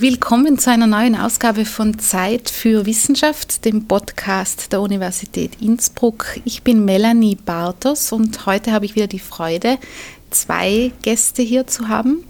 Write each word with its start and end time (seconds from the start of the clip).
Willkommen 0.00 0.58
zu 0.58 0.70
einer 0.70 0.86
neuen 0.86 1.14
Ausgabe 1.14 1.66
von 1.66 1.98
Zeit 1.98 2.48
für 2.48 2.86
Wissenschaft, 2.86 3.66
dem 3.66 3.86
Podcast 3.86 4.72
der 4.72 4.80
Universität 4.80 5.60
Innsbruck. 5.60 6.38
Ich 6.46 6.62
bin 6.62 6.86
Melanie 6.86 7.34
Bartos 7.34 8.10
und 8.10 8.46
heute 8.46 8.72
habe 8.72 8.86
ich 8.86 8.94
wieder 8.94 9.08
die 9.08 9.18
Freude, 9.18 9.76
zwei 10.30 10.92
Gäste 11.02 11.42
hier 11.42 11.66
zu 11.66 11.88
haben. 11.88 12.24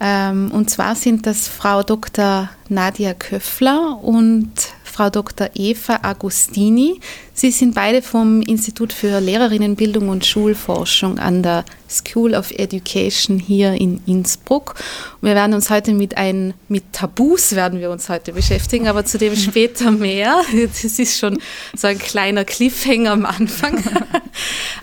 Ähm, 0.00 0.50
und 0.50 0.70
zwar 0.70 0.96
sind 0.96 1.24
das 1.24 1.46
Frau 1.46 1.84
Dr. 1.84 2.50
Nadia 2.68 3.14
Köffler 3.14 4.00
und 4.02 4.50
Frau 4.94 5.10
Dr. 5.10 5.50
Eva 5.54 5.98
Agostini. 6.02 7.00
Sie 7.32 7.50
sind 7.50 7.74
beide 7.74 8.00
vom 8.00 8.40
Institut 8.42 8.92
für 8.92 9.18
Lehrerinnenbildung 9.18 10.08
und 10.08 10.24
Schulforschung 10.24 11.18
an 11.18 11.42
der 11.42 11.64
School 11.90 12.32
of 12.32 12.52
Education 12.52 13.40
hier 13.40 13.72
in 13.72 14.00
Innsbruck. 14.06 14.76
wir 15.20 15.34
werden 15.34 15.52
uns 15.52 15.68
heute 15.68 15.94
mit 15.94 16.16
ein, 16.16 16.54
mit 16.68 16.92
Tabus 16.92 17.56
werden 17.56 17.80
wir 17.80 17.90
uns 17.90 18.08
heute 18.08 18.32
beschäftigen, 18.32 18.86
aber 18.86 19.04
zu 19.04 19.18
dem 19.18 19.34
später 19.34 19.90
mehr. 19.90 20.42
Das 20.52 20.84
ist 20.84 21.18
schon 21.18 21.38
so 21.76 21.88
ein 21.88 21.98
kleiner 21.98 22.44
Cliffhanger 22.44 23.10
am 23.10 23.26
Anfang. 23.26 23.82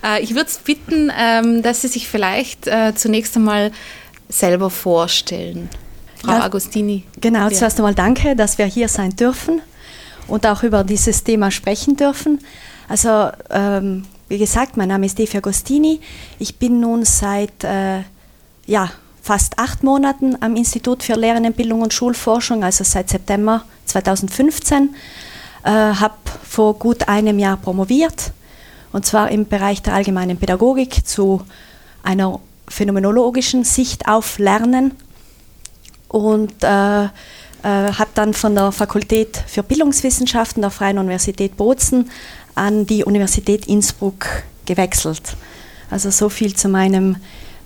Äh, 0.04 0.20
ich 0.22 0.34
würde 0.34 0.50
bitten, 0.64 1.12
ähm, 1.16 1.62
dass 1.62 1.82
Sie 1.82 1.88
sich 1.88 2.08
vielleicht 2.08 2.66
äh, 2.66 2.92
zunächst 2.96 3.36
einmal 3.36 3.70
selber 4.28 4.68
vorstellen. 4.68 5.68
Frau 6.16 6.32
ja, 6.32 6.42
Agostini. 6.42 7.04
Genau, 7.20 7.48
zuerst 7.50 7.78
einmal 7.78 7.94
danke, 7.94 8.34
dass 8.34 8.58
wir 8.58 8.64
hier 8.64 8.88
sein 8.88 9.14
dürfen 9.14 9.60
und 10.32 10.46
auch 10.46 10.62
über 10.62 10.82
dieses 10.82 11.24
Thema 11.24 11.50
sprechen 11.50 11.94
dürfen. 11.94 12.38
Also, 12.88 13.28
ähm, 13.50 14.06
wie 14.28 14.38
gesagt, 14.38 14.78
mein 14.78 14.88
Name 14.88 15.04
ist 15.04 15.18
Defi 15.18 15.36
Agostini. 15.36 16.00
Ich 16.38 16.56
bin 16.56 16.80
nun 16.80 17.04
seit 17.04 17.64
äh, 17.64 18.00
ja, 18.64 18.90
fast 19.20 19.58
acht 19.58 19.82
Monaten 19.82 20.38
am 20.40 20.56
Institut 20.56 21.02
für 21.02 21.16
Lehrerinnenbildung 21.16 21.82
und 21.82 21.92
Schulforschung, 21.92 22.64
also 22.64 22.82
seit 22.82 23.10
September 23.10 23.66
2015. 23.84 24.94
Äh, 25.64 25.70
habe 25.70 26.14
vor 26.48 26.78
gut 26.78 27.08
einem 27.08 27.38
Jahr 27.38 27.58
promoviert 27.58 28.32
und 28.92 29.04
zwar 29.04 29.30
im 29.30 29.46
Bereich 29.46 29.82
der 29.82 29.92
allgemeinen 29.92 30.38
Pädagogik 30.38 31.06
zu 31.06 31.42
einer 32.02 32.40
phänomenologischen 32.68 33.64
Sicht 33.64 34.08
auf 34.08 34.38
Lernen 34.38 34.92
und 36.08 36.54
äh, 36.64 37.08
äh, 37.62 37.68
habe 37.68 38.10
dann 38.14 38.34
von 38.34 38.54
der 38.54 38.72
Fakultät 38.72 39.42
für 39.46 39.62
Bildungswissenschaften 39.62 40.62
der 40.62 40.70
Freien 40.70 40.98
Universität 40.98 41.56
Bozen 41.56 42.10
an 42.54 42.86
die 42.86 43.04
Universität 43.04 43.66
Innsbruck 43.66 44.26
gewechselt. 44.66 45.36
Also 45.90 46.10
so 46.10 46.28
viel 46.28 46.54
zu 46.54 46.68
meinem 46.68 47.16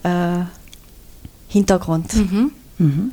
äh, 0.03 0.45
Hintergrund. 1.49 2.15
Mhm. 2.15 2.53
Mhm. 2.79 3.13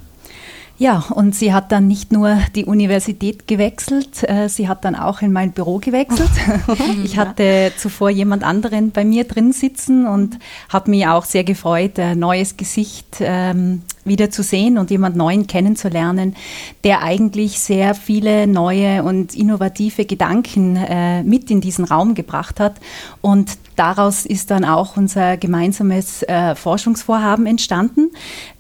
Ja, 0.80 1.06
und 1.11 1.36
sie 1.36 1.54
hat 1.54 1.72
dann 1.72 1.88
nicht 1.88 2.11
nur 2.11 2.39
die 2.56 2.66
Universität 2.66 3.48
gewechselt, 3.48 4.28
äh, 4.28 4.50
sie 4.50 4.67
hat 4.67 4.84
dann 4.84 4.95
auch 4.95 5.22
in 5.22 5.31
mein 5.31 5.52
Büro 5.52 5.78
gewechselt. 5.78 6.31
ich 7.04 7.17
hatte 7.17 7.72
zuvor 7.78 8.09
jemand 8.09 8.44
anderen 8.44 8.92
bei 8.92 9.06
mir 9.06 9.23
drin 9.23 9.54
sitzen 9.54 10.08
und 10.08 10.39
habe 10.70 10.89
mich 10.89 11.06
auch 11.08 11.26
sehr 11.26 11.44
gefreut, 11.44 12.00
ein 12.00 12.20
neues 12.20 12.58
Gesicht 12.58 13.17
ähm, 13.20 13.84
wieder 14.06 14.30
zu 14.30 14.44
sehen 14.44 14.78
und 14.78 14.92
jemand 14.92 15.16
Neuen 15.16 15.48
kennenzulernen, 15.48 16.36
der 16.84 17.02
eigentlich 17.02 17.59
sehr 17.59 17.96
viele 17.96 18.48
neue 18.48 19.04
und 19.04 19.36
innovative 19.36 20.06
Gedanken 20.06 20.76
äh, 20.76 21.23
mit 21.23 21.50
in 21.52 21.62
diesen 21.62 21.86
Raum 21.86 22.14
gebracht 22.14 22.60
hat. 22.60 22.76
Und 23.22 23.58
daraus 23.76 24.26
ist 24.26 24.52
dann 24.52 24.66
auch 24.66 24.98
unser 24.98 25.38
gemeinsames 25.38 26.23
äh, 26.23 26.56
Forschungsvorhaben 26.56 27.45
entstanden. 27.45 28.12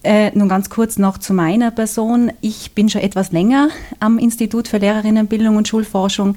Äh, 0.03 0.31
nun 0.37 0.49
ganz 0.49 0.69
kurz 0.69 0.97
noch 0.97 1.17
zu 1.17 1.33
meiner 1.33 1.71
Person. 1.71 2.31
Ich 2.41 2.73
bin 2.73 2.89
schon 2.89 3.01
etwas 3.01 3.31
länger 3.31 3.69
am 3.99 4.17
Institut 4.17 4.67
für 4.67 4.77
Lehrerinnenbildung 4.77 5.55
und 5.55 5.67
Schulforschung 5.67 6.35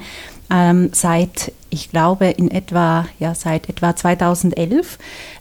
ähm, 0.51 0.91
seit, 0.93 1.53
ich 1.71 1.91
glaube, 1.91 2.27
in 2.27 2.51
etwa, 2.51 3.07
ja, 3.19 3.35
seit 3.35 3.69
etwa 3.69 3.95
2011. 3.95 4.99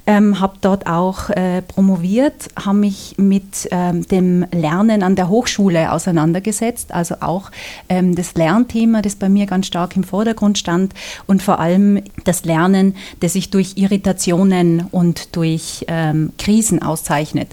Ähm, 0.07 0.39
habe 0.39 0.57
dort 0.61 0.85
auch 0.85 1.31
äh, 1.31 1.63
promoviert, 1.63 2.49
habe 2.63 2.77
mich 2.77 3.15
mit 3.17 3.67
ähm, 3.71 4.07
dem 4.07 4.45
Lernen 4.51 5.01
an 5.01 5.15
der 5.15 5.29
Hochschule 5.29 5.91
auseinandergesetzt, 5.91 6.91
also 6.91 7.15
auch 7.21 7.49
ähm, 7.89 8.13
das 8.13 8.35
Lernthema, 8.35 9.01
das 9.01 9.15
bei 9.15 9.29
mir 9.29 9.47
ganz 9.47 9.65
stark 9.65 9.95
im 9.95 10.03
Vordergrund 10.03 10.59
stand 10.59 10.93
und 11.25 11.41
vor 11.41 11.59
allem 11.59 12.03
das 12.23 12.45
Lernen, 12.45 12.95
das 13.21 13.33
sich 13.33 13.49
durch 13.49 13.77
Irritationen 13.77 14.85
und 14.91 15.35
durch 15.35 15.85
ähm, 15.87 16.33
Krisen 16.37 16.83
auszeichnet. 16.83 17.49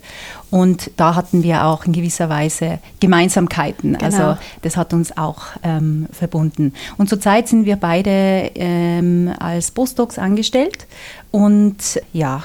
Und 0.52 0.90
da 0.98 1.14
hatten 1.14 1.42
wir 1.42 1.64
auch 1.64 1.86
in 1.86 1.94
gewisser 1.94 2.28
Weise 2.28 2.78
Gemeinsamkeiten. 3.00 3.94
Genau. 3.94 4.04
Also 4.04 4.38
das 4.60 4.76
hat 4.76 4.92
uns 4.92 5.16
auch 5.16 5.44
ähm, 5.62 6.06
verbunden. 6.12 6.74
Und 6.98 7.08
zurzeit 7.08 7.48
sind 7.48 7.64
wir 7.64 7.76
beide 7.76 8.50
ähm, 8.54 9.32
als 9.38 9.70
Postdocs 9.70 10.18
angestellt 10.18 10.86
und 11.30 11.98
ja, 12.12 12.42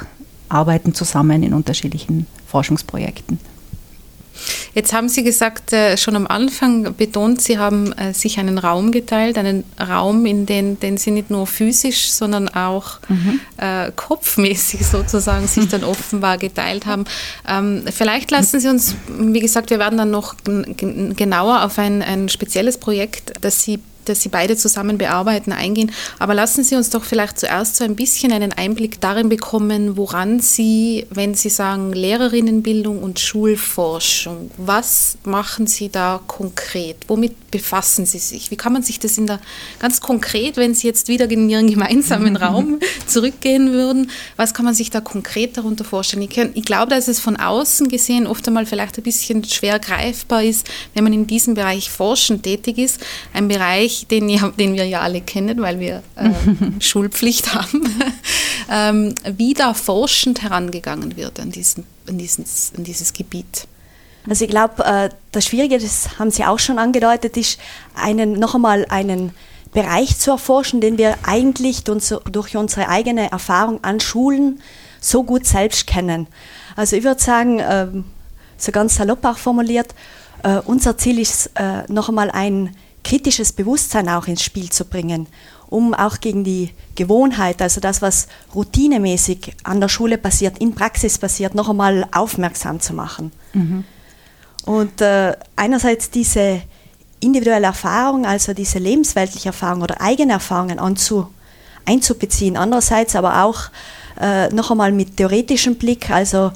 arbeiten 0.47 0.93
zusammen 0.93 1.43
in 1.43 1.53
unterschiedlichen 1.53 2.27
Forschungsprojekten. 2.47 3.39
Jetzt 4.73 4.93
haben 4.93 5.09
Sie 5.09 5.23
gesagt, 5.23 5.73
äh, 5.73 5.97
schon 5.97 6.15
am 6.15 6.27
Anfang 6.27 6.95
betont, 6.95 7.41
Sie 7.41 7.57
haben 7.57 7.91
äh, 7.93 8.13
sich 8.13 8.39
einen 8.39 8.57
Raum 8.57 8.91
geteilt, 8.91 9.37
einen 9.37 9.63
Raum, 9.79 10.25
in 10.25 10.45
den, 10.45 10.79
den 10.79 10.97
Sie 10.97 11.11
nicht 11.11 11.29
nur 11.29 11.47
physisch, 11.47 12.11
sondern 12.11 12.49
auch 12.49 12.99
mhm. 13.09 13.39
äh, 13.57 13.91
kopfmäßig 13.95 14.85
sozusagen 14.91 15.47
sich 15.47 15.67
dann 15.67 15.83
offenbar 15.83 16.37
geteilt 16.37 16.85
haben. 16.85 17.05
Ähm, 17.47 17.83
vielleicht 17.91 18.31
lassen 18.31 18.59
Sie 18.59 18.67
uns, 18.67 18.95
wie 19.07 19.39
gesagt, 19.39 19.69
wir 19.69 19.79
werden 19.79 19.97
dann 19.97 20.11
noch 20.11 20.35
genauer 20.43 21.63
auf 21.63 21.79
ein, 21.79 22.01
ein 22.01 22.29
spezielles 22.29 22.77
Projekt, 22.77 23.33
das 23.41 23.63
Sie 23.63 23.79
das 24.09 24.21
Sie 24.21 24.29
beide 24.29 24.55
zusammen 24.57 24.97
bearbeiten, 24.97 25.51
eingehen. 25.51 25.91
Aber 26.19 26.33
lassen 26.33 26.63
Sie 26.63 26.75
uns 26.75 26.89
doch 26.89 27.03
vielleicht 27.03 27.39
zuerst 27.39 27.75
so 27.75 27.83
ein 27.83 27.95
bisschen 27.95 28.31
einen 28.31 28.53
Einblick 28.53 29.01
darin 29.01 29.29
bekommen, 29.29 29.97
woran 29.97 30.39
Sie, 30.39 31.05
wenn 31.09 31.33
Sie 31.33 31.49
sagen 31.49 31.93
Lehrerinnenbildung 31.93 33.01
und 33.01 33.19
Schulforschung, 33.19 34.51
was 34.57 35.17
machen 35.23 35.67
Sie 35.67 35.89
da 35.89 36.19
konkret? 36.27 36.97
Womit 37.07 37.51
befassen 37.51 38.05
Sie 38.05 38.19
sich? 38.19 38.51
Wie 38.51 38.55
kann 38.55 38.73
man 38.73 38.83
sich 38.83 38.99
das 38.99 39.17
in 39.17 39.27
der 39.27 39.39
ganz 39.79 40.01
konkret, 40.01 40.57
wenn 40.57 40.75
Sie 40.75 40.87
jetzt 40.87 41.07
wieder 41.07 41.29
in 41.29 41.49
Ihren 41.49 41.69
gemeinsamen 41.69 42.35
Raum 42.37 42.79
zurückgehen 43.05 43.71
würden, 43.71 44.11
was 44.35 44.53
kann 44.53 44.65
man 44.65 44.73
sich 44.73 44.89
da 44.89 45.01
konkret 45.01 45.57
darunter 45.57 45.83
vorstellen? 45.83 46.23
Ich, 46.23 46.37
ich 46.37 46.65
glaube, 46.65 46.89
dass 46.89 47.07
es 47.07 47.19
von 47.19 47.35
außen 47.37 47.89
gesehen 47.89 48.27
oft 48.27 48.47
einmal 48.47 48.65
vielleicht 48.65 48.97
ein 48.97 49.03
bisschen 49.03 49.43
schwer 49.43 49.79
greifbar 49.79 50.43
ist, 50.43 50.67
wenn 50.93 51.03
man 51.03 51.13
in 51.13 51.27
diesem 51.27 51.53
Bereich 51.53 51.89
forschend 51.89 52.43
tätig 52.43 52.77
ist. 52.77 52.99
Ein 53.33 53.47
Bereich, 53.47 53.96
den, 54.05 54.27
den 54.27 54.73
wir 54.73 54.85
ja 54.85 55.01
alle 55.01 55.21
kennen, 55.21 55.61
weil 55.61 55.79
wir 55.79 56.03
äh, 56.15 56.29
Schulpflicht 56.79 57.53
haben, 57.53 57.83
ähm, 58.71 59.15
wie 59.35 59.53
da 59.53 59.73
forschend 59.73 60.41
herangegangen 60.41 61.17
wird 61.17 61.39
an, 61.39 61.51
diesen, 61.51 61.85
an, 62.07 62.17
dieses, 62.17 62.73
an 62.77 62.83
dieses 62.83 63.13
Gebiet. 63.13 63.67
Also 64.29 64.45
ich 64.45 64.51
glaube, 64.51 64.83
äh, 64.83 65.09
das 65.31 65.45
Schwierige, 65.45 65.79
das 65.79 66.19
haben 66.19 66.31
Sie 66.31 66.43
auch 66.43 66.59
schon 66.59 66.79
angedeutet, 66.79 67.37
ist 67.37 67.59
einen, 67.95 68.33
noch 68.33 68.55
einmal 68.55 68.85
einen 68.89 69.31
Bereich 69.73 70.17
zu 70.17 70.31
erforschen, 70.31 70.81
den 70.81 70.97
wir 70.97 71.15
eigentlich 71.23 71.83
durch 71.83 72.55
unsere 72.55 72.89
eigene 72.89 73.31
Erfahrung 73.31 73.83
an 73.83 73.99
Schulen 73.99 74.61
so 74.99 75.23
gut 75.23 75.45
selbst 75.45 75.87
kennen. 75.87 76.27
Also 76.75 76.95
ich 76.95 77.03
würde 77.03 77.21
sagen, 77.21 77.61
ähm, 77.61 78.05
so 78.57 78.71
ganz 78.71 78.95
salopp 78.95 79.23
auch 79.25 79.37
formuliert, 79.37 79.93
äh, 80.43 80.59
unser 80.65 80.97
Ziel 80.97 81.19
ist 81.19 81.51
äh, 81.55 81.83
noch 81.87 82.09
einmal 82.09 82.31
ein 82.31 82.75
kritisches 83.07 83.53
Bewusstsein 83.53 84.09
auch 84.09 84.27
ins 84.27 84.43
Spiel 84.43 84.69
zu 84.69 84.83
bringen, 84.83 85.27
um 85.69 85.93
auch 85.93 86.19
gegen 86.19 86.43
die 86.43 86.71
Gewohnheit, 86.95 87.61
also 87.61 87.79
das, 87.79 88.01
was 88.01 88.27
routinemäßig 88.53 89.55
an 89.63 89.79
der 89.79 89.87
Schule 89.87 90.17
passiert, 90.17 90.57
in 90.57 90.75
Praxis 90.75 91.17
passiert, 91.17 91.55
noch 91.55 91.69
einmal 91.69 92.05
aufmerksam 92.11 92.81
zu 92.81 92.93
machen. 92.93 93.31
Mhm. 93.53 93.85
Und 94.65 94.99
äh, 94.99 95.37
einerseits 95.55 96.11
diese 96.11 96.61
individuelle 97.21 97.67
Erfahrung, 97.67 98.25
also 98.25 98.53
diese 98.53 98.77
lebensweltliche 98.79 99.49
Erfahrung 99.49 99.83
oder 99.83 100.01
eigene 100.01 100.33
Erfahrungen 100.33 100.77
anzu, 100.77 101.27
einzubeziehen, 101.85 102.57
andererseits 102.57 103.15
aber 103.15 103.45
auch 103.45 103.69
äh, 104.19 104.49
noch 104.49 104.69
einmal 104.69 104.91
mit 104.91 105.15
theoretischem 105.15 105.75
Blick, 105.75 106.09
also 106.09 106.51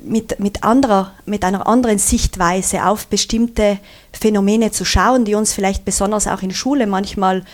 mit, 0.00 0.38
mit, 0.40 0.64
anderer, 0.64 1.12
mit 1.24 1.44
einer 1.44 1.66
anderen 1.66 1.98
Sichtweise 1.98 2.84
auf 2.84 3.06
bestimmte 3.06 3.78
Phänomene 4.12 4.70
zu 4.70 4.84
schauen, 4.84 5.24
die 5.24 5.34
uns 5.34 5.52
vielleicht 5.52 5.84
besonders 5.84 6.26
auch 6.26 6.42
in 6.42 6.52
Schule 6.52 6.86
manchmal 6.86 7.44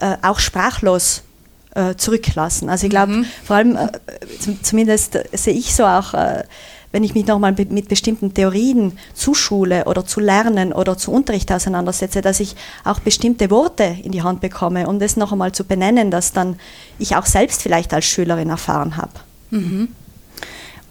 äh, 0.00 0.16
auch 0.22 0.38
sprachlos 0.38 1.22
äh, 1.74 1.94
zurücklassen. 1.96 2.68
Also 2.68 2.86
ich 2.86 2.90
glaube, 2.90 3.12
mhm. 3.12 3.26
vor 3.44 3.56
allem, 3.56 3.76
äh, 3.76 3.88
zumindest 4.62 5.18
sehe 5.32 5.54
ich 5.54 5.74
so 5.74 5.84
auch, 5.84 6.14
äh, 6.14 6.44
wenn 6.92 7.02
ich 7.02 7.14
mich 7.14 7.26
nochmal 7.26 7.52
mit, 7.52 7.72
mit 7.72 7.88
bestimmten 7.88 8.34
Theorien 8.34 8.96
zu 9.14 9.34
Schule 9.34 9.84
oder 9.86 10.06
zu 10.06 10.20
Lernen 10.20 10.72
oder 10.72 10.96
zu 10.96 11.10
Unterricht 11.10 11.50
auseinandersetze, 11.50 12.20
dass 12.20 12.38
ich 12.38 12.54
auch 12.84 13.00
bestimmte 13.00 13.50
Worte 13.50 13.96
in 14.04 14.12
die 14.12 14.22
Hand 14.22 14.40
bekomme, 14.40 14.86
um 14.86 15.00
das 15.00 15.16
noch 15.16 15.32
einmal 15.32 15.50
zu 15.50 15.64
benennen, 15.64 16.12
dass 16.12 16.32
dann 16.32 16.56
ich 17.00 17.16
auch 17.16 17.26
selbst 17.26 17.62
vielleicht 17.62 17.92
als 17.92 18.04
Schülerin 18.04 18.48
erfahren 18.48 18.96
habe. 18.96 19.12
Mhm. 19.50 19.88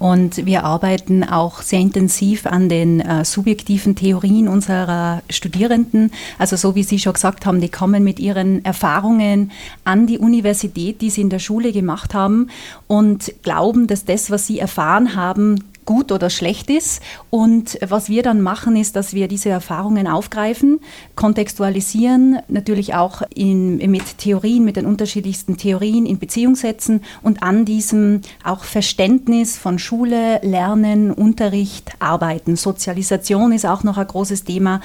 Und 0.03 0.45
wir 0.45 0.65
arbeiten 0.65 1.23
auch 1.23 1.61
sehr 1.61 1.79
intensiv 1.79 2.45
an 2.45 2.67
den 2.67 2.99
äh, 2.99 3.23
subjektiven 3.23 3.95
Theorien 3.95 4.49
unserer 4.49 5.21
Studierenden. 5.29 6.11
Also 6.37 6.57
so 6.57 6.75
wie 6.75 6.83
Sie 6.83 6.99
schon 6.99 7.13
gesagt 7.13 7.45
haben, 7.45 7.61
die 7.61 7.69
kommen 7.69 8.03
mit 8.03 8.19
ihren 8.19 8.65
Erfahrungen 8.65 9.51
an 9.85 10.05
die 10.05 10.19
Universität, 10.19 10.99
die 10.99 11.09
sie 11.09 11.21
in 11.21 11.29
der 11.29 11.39
Schule 11.39 11.71
gemacht 11.71 12.13
haben 12.13 12.49
und 12.87 13.33
glauben, 13.43 13.87
dass 13.87 14.03
das, 14.03 14.29
was 14.29 14.45
sie 14.45 14.59
erfahren 14.59 15.15
haben, 15.15 15.63
gut 15.85 16.11
oder 16.11 16.29
schlecht 16.29 16.69
ist. 16.69 17.01
Und 17.29 17.77
was 17.81 18.09
wir 18.09 18.23
dann 18.23 18.41
machen, 18.41 18.75
ist, 18.75 18.95
dass 18.95 19.13
wir 19.13 19.27
diese 19.27 19.49
Erfahrungen 19.49 20.07
aufgreifen, 20.07 20.79
kontextualisieren, 21.15 22.39
natürlich 22.47 22.95
auch 22.95 23.21
in, 23.33 23.77
mit 23.89 24.17
Theorien, 24.17 24.63
mit 24.63 24.75
den 24.75 24.85
unterschiedlichsten 24.85 25.57
Theorien 25.57 26.05
in 26.05 26.19
Beziehung 26.19 26.55
setzen 26.55 27.01
und 27.21 27.43
an 27.43 27.65
diesem 27.65 28.21
auch 28.43 28.63
Verständnis 28.63 29.57
von 29.57 29.79
Schule, 29.79 30.39
Lernen, 30.43 31.11
Unterricht 31.11 31.91
arbeiten. 31.99 32.55
Sozialisation 32.55 33.51
ist 33.51 33.65
auch 33.65 33.83
noch 33.83 33.97
ein 33.97 34.07
großes 34.07 34.43
Thema 34.43 34.81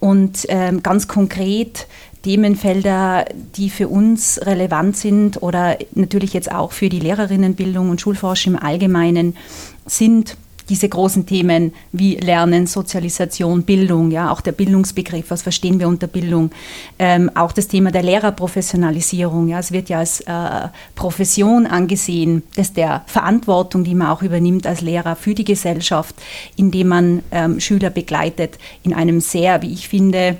und 0.00 0.46
ähm, 0.48 0.82
ganz 0.82 1.08
konkret 1.08 1.86
Themenfelder, 2.22 3.24
die 3.56 3.68
für 3.68 3.88
uns 3.88 4.40
relevant 4.42 4.96
sind 4.96 5.42
oder 5.42 5.76
natürlich 5.94 6.32
jetzt 6.32 6.52
auch 6.52 6.72
für 6.72 6.88
die 6.88 7.00
Lehrerinnenbildung 7.00 7.90
und 7.90 8.00
Schulforschung 8.00 8.54
im 8.54 8.62
Allgemeinen 8.62 9.36
sind 9.86 10.36
diese 10.68 10.88
großen 10.88 11.26
Themen 11.26 11.72
wie 11.92 12.16
Lernen, 12.16 12.66
Sozialisation, 12.66 13.64
Bildung, 13.64 14.10
ja, 14.10 14.30
auch 14.30 14.40
der 14.40 14.52
Bildungsbegriff, 14.52 15.30
was 15.30 15.42
verstehen 15.42 15.80
wir 15.80 15.88
unter 15.88 16.06
Bildung, 16.06 16.50
ähm, 16.98 17.30
auch 17.34 17.52
das 17.52 17.68
Thema 17.68 17.90
der 17.90 18.02
Lehrerprofessionalisierung, 18.02 19.48
ja, 19.48 19.58
es 19.58 19.72
wird 19.72 19.88
ja 19.88 19.98
als 19.98 20.20
äh, 20.20 20.68
Profession 20.94 21.66
angesehen, 21.66 22.42
dass 22.56 22.72
der 22.72 23.02
Verantwortung, 23.06 23.84
die 23.84 23.94
man 23.94 24.08
auch 24.08 24.22
übernimmt 24.22 24.66
als 24.66 24.80
Lehrer 24.80 25.16
für 25.16 25.34
die 25.34 25.44
Gesellschaft, 25.44 26.14
indem 26.56 26.88
man 26.88 27.22
ähm, 27.30 27.60
Schüler 27.60 27.90
begleitet 27.90 28.58
in 28.82 28.94
einem 28.94 29.20
sehr, 29.20 29.62
wie 29.62 29.72
ich 29.72 29.88
finde, 29.88 30.38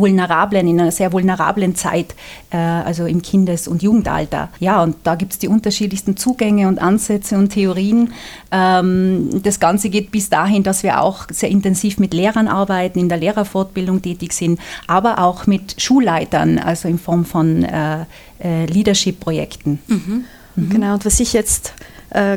vulnerablen, 0.00 0.66
in 0.68 0.80
einer 0.80 0.90
sehr 0.90 1.12
vulnerablen 1.12 1.74
Zeit, 1.74 2.14
äh, 2.50 2.56
also 2.56 3.06
im 3.06 3.22
Kindes- 3.22 3.68
und 3.68 3.82
Jugendalter. 3.82 4.48
Ja, 4.60 4.82
und 4.82 4.96
da 5.04 5.14
gibt 5.14 5.32
es 5.32 5.38
die 5.38 5.48
unterschiedlichsten 5.48 6.16
Zugänge 6.16 6.68
und 6.68 6.78
Ansätze 6.80 7.36
und 7.36 7.50
Theorien. 7.50 8.12
Ähm, 8.50 9.42
das 9.42 9.60
Ganze 9.60 9.88
geht 9.88 10.10
bis 10.10 10.28
dahin, 10.28 10.62
dass 10.62 10.82
wir 10.82 11.00
auch 11.00 11.26
sehr 11.30 11.50
intensiv 11.50 11.98
mit 11.98 12.14
Lehrern 12.14 12.48
arbeiten, 12.48 12.98
in 12.98 13.08
der 13.08 13.18
Lehrerfortbildung 13.18 14.02
tätig 14.02 14.32
sind, 14.32 14.60
aber 14.86 15.18
auch 15.18 15.46
mit 15.46 15.80
Schulleitern, 15.80 16.58
also 16.58 16.88
in 16.88 16.98
Form 16.98 17.24
von 17.24 17.64
äh, 17.64 18.04
äh, 18.42 18.66
Leadership-Projekten. 18.66 19.78
Mhm. 19.86 20.24
Mhm. 20.56 20.70
Genau, 20.70 20.94
und 20.94 21.04
was 21.04 21.20
ich 21.20 21.32
jetzt 21.32 21.74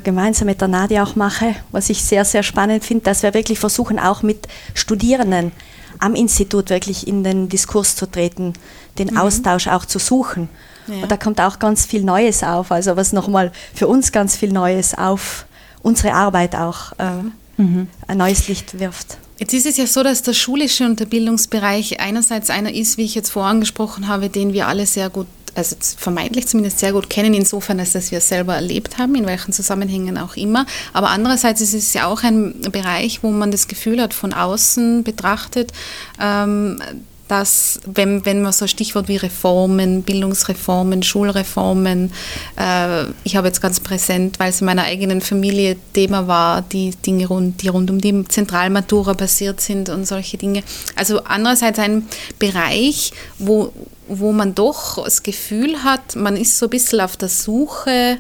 gemeinsam 0.04 0.48
mit 0.48 0.60
der 0.60 0.68
Nadia 0.68 1.04
auch 1.04 1.16
mache, 1.16 1.56
was 1.72 1.90
ich 1.90 2.04
sehr, 2.04 2.26
sehr 2.26 2.44
spannend 2.44 2.84
finde, 2.84 3.06
dass 3.06 3.24
wir 3.24 3.34
wirklich 3.34 3.60
versuchen, 3.60 3.98
auch 3.98 4.24
mit 4.24 4.48
Studierenden 4.74 5.52
am 6.00 6.16
Institut 6.16 6.70
wirklich 6.70 7.08
in 7.08 7.24
den 7.24 7.50
Diskurs 7.50 7.96
zu 7.96 8.06
treten, 8.06 8.54
den 8.98 9.12
mhm. 9.12 9.18
Austausch 9.18 9.68
auch 9.68 9.86
zu 9.86 10.00
suchen. 10.00 10.50
Ja. 10.88 11.04
Und 11.04 11.12
da 11.12 11.18
kommt 11.18 11.40
auch 11.40 11.60
ganz 11.60 11.86
viel 11.86 12.04
Neues 12.04 12.44
auf, 12.44 12.72
also 12.72 12.96
was 12.96 13.14
nochmal 13.14 13.52
für 13.74 13.88
uns 13.88 14.12
ganz 14.12 14.36
viel 14.36 14.52
Neues 14.52 14.98
auf 14.98 15.46
unsere 15.82 16.14
Arbeit 16.14 16.56
auch 16.56 16.94
äh, 16.98 17.62
mhm. 17.62 17.88
ein 18.08 18.18
neues 18.18 18.48
Licht 18.48 18.80
wirft. 18.80 19.18
Jetzt 19.40 19.54
ist 19.54 19.66
es 19.66 19.78
ja 19.78 19.88
so, 19.88 20.04
dass 20.04 20.22
der 20.22 20.34
schulische 20.34 20.86
und 20.86 21.00
der 21.00 21.06
Bildungsbereich 21.06 22.02
einerseits 22.02 22.50
einer 22.50 22.74
ist, 22.74 22.98
wie 22.98 23.06
ich 23.06 23.16
jetzt 23.16 23.30
vorangesprochen 23.30 24.10
habe, 24.10 24.30
den 24.30 24.52
wir 24.52 24.68
alle 24.68 24.86
sehr 24.86 25.10
gut 25.10 25.28
also 25.60 25.76
vermeintlich 25.98 26.48
zumindest 26.48 26.80
sehr 26.80 26.94
gut 26.94 27.10
kennen, 27.10 27.34
insofern, 27.34 27.80
als 27.80 27.92
dass 27.92 28.12
wir 28.12 28.18
es 28.18 28.28
selber 28.28 28.56
erlebt 28.56 28.98
haben, 28.98 29.16
in 29.16 29.28
welchen 29.28 29.54
Zusammenhängen 29.54 30.18
auch 30.18 30.36
immer. 30.36 30.66
Aber 30.94 31.10
andererseits 31.10 31.62
ist 31.62 31.74
es 31.74 31.94
ja 31.94 32.08
auch 32.08 32.24
ein 32.24 32.60
Bereich, 32.72 33.22
wo 33.22 33.30
man 33.30 33.52
das 33.52 33.68
Gefühl 33.68 34.02
hat, 34.02 34.14
von 34.14 34.34
außen 34.34 35.04
betrachtet, 35.04 35.72
ähm, 36.20 36.82
dass, 37.30 37.80
wenn, 37.86 38.26
wenn 38.26 38.42
man 38.42 38.52
so 38.52 38.66
ein 38.66 38.70
Stichwort 38.70 39.08
wie 39.08 39.18
Reformen, 39.18 40.02
Bildungsreformen, 40.02 41.04
Schulreformen, 41.04 42.12
äh, 42.58 43.04
ich 43.24 43.36
habe 43.36 43.48
jetzt 43.48 43.62
ganz 43.62 43.80
präsent, 43.80 44.40
weil 44.40 44.50
es 44.50 44.62
in 44.62 44.66
meiner 44.66 44.84
eigenen 44.84 45.22
Familie 45.22 45.78
Thema 45.94 46.28
war, 46.28 46.64
die 46.64 46.90
Dinge, 47.06 47.28
rund, 47.28 47.62
die 47.62 47.68
rund 47.68 47.92
um 47.92 48.02
die 48.02 48.28
Zentralmatura 48.28 49.14
passiert 49.14 49.62
sind 49.62 49.90
und 49.90 50.08
solche 50.08 50.38
Dinge. 50.38 50.64
Also 50.96 51.24
andererseits 51.24 51.78
ein 51.78 52.08
Bereich, 52.40 53.12
wo, 53.38 53.72
wo 54.10 54.32
man 54.32 54.56
doch 54.56 55.04
das 55.04 55.24
Gefühl 55.24 55.84
hat, 55.84 56.16
man 56.16 56.36
ist 56.36 56.58
so 56.58 56.66
ein 56.66 56.70
bisschen 56.70 57.02
auf 57.02 57.16
der 57.16 57.30
Suche 57.30 58.18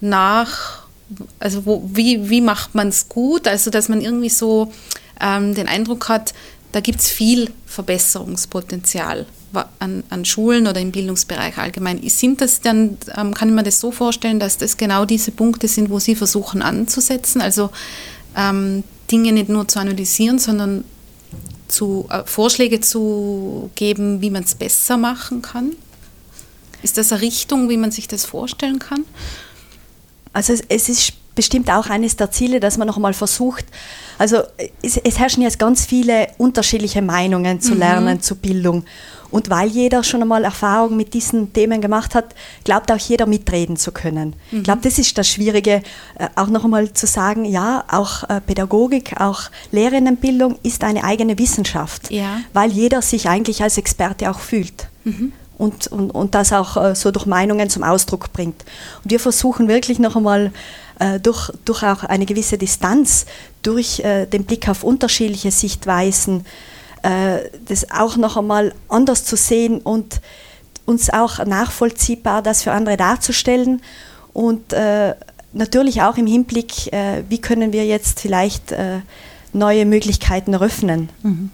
nach, 0.00 0.84
also 1.38 1.66
wo, 1.66 1.82
wie, 1.92 2.28
wie 2.30 2.40
macht 2.40 2.74
man 2.74 2.88
es 2.88 3.08
gut, 3.08 3.48
also 3.48 3.70
dass 3.70 3.88
man 3.88 4.00
irgendwie 4.00 4.28
so 4.28 4.72
ähm, 5.20 5.54
den 5.54 5.68
Eindruck 5.68 6.08
hat, 6.08 6.34
da 6.72 6.80
gibt 6.80 7.00
es 7.00 7.08
viel 7.08 7.50
Verbesserungspotenzial 7.66 9.26
an, 9.78 10.02
an, 10.10 10.24
Schulen 10.24 10.66
oder 10.66 10.80
im 10.80 10.90
Bildungsbereich 10.90 11.58
allgemein. 11.58 12.00
Sind 12.08 12.40
das 12.40 12.60
dann, 12.60 12.98
ähm, 13.16 13.32
kann 13.32 13.54
mir 13.54 13.62
das 13.62 13.78
so 13.78 13.92
vorstellen, 13.92 14.40
dass 14.40 14.58
das 14.58 14.76
genau 14.76 15.04
diese 15.04 15.30
Punkte 15.30 15.68
sind, 15.68 15.90
wo 15.90 16.00
Sie 16.00 16.16
versuchen 16.16 16.62
anzusetzen, 16.62 17.40
also 17.40 17.70
ähm, 18.36 18.82
Dinge 19.10 19.32
nicht 19.32 19.48
nur 19.48 19.68
zu 19.68 19.78
analysieren, 19.78 20.38
sondern 20.40 20.84
zu, 21.68 22.06
äh, 22.10 22.24
Vorschläge 22.24 22.80
zu 22.80 23.70
geben, 23.74 24.20
wie 24.20 24.30
man 24.30 24.44
es 24.44 24.54
besser 24.54 24.96
machen 24.96 25.42
kann? 25.42 25.72
Ist 26.82 26.98
das 26.98 27.12
eine 27.12 27.22
Richtung, 27.22 27.68
wie 27.68 27.76
man 27.76 27.90
sich 27.90 28.08
das 28.08 28.24
vorstellen 28.24 28.78
kann? 28.78 29.04
Also 30.32 30.52
es, 30.52 30.62
es 30.68 30.88
ist 30.88 31.12
bestimmt 31.34 31.70
auch 31.70 31.88
eines 31.90 32.16
der 32.16 32.30
Ziele, 32.30 32.60
dass 32.60 32.78
man 32.78 32.86
noch 32.86 32.98
mal 32.98 33.14
versucht, 33.14 33.64
also 34.18 34.42
es, 34.82 34.96
es, 34.96 35.18
herrschen 35.18 35.42
jetzt 35.42 35.58
ganz 35.58 35.84
viele 35.84 36.28
unterschiedliche 36.38 37.02
Meinungen 37.02 37.60
zu 37.60 37.72
mhm. 37.72 37.78
Lernen, 37.78 38.20
zu 38.20 38.36
Bildung. 38.36 38.84
Und 39.30 39.50
weil 39.50 39.68
jeder 39.68 40.04
schon 40.04 40.22
einmal 40.22 40.44
Erfahrung 40.44 40.96
mit 40.96 41.12
diesen 41.12 41.52
Themen 41.52 41.80
gemacht 41.80 42.14
hat, 42.14 42.36
glaubt 42.62 42.92
auch 42.92 42.98
jeder 42.98 43.26
mitreden 43.26 43.76
zu 43.76 43.90
können. 43.90 44.36
Mhm. 44.52 44.58
Ich 44.58 44.64
glaube, 44.64 44.82
das 44.84 44.98
ist 44.98 45.18
das 45.18 45.28
Schwierige, 45.28 45.82
äh, 46.18 46.28
auch 46.36 46.46
noch 46.46 46.64
einmal 46.64 46.92
zu 46.92 47.08
sagen, 47.08 47.44
ja, 47.44 47.82
auch 47.88 48.22
äh, 48.30 48.40
Pädagogik, 48.40 49.20
auch 49.20 49.42
Lehrerinnenbildung 49.72 50.56
ist 50.62 50.84
eine 50.84 51.02
eigene 51.02 51.36
Wissenschaft, 51.36 52.12
ja. 52.12 52.42
weil 52.52 52.70
jeder 52.70 53.02
sich 53.02 53.28
eigentlich 53.28 53.60
als 53.60 53.76
Experte 53.76 54.30
auch 54.30 54.38
fühlt. 54.38 54.86
Mhm. 55.02 55.32
Und, 55.64 55.86
und, 55.86 56.10
und 56.10 56.34
das 56.34 56.52
auch 56.52 56.76
äh, 56.76 56.94
so 56.94 57.10
durch 57.10 57.24
Meinungen 57.24 57.70
zum 57.70 57.84
Ausdruck 57.84 58.32
bringt. 58.34 58.64
Und 59.02 59.10
wir 59.10 59.18
versuchen 59.18 59.66
wirklich 59.66 59.98
noch 59.98 60.14
einmal 60.14 60.52
äh, 60.98 61.18
durch, 61.20 61.50
durch 61.64 61.82
auch 61.82 62.04
eine 62.04 62.26
gewisse 62.26 62.58
Distanz, 62.58 63.24
durch 63.62 64.00
äh, 64.00 64.26
den 64.26 64.44
Blick 64.44 64.68
auf 64.68 64.84
unterschiedliche 64.84 65.50
Sichtweisen, 65.50 66.44
das 67.66 67.90
auch 67.90 68.16
noch 68.16 68.38
einmal 68.38 68.72
anders 68.88 69.26
zu 69.26 69.36
sehen 69.36 69.82
und 69.82 70.22
uns 70.86 71.10
auch 71.10 71.44
nachvollziehbar 71.44 72.40
das 72.40 72.62
für 72.62 72.72
andere 72.72 72.96
darzustellen 72.96 73.82
und 74.32 74.74
natürlich 75.52 76.00
auch 76.00 76.16
im 76.16 76.26
Hinblick, 76.26 76.90
wie 77.28 77.40
können 77.42 77.74
wir 77.74 77.84
jetzt 77.84 78.20
vielleicht 78.20 78.74
neue 79.52 79.84
Möglichkeiten 79.84 80.54
eröffnen. 80.54 81.10
Mhm. 81.22 81.50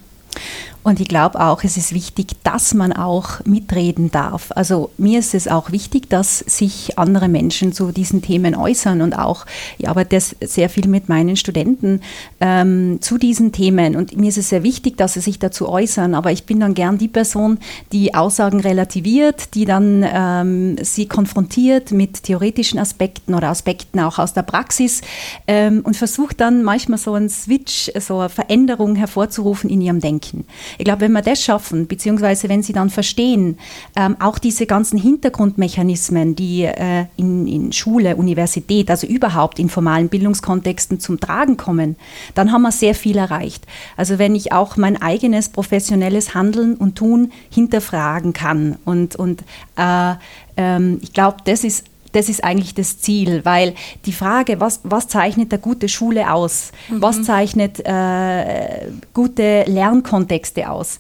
Und 0.82 0.98
ich 0.98 1.08
glaube 1.08 1.38
auch, 1.40 1.62
es 1.62 1.76
ist 1.76 1.92
wichtig, 1.92 2.28
dass 2.42 2.72
man 2.72 2.94
auch 2.94 3.44
mitreden 3.44 4.10
darf. 4.10 4.50
Also 4.54 4.90
mir 4.96 5.18
ist 5.18 5.34
es 5.34 5.46
auch 5.46 5.72
wichtig, 5.72 6.08
dass 6.08 6.38
sich 6.38 6.98
andere 6.98 7.28
Menschen 7.28 7.74
zu 7.74 7.92
diesen 7.92 8.22
Themen 8.22 8.54
äußern 8.54 9.02
und 9.02 9.12
auch, 9.12 9.44
ich 9.78 9.88
arbeite 9.88 10.18
sehr 10.18 10.70
viel 10.70 10.88
mit 10.88 11.10
meinen 11.10 11.36
Studenten 11.36 12.00
ähm, 12.40 12.98
zu 13.02 13.18
diesen 13.18 13.52
Themen 13.52 13.94
und 13.94 14.16
mir 14.16 14.30
ist 14.30 14.38
es 14.38 14.48
sehr 14.48 14.62
wichtig, 14.62 14.96
dass 14.96 15.14
sie 15.14 15.20
sich 15.20 15.38
dazu 15.38 15.68
äußern, 15.68 16.14
aber 16.14 16.32
ich 16.32 16.44
bin 16.44 16.60
dann 16.60 16.72
gern 16.72 16.96
die 16.96 17.08
Person, 17.08 17.58
die 17.92 18.14
Aussagen 18.14 18.60
relativiert, 18.60 19.54
die 19.54 19.66
dann 19.66 20.04
ähm, 20.10 20.76
sie 20.82 21.06
konfrontiert 21.06 21.90
mit 21.90 22.22
theoretischen 22.22 22.78
Aspekten 22.78 23.34
oder 23.34 23.48
Aspekten 23.48 24.00
auch 24.00 24.18
aus 24.18 24.32
der 24.32 24.42
Praxis 24.42 25.02
ähm, 25.46 25.82
und 25.84 25.96
versucht 25.96 26.40
dann 26.40 26.62
manchmal 26.62 26.98
so 26.98 27.12
einen 27.12 27.28
Switch, 27.28 27.90
so 27.98 28.20
eine 28.20 28.30
Veränderung 28.30 28.96
hervorzurufen 28.96 29.68
in 29.68 29.82
ihrem 29.82 30.00
Denken. 30.00 30.46
Ich 30.78 30.84
glaube, 30.84 31.02
wenn 31.02 31.12
wir 31.12 31.22
das 31.22 31.42
schaffen, 31.42 31.86
beziehungsweise 31.86 32.48
wenn 32.48 32.62
sie 32.62 32.72
dann 32.72 32.90
verstehen, 32.90 33.58
ähm, 33.96 34.16
auch 34.20 34.38
diese 34.38 34.66
ganzen 34.66 34.98
Hintergrundmechanismen, 34.98 36.36
die 36.36 36.64
äh, 36.64 37.06
in, 37.16 37.46
in 37.46 37.72
Schule, 37.72 38.16
Universität, 38.16 38.90
also 38.90 39.06
überhaupt 39.06 39.58
in 39.58 39.68
formalen 39.68 40.08
Bildungskontexten 40.08 41.00
zum 41.00 41.20
Tragen 41.20 41.56
kommen, 41.56 41.96
dann 42.34 42.52
haben 42.52 42.62
wir 42.62 42.72
sehr 42.72 42.94
viel 42.94 43.16
erreicht. 43.16 43.66
Also 43.96 44.18
wenn 44.18 44.34
ich 44.34 44.52
auch 44.52 44.76
mein 44.76 45.00
eigenes 45.00 45.48
professionelles 45.48 46.34
Handeln 46.34 46.74
und 46.74 46.96
Tun 46.96 47.32
hinterfragen 47.50 48.32
kann 48.32 48.76
und, 48.84 49.16
und 49.16 49.42
äh, 49.76 50.14
ähm, 50.56 50.98
ich 51.02 51.12
glaube, 51.12 51.38
das 51.44 51.64
ist 51.64 51.89
das 52.12 52.28
ist 52.28 52.42
eigentlich 52.42 52.74
das 52.74 52.98
Ziel, 52.98 53.44
weil 53.44 53.74
die 54.06 54.12
Frage, 54.12 54.60
was, 54.60 54.80
was 54.82 55.08
zeichnet 55.08 55.52
eine 55.52 55.60
gute 55.60 55.88
Schule 55.88 56.32
aus? 56.32 56.72
Mhm. 56.88 57.02
Was 57.02 57.22
zeichnet 57.22 57.80
äh, 57.84 58.88
gute 59.14 59.64
Lernkontexte 59.66 60.70
aus? 60.70 60.98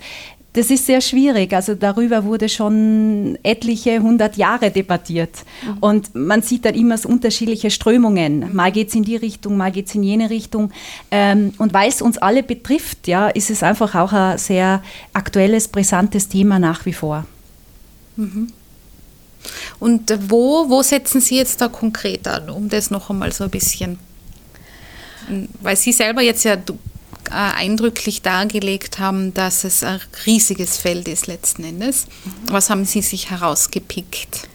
Das 0.52 0.68
ist 0.68 0.86
sehr 0.86 1.00
schwierig. 1.00 1.52
Also 1.52 1.74
darüber 1.76 2.24
wurde 2.24 2.48
schon 2.48 3.38
etliche 3.44 4.00
hundert 4.00 4.36
Jahre 4.36 4.70
debattiert. 4.70 5.30
Mhm. 5.64 5.78
Und 5.78 6.14
man 6.14 6.42
sieht 6.42 6.64
dann 6.64 6.74
immer 6.74 6.98
so 6.98 7.08
unterschiedliche 7.08 7.70
Strömungen. 7.70 8.52
Mal 8.52 8.72
geht 8.72 8.88
es 8.88 8.94
in 8.96 9.04
die 9.04 9.16
Richtung, 9.16 9.56
mal 9.56 9.70
geht 9.70 9.86
es 9.86 9.94
in 9.94 10.02
jene 10.02 10.28
Richtung. 10.28 10.72
Ähm, 11.12 11.52
und 11.58 11.72
weil 11.72 11.88
es 11.88 12.02
uns 12.02 12.18
alle 12.18 12.42
betrifft, 12.42 13.06
ja, 13.06 13.28
ist 13.28 13.50
es 13.50 13.62
einfach 13.62 13.94
auch 13.94 14.12
ein 14.12 14.38
sehr 14.38 14.82
aktuelles, 15.12 15.68
brisantes 15.68 16.28
Thema 16.28 16.58
nach 16.58 16.84
wie 16.84 16.94
vor. 16.94 17.26
Mhm. 18.16 18.48
Und 19.78 20.12
wo, 20.30 20.68
wo 20.68 20.82
setzen 20.82 21.20
Sie 21.20 21.36
jetzt 21.36 21.60
da 21.60 21.68
konkret 21.68 22.28
an, 22.28 22.50
um 22.50 22.68
das 22.68 22.90
noch 22.90 23.10
einmal 23.10 23.32
so 23.32 23.44
ein 23.44 23.50
bisschen, 23.50 23.98
weil 25.60 25.76
Sie 25.76 25.92
selber 25.92 26.22
jetzt 26.22 26.44
ja 26.44 26.54
äh, 26.54 26.58
eindrücklich 27.30 28.22
dargelegt 28.22 28.98
haben, 28.98 29.32
dass 29.34 29.64
es 29.64 29.82
ein 29.82 30.00
riesiges 30.26 30.78
Feld 30.78 31.08
ist 31.08 31.26
letzten 31.26 31.64
Endes. 31.64 32.06
Was 32.46 32.70
haben 32.70 32.84
Sie 32.84 33.02
sich 33.02 33.30
herausgepickt? 33.30 34.48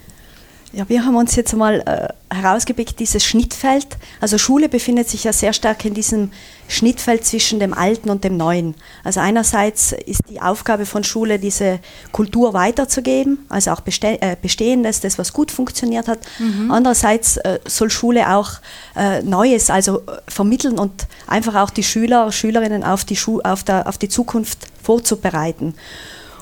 Ja, 0.75 0.89
wir 0.89 1.05
haben 1.05 1.15
uns 1.15 1.37
jetzt 1.37 1.55
mal 1.55 1.79
äh, 1.85 2.35
herausgepickt, 2.35 2.99
dieses 2.99 3.23
Schnittfeld. 3.23 3.87
Also 4.19 4.37
Schule 4.37 4.67
befindet 4.67 5.07
sich 5.07 5.23
ja 5.23 5.31
sehr 5.31 5.53
stark 5.53 5.85
in 5.85 5.93
diesem 5.93 6.31
Schnittfeld 6.67 7.23
zwischen 7.23 7.61
dem 7.61 7.73
Alten 7.73 8.09
und 8.09 8.25
dem 8.25 8.35
Neuen. 8.35 8.75
Also 9.01 9.21
einerseits 9.21 9.93
ist 9.93 10.23
die 10.29 10.41
Aufgabe 10.41 10.85
von 10.85 11.05
Schule, 11.05 11.39
diese 11.39 11.79
Kultur 12.11 12.53
weiterzugeben, 12.53 13.45
also 13.47 13.71
auch 13.71 13.79
beste 13.79 14.21
äh, 14.21 14.35
Bestehendes, 14.41 14.99
das, 14.99 15.17
was 15.17 15.31
gut 15.31 15.49
funktioniert 15.49 16.09
hat. 16.09 16.19
Mhm. 16.39 16.69
Andererseits 16.69 17.37
äh, 17.37 17.59
soll 17.65 17.89
Schule 17.89 18.35
auch 18.35 18.51
äh, 18.97 19.21
Neues, 19.21 19.69
also 19.69 19.99
äh, 19.99 20.19
vermitteln 20.27 20.77
und 20.77 21.07
einfach 21.25 21.55
auch 21.55 21.69
die 21.69 21.83
Schüler, 21.83 22.33
Schülerinnen 22.33 22.83
auf 22.83 23.05
die, 23.05 23.15
Schu 23.15 23.39
auf 23.39 23.63
der, 23.63 23.87
auf 23.87 23.97
die 23.97 24.09
Zukunft 24.09 24.67
vorzubereiten. 24.83 25.73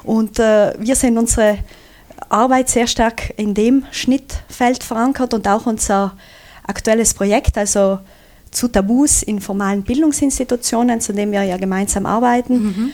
Und 0.03 0.39
äh, 0.39 0.73
wir 0.79 0.95
sehen 0.95 1.19
unsere 1.19 1.59
Arbeit 2.29 2.69
sehr 2.69 2.87
stark 2.87 3.33
in 3.37 3.53
dem 3.53 3.85
Schnittfeld 3.91 4.83
verankert 4.83 5.33
und 5.33 5.47
auch 5.47 5.65
unser 5.65 6.13
aktuelles 6.65 7.13
Projekt, 7.13 7.57
also 7.57 7.99
zu 8.51 8.67
Tabus 8.67 9.23
in 9.23 9.41
formalen 9.41 9.83
Bildungsinstitutionen, 9.83 11.01
zu 11.01 11.13
dem 11.13 11.31
wir 11.31 11.43
ja 11.43 11.57
gemeinsam 11.57 12.05
arbeiten 12.05 12.53
mhm. 12.53 12.91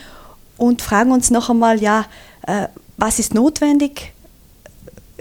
und 0.57 0.81
fragen 0.81 1.12
uns 1.12 1.31
noch 1.31 1.50
einmal, 1.50 1.81
ja, 1.81 2.05
äh, 2.48 2.67
was 2.98 3.19
ist 3.19 3.33
notwendig? 3.33 4.13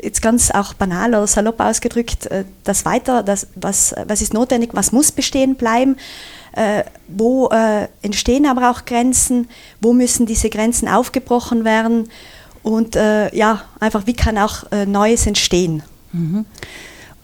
Jetzt 0.01 0.23
ganz 0.23 0.53
auch 0.53 0.75
banal 0.75 1.11
oder 1.11 1.27
salopp 1.27 1.61
ausgedrückt, 1.61 2.27
äh, 2.27 2.45
das 2.65 2.85
weiter, 2.85 3.23
das, 3.23 3.49
was, 3.57 3.95
was 4.07 4.23
ist 4.23 4.33
notwendig, 4.33 4.71
was 4.73 4.93
muss 4.93 5.13
bestehen 5.13 5.57
bleiben? 5.57 5.97
Äh, 6.53 6.85
wo 7.09 7.49
äh, 7.49 7.89
entstehen 8.03 8.47
aber 8.47 8.71
auch 8.71 8.85
Grenzen? 8.85 9.49
Wo 9.81 9.93
müssen 9.93 10.27
diese 10.27 10.51
Grenzen 10.51 10.89
aufgebrochen 10.89 11.65
werden? 11.65 12.09
Und 12.63 12.97
äh, 12.97 13.35
ja, 13.35 13.63
einfach 13.81 14.07
wie 14.07 14.15
kann 14.15 14.39
auch 14.39 14.71
äh, 14.73 14.87
Neues 14.87 15.27
entstehen. 15.27 15.83
Mhm. 16.13 16.45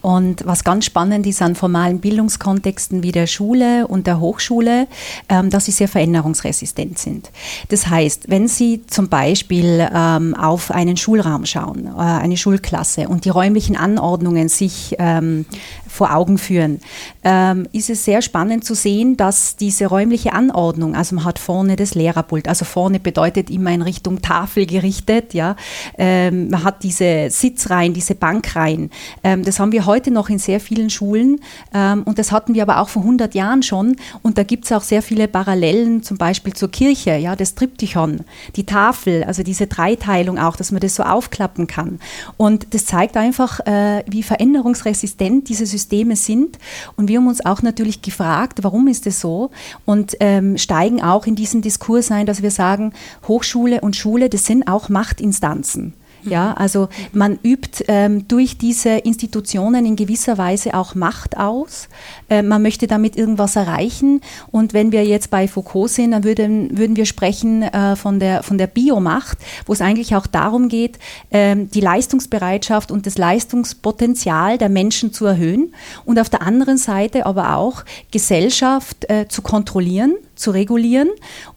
Und 0.05 0.45
was 0.45 0.63
ganz 0.63 0.85
spannend 0.85 1.25
ist 1.25 1.41
an 1.41 1.55
formalen 1.55 1.99
Bildungskontexten 1.99 3.01
wie 3.01 3.11
der 3.11 3.25
Schule 3.25 3.87
und 3.87 4.05
der 4.05 4.19
Hochschule, 4.19 4.87
ähm, 5.29 5.49
dass 5.49 5.65
sie 5.65 5.71
sehr 5.71 5.87
veränderungsresistent 5.87 6.99
sind. 6.99 7.31
Das 7.69 7.87
heißt, 7.87 8.29
wenn 8.29 8.47
Sie 8.47 8.85
zum 8.85 9.09
Beispiel 9.09 9.89
ähm, 9.91 10.35
auf 10.35 10.69
einen 10.69 10.95
Schulraum 10.95 11.47
schauen, 11.47 11.87
äh, 11.87 11.99
eine 11.99 12.37
Schulklasse 12.37 13.07
und 13.09 13.25
die 13.25 13.29
räumlichen 13.29 13.75
Anordnungen 13.75 14.47
sich 14.47 14.95
ähm, 14.99 15.47
vor 15.95 16.13
Augen 16.13 16.37
führen, 16.37 16.79
ähm, 17.23 17.67
ist 17.71 17.89
es 17.89 18.05
sehr 18.05 18.21
spannend 18.21 18.63
zu 18.63 18.75
sehen, 18.75 19.17
dass 19.17 19.55
diese 19.55 19.87
räumliche 19.87 20.33
Anordnung, 20.33 20.95
also 20.95 21.15
man 21.15 21.25
hat 21.25 21.39
vorne 21.39 21.75
das 21.75 21.95
Lehrerpult, 21.95 22.47
also 22.47 22.65
vorne 22.65 22.99
bedeutet 22.99 23.49
immer 23.49 23.71
in 23.71 23.81
Richtung 23.81 24.21
Tafel 24.21 24.65
gerichtet, 24.65 25.33
ja, 25.33 25.55
ähm, 25.97 26.49
man 26.49 26.63
hat 26.63 26.83
diese 26.83 27.29
Sitzreihen, 27.29 27.93
diese 27.93 28.15
Bankreihen, 28.15 28.91
ähm, 29.23 29.43
das 29.43 29.59
haben 29.59 29.71
wir 29.71 29.85
heute 29.85 30.11
noch 30.11 30.29
in 30.29 30.39
sehr 30.39 30.59
vielen 30.59 30.89
Schulen 30.89 31.39
ähm, 31.73 32.03
und 32.03 32.19
das 32.19 32.31
hatten 32.31 32.53
wir 32.53 32.63
aber 32.63 32.79
auch 32.79 32.89
vor 32.89 33.01
100 33.01 33.35
Jahren 33.35 33.63
schon. 33.63 33.95
Und 34.21 34.37
da 34.37 34.43
gibt 34.43 34.65
es 34.65 34.71
auch 34.71 34.81
sehr 34.81 35.01
viele 35.01 35.27
Parallelen, 35.27 36.03
zum 36.03 36.17
Beispiel 36.17 36.53
zur 36.53 36.69
Kirche, 36.69 37.15
ja, 37.15 37.35
das 37.35 37.55
Triptychon, 37.55 38.21
die 38.55 38.65
Tafel, 38.65 39.23
also 39.23 39.43
diese 39.43 39.67
Dreiteilung 39.67 40.37
auch, 40.37 40.55
dass 40.55 40.71
man 40.71 40.81
das 40.81 40.95
so 40.95 41.03
aufklappen 41.03 41.67
kann. 41.67 41.99
Und 42.37 42.73
das 42.73 42.85
zeigt 42.85 43.17
einfach, 43.17 43.59
äh, 43.61 44.03
wie 44.07 44.23
veränderungsresistent 44.23 45.49
diese 45.49 45.65
Systeme 45.65 45.84
Systeme 45.85 46.15
sind. 46.15 46.57
Und 46.95 47.09
wir 47.09 47.19
haben 47.19 47.27
uns 47.27 47.45
auch 47.45 47.61
natürlich 47.61 48.01
gefragt, 48.01 48.63
warum 48.63 48.87
ist 48.87 49.05
es 49.05 49.21
so? 49.21 49.51
Und 49.85 50.17
ähm, 50.19 50.57
steigen 50.57 51.01
auch 51.01 51.27
in 51.27 51.35
diesen 51.35 51.61
Diskurs 51.61 52.11
ein, 52.11 52.25
dass 52.25 52.41
wir 52.41 52.51
sagen, 52.51 52.93
Hochschule 53.27 53.81
und 53.81 53.95
Schule, 53.95 54.29
das 54.29 54.45
sind 54.45 54.67
auch 54.67 54.89
Machtinstanzen. 54.89 55.93
Ja, 56.25 56.53
also 56.53 56.89
man 57.13 57.37
übt 57.43 57.85
ähm, 57.87 58.27
durch 58.27 58.57
diese 58.57 58.89
Institutionen 58.89 59.85
in 59.85 59.95
gewisser 59.95 60.39
Weise 60.39 60.73
auch 60.73 60.95
Macht 60.95 61.37
aus. 61.37 61.87
Äh, 62.29 62.41
man 62.41 62.63
möchte 62.63 62.87
damit 62.87 63.15
irgendwas 63.15 63.55
erreichen. 63.55 64.21
Und 64.51 64.73
wenn 64.73 64.91
wir 64.91 65.05
jetzt 65.05 65.29
bei 65.29 65.47
Foucault 65.47 65.91
sind, 65.91 66.11
dann 66.11 66.23
würden, 66.23 66.77
würden 66.77 66.95
wir 66.95 67.05
sprechen 67.05 67.61
äh, 67.61 67.95
von, 67.95 68.19
der, 68.19 68.41
von 68.41 68.57
der 68.57 68.65
Biomacht, 68.65 69.37
wo 69.67 69.73
es 69.73 69.81
eigentlich 69.81 70.15
auch 70.15 70.25
darum 70.25 70.67
geht, 70.67 70.97
ähm, 71.29 71.69
die 71.69 71.81
Leistungsbereitschaft 71.81 72.89
und 72.89 73.05
das 73.05 73.19
Leistungspotenzial 73.19 74.57
der 74.57 74.69
Menschen 74.69 75.13
zu 75.13 75.25
erhöhen 75.25 75.75
und 76.05 76.19
auf 76.19 76.29
der 76.29 76.41
anderen 76.41 76.77
Seite 76.77 77.27
aber 77.27 77.55
auch 77.55 77.83
Gesellschaft 78.11 79.09
äh, 79.09 79.27
zu 79.27 79.43
kontrollieren, 79.43 80.15
zu 80.35 80.49
regulieren 80.51 81.09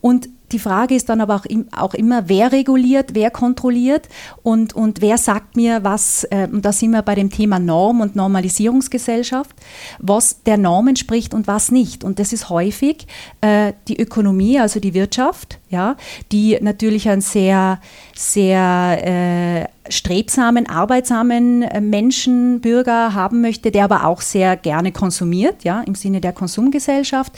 und 0.03 0.29
die 0.53 0.59
Frage 0.59 0.95
ist 0.95 1.09
dann 1.09 1.21
aber 1.21 1.37
auch, 1.37 1.45
auch, 1.77 1.95
immer, 1.95 2.29
wer 2.29 2.53
reguliert, 2.53 3.15
wer 3.15 3.31
kontrolliert 3.31 4.09
und, 4.43 4.75
und 4.75 5.01
wer 5.01 5.19
sagt 5.19 5.57
mir, 5.57 5.85
was, 5.85 6.25
äh, 6.25 6.49
und 6.51 6.65
da 6.65 6.73
sind 6.73 6.91
wir 6.91 7.03
bei 7.03 7.15
dem 7.15 7.31
Thema 7.31 7.59
Norm 7.59 8.01
und 8.01 8.17
Normalisierungsgesellschaft, 8.17 9.55
was 9.99 10.43
der 10.43 10.57
Norm 10.57 10.89
entspricht 10.89 11.35
und 11.35 11.47
was 11.47 11.71
nicht. 11.71 12.05
Und 12.05 12.19
das 12.19 12.33
ist 12.33 12.49
häufig 12.49 13.07
äh, 13.41 13.73
die 13.89 14.01
Ökonomie, 14.01 14.59
also 14.59 14.81
die 14.81 14.95
Wirtschaft, 14.95 15.59
ja, 15.71 15.97
die 16.33 16.59
natürlich 16.61 17.09
ein 17.09 17.21
sehr, 17.21 17.81
sehr 18.15 19.67
äh, 19.67 19.93
strebsamen, 19.93 20.69
arbeitsamen 20.69 21.63
äh, 21.63 21.81
Menschen, 21.81 22.61
Bürger 22.61 23.15
haben 23.15 23.41
möchte, 23.41 23.71
der 23.71 23.85
aber 23.85 24.05
auch 24.05 24.21
sehr 24.21 24.57
gerne 24.57 24.93
konsumiert, 24.93 25.65
ja, 25.65 25.83
im 25.83 25.95
Sinne 25.95 26.21
der 26.21 26.33
Konsumgesellschaft. 26.33 27.33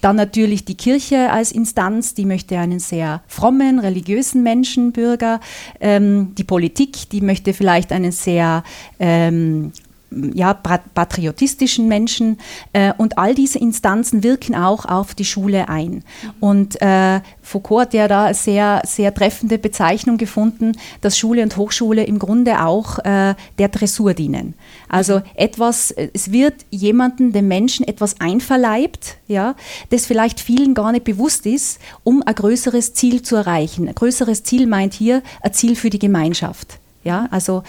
Dann 0.00 0.16
natürlich 0.16 0.64
die 0.64 0.76
Kirche 0.76 1.30
als 1.30 1.52
Instanz, 1.52 2.14
die 2.14 2.24
möchte 2.24 2.58
einen 2.58 2.80
sehr 2.80 3.22
frommen, 3.26 3.78
religiösen 3.78 4.42
Menschen, 4.42 4.92
Bürger. 4.92 5.40
Ähm, 5.80 6.34
die 6.36 6.44
Politik, 6.44 7.10
die 7.10 7.20
möchte 7.20 7.52
vielleicht 7.52 7.92
einen 7.92 8.12
sehr 8.12 8.62
ähm, 8.98 9.72
ja, 10.10 10.54
patriotistischen 10.54 11.88
Menschen. 11.88 12.38
Äh, 12.72 12.92
und 12.96 13.18
all 13.18 13.34
diese 13.34 13.58
Instanzen 13.58 14.22
wirken 14.22 14.54
auch 14.54 14.84
auf 14.84 15.14
die 15.14 15.24
Schule 15.24 15.68
ein. 15.68 16.04
Und 16.40 16.80
äh, 16.80 17.20
Foucault 17.42 17.86
hat 17.86 17.94
ja 17.94 18.08
da 18.08 18.24
eine 18.26 18.34
sehr, 18.34 18.82
sehr 18.84 19.12
treffende 19.12 19.58
Bezeichnung 19.58 20.16
gefunden, 20.16 20.72
dass 21.00 21.18
Schule 21.18 21.42
und 21.42 21.56
Hochschule 21.56 22.04
im 22.04 22.18
Grunde 22.18 22.64
auch 22.64 22.98
äh, 23.00 23.34
der 23.58 23.68
Dressur 23.68 24.14
dienen. 24.14 24.54
Also 24.88 25.22
etwas, 25.34 25.90
es 25.90 26.32
wird 26.32 26.54
jemanden, 26.70 27.32
dem 27.32 27.48
Menschen 27.48 27.86
etwas 27.86 28.20
einverleibt, 28.20 29.16
ja, 29.26 29.54
das 29.90 30.06
vielleicht 30.06 30.40
vielen 30.40 30.74
gar 30.74 30.92
nicht 30.92 31.04
bewusst 31.04 31.46
ist, 31.46 31.80
um 32.04 32.22
ein 32.24 32.34
größeres 32.34 32.94
Ziel 32.94 33.22
zu 33.22 33.36
erreichen. 33.36 33.88
Ein 33.88 33.94
größeres 33.94 34.42
Ziel 34.44 34.66
meint 34.66 34.94
hier 34.94 35.22
ein 35.42 35.52
Ziel 35.52 35.76
für 35.76 35.90
die 35.90 35.98
Gemeinschaft. 35.98 36.78
Ja, 37.06 37.28
also 37.30 37.62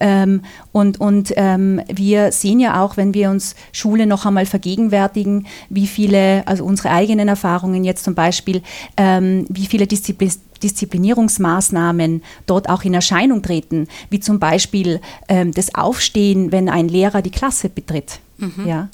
ähm, 0.00 0.40
und, 0.72 0.98
und 1.02 1.34
ähm, 1.36 1.82
wir 1.92 2.32
sehen 2.32 2.60
ja 2.60 2.82
auch, 2.82 2.96
wenn 2.96 3.12
wir 3.12 3.28
uns 3.28 3.54
Schule 3.72 4.06
noch 4.06 4.24
einmal 4.24 4.46
vergegenwärtigen, 4.46 5.46
wie 5.68 5.86
viele, 5.86 6.48
also 6.48 6.64
unsere 6.64 6.88
eigenen 6.88 7.28
Erfahrungen 7.28 7.84
jetzt 7.84 8.04
zum 8.04 8.14
Beispiel, 8.14 8.62
ähm, 8.96 9.44
wie 9.50 9.66
viele 9.66 9.86
Disziplin 9.86 10.32
Disziplinierungsmaßnahmen 10.62 12.22
dort 12.44 12.68
auch 12.68 12.82
in 12.84 12.92
Erscheinung 12.92 13.42
treten, 13.42 13.88
wie 14.10 14.20
zum 14.20 14.38
Beispiel 14.38 15.00
ähm, 15.28 15.52
das 15.52 15.74
Aufstehen, 15.74 16.52
wenn 16.52 16.68
ein 16.68 16.86
Lehrer 16.86 17.22
die 17.22 17.30
Klasse 17.30 17.70
betritt. 17.70 18.20
Mhm. 18.36 18.66
Ja. 18.66 18.88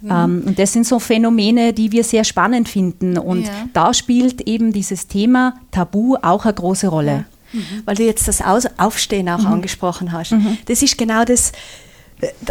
Mhm. 0.00 0.10
Ähm, 0.10 0.42
und 0.46 0.58
das 0.58 0.72
sind 0.72 0.86
so 0.86 0.98
Phänomene, 0.98 1.72
die 1.72 1.92
wir 1.92 2.02
sehr 2.02 2.24
spannend 2.24 2.68
finden. 2.68 3.16
Und 3.16 3.46
ja. 3.46 3.52
da 3.72 3.94
spielt 3.94 4.40
eben 4.42 4.72
dieses 4.72 5.06
Thema 5.06 5.54
Tabu 5.70 6.16
auch 6.20 6.44
eine 6.44 6.54
große 6.54 6.88
Rolle. 6.88 7.26
Mhm. 7.54 7.82
weil 7.84 7.94
du 7.94 8.02
jetzt 8.02 8.28
das 8.28 8.40
Aufstehen 8.42 9.28
auch 9.28 9.38
mhm. 9.38 9.46
angesprochen 9.46 10.12
hast. 10.12 10.32
Mhm. 10.32 10.58
Das 10.66 10.82
ist 10.82 10.98
genau 10.98 11.24
das, 11.24 11.52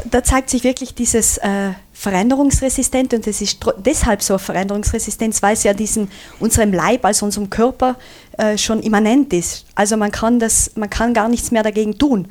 da 0.10 0.24
zeigt 0.24 0.50
sich 0.50 0.64
wirklich 0.64 0.94
dieses 0.94 1.38
äh, 1.38 1.72
Veränderungsresistent 1.94 3.14
und 3.14 3.28
das 3.28 3.42
ist 3.42 3.60
deshalb 3.78 4.22
so 4.22 4.38
Veränderungsresistenz, 4.38 5.42
weil 5.42 5.54
es 5.54 5.64
ja 5.64 5.74
diesem, 5.74 6.08
unserem 6.40 6.74
Leib, 6.74 7.06
also 7.06 7.26
unserem 7.26 7.50
Körper 7.50 7.96
äh, 8.38 8.58
schon 8.58 8.82
immanent 8.82 9.34
ist. 9.34 9.66
Also 9.76 9.98
man 9.98 10.12
kann, 10.12 10.40
das, 10.40 10.72
man 10.76 10.90
kann 10.90 11.14
gar 11.14 11.30
nichts 11.30 11.52
mehr 11.52 11.64
dagegen 11.64 11.98
tun. 11.98 12.28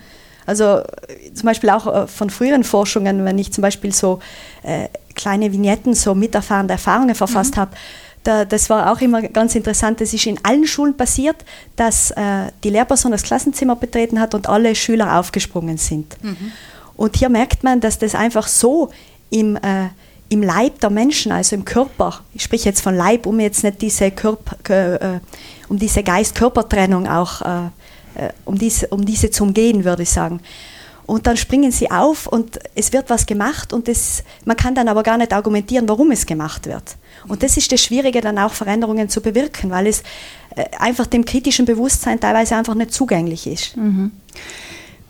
Also 0.47 0.64
äh, 0.64 1.33
zum 1.35 1.47
Beispiel 1.47 1.71
auch 1.71 1.87
äh, 1.87 2.07
von 2.07 2.31
früheren 2.31 2.64
Forschungen, 2.64 3.25
wenn 3.25 3.38
ich 3.38 3.52
zum 3.52 3.62
Beispiel 3.62 3.93
so 3.93 4.19
äh, 4.62 4.88
kleine 5.14 5.52
Vignetten, 5.52 5.95
so 5.95 6.14
miterfahrende 6.14 6.73
Erfahrungen 6.73 7.14
verfasst 7.14 7.57
mhm. 7.57 7.61
habe, 7.61 7.76
da, 8.25 8.45
das 8.45 8.71
war 8.71 8.93
auch 8.93 9.00
immer 9.00 9.23
ganz 9.23 9.55
interessant. 9.55 10.00
Das 10.00 10.14
ist 10.14 10.26
in 10.26 10.38
allen 10.45 10.67
Schulen 10.67 10.97
passiert, 10.97 11.37
dass 11.76 12.11
äh, 12.12 12.52
die 12.62 12.71
Lehrperson 12.71 13.12
das 13.12 13.23
Klassenzimmer 13.23 13.76
betreten 13.76 14.21
hat 14.21 14.35
und 14.35 14.49
alle 14.49 14.75
Schüler 14.75 15.19
aufgesprungen 15.19 15.76
sind. 15.76 16.17
Mhm. 16.23 16.52
Und 16.97 17.17
hier 17.17 17.29
merkt 17.29 17.64
man, 17.64 17.81
dass 17.81 17.99
das 17.99 18.14
einfach 18.14 18.47
so 18.47 18.91
im, 19.31 19.57
äh, 19.57 19.88
im 20.29 20.43
Leib 20.43 20.81
der 20.81 20.91
Menschen, 20.91 21.33
also 21.33 21.57
im 21.57 21.64
Körper, 21.64 22.21
ich 22.33 22.43
spreche 22.43 22.69
jetzt 22.69 22.81
von 22.81 22.95
Leib, 22.95 23.26
um 23.26 23.41
jetzt 23.41 23.64
nicht 23.64 23.83
diese, 23.83 24.11
Körper, 24.11 25.17
äh, 25.17 25.21
um 25.69 25.79
diese 25.79 26.02
Geist-Körper-Trennung 26.02 27.09
auch, 27.09 27.43
äh, 27.43 27.67
äh, 28.14 28.31
um, 28.45 28.57
diese, 28.57 28.87
um 28.88 29.05
diese 29.05 29.31
zu 29.31 29.45
umgehen, 29.45 29.85
würde 29.85 30.05
ich 30.05 30.11
sagen. 30.11 30.41
Und 31.07 31.27
dann 31.27 31.37
springen 31.37 31.73
sie 31.73 31.91
auf 31.91 32.27
und 32.27 32.59
es 32.75 32.93
wird 32.93 33.11
was 33.11 33.27
gemacht 33.27 33.73
und 33.73 33.89
das, 33.89 34.23
man 34.45 34.57
kann 34.57 34.75
dann 34.75 34.89
aber 34.89 35.03
gar 35.03 35.19
nicht 35.19 35.33
argumentieren, 35.33 35.89
warum 35.89 36.11
es 36.11 36.27
gemacht 36.27 36.67
wird. 36.67 36.97
Und 37.29 37.43
das 37.43 37.57
ist 37.57 37.73
das 37.73 37.81
Schwierige, 37.81 38.21
dann 38.21 38.39
auch 38.39 38.53
Veränderungen 38.53 39.09
zu 39.09 39.21
bewirken, 39.21 39.71
weil 39.71 39.87
es 39.87 40.03
äh, 40.57 40.65
einfach 40.79 41.07
dem 41.07 41.25
kritischen 41.25 41.67
Bewusstsein 41.67 42.21
teilweise 42.21 42.57
einfach 42.57 42.75
nicht 42.75 42.93
zugänglich 42.93 43.47
ist. 43.47 43.77
Mhm. 43.77 44.13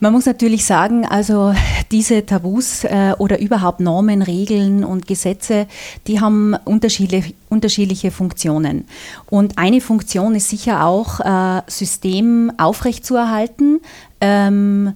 Man 0.03 0.13
muss 0.13 0.27
natürlich 0.27 0.65
sagen, 0.65 1.07
also 1.07 1.55
diese 1.93 2.27
Tabus 2.27 2.83
äh, 2.83 3.15
oder 3.19 3.39
überhaupt 3.39 3.79
Normen, 3.79 4.21
Regeln 4.23 4.83
und 4.83 5.07
Gesetze, 5.07 5.69
die 6.09 6.21
haben 6.21 6.57
unterschiedliche, 6.65 7.35
unterschiedliche 7.49 8.11
Funktionen. 8.11 8.87
Und 9.31 9.59
eine 9.59 9.81
Funktion 9.81 10.35
ist 10.35 10.49
sicher 10.49 10.85
auch, 10.85 11.21
äh, 11.21 11.63
System 11.69 12.51
aufrechtzuerhalten. 12.59 13.81
Ähm, 14.21 14.95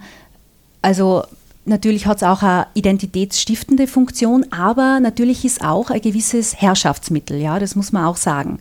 also 0.87 1.25
Natürlich 1.69 2.07
hat 2.07 2.19
es 2.19 2.23
auch 2.23 2.45
eine 2.45 2.69
identitätsstiftende 2.75 3.89
Funktion, 3.89 4.47
aber 4.53 5.01
natürlich 5.01 5.45
ist 5.45 5.65
auch 5.65 5.91
ein 5.91 6.01
gewisses 6.01 6.55
Herrschaftsmittel, 6.55 7.41
ja, 7.41 7.59
das 7.59 7.75
muss 7.75 7.91
man 7.91 8.05
auch 8.05 8.15
sagen 8.15 8.61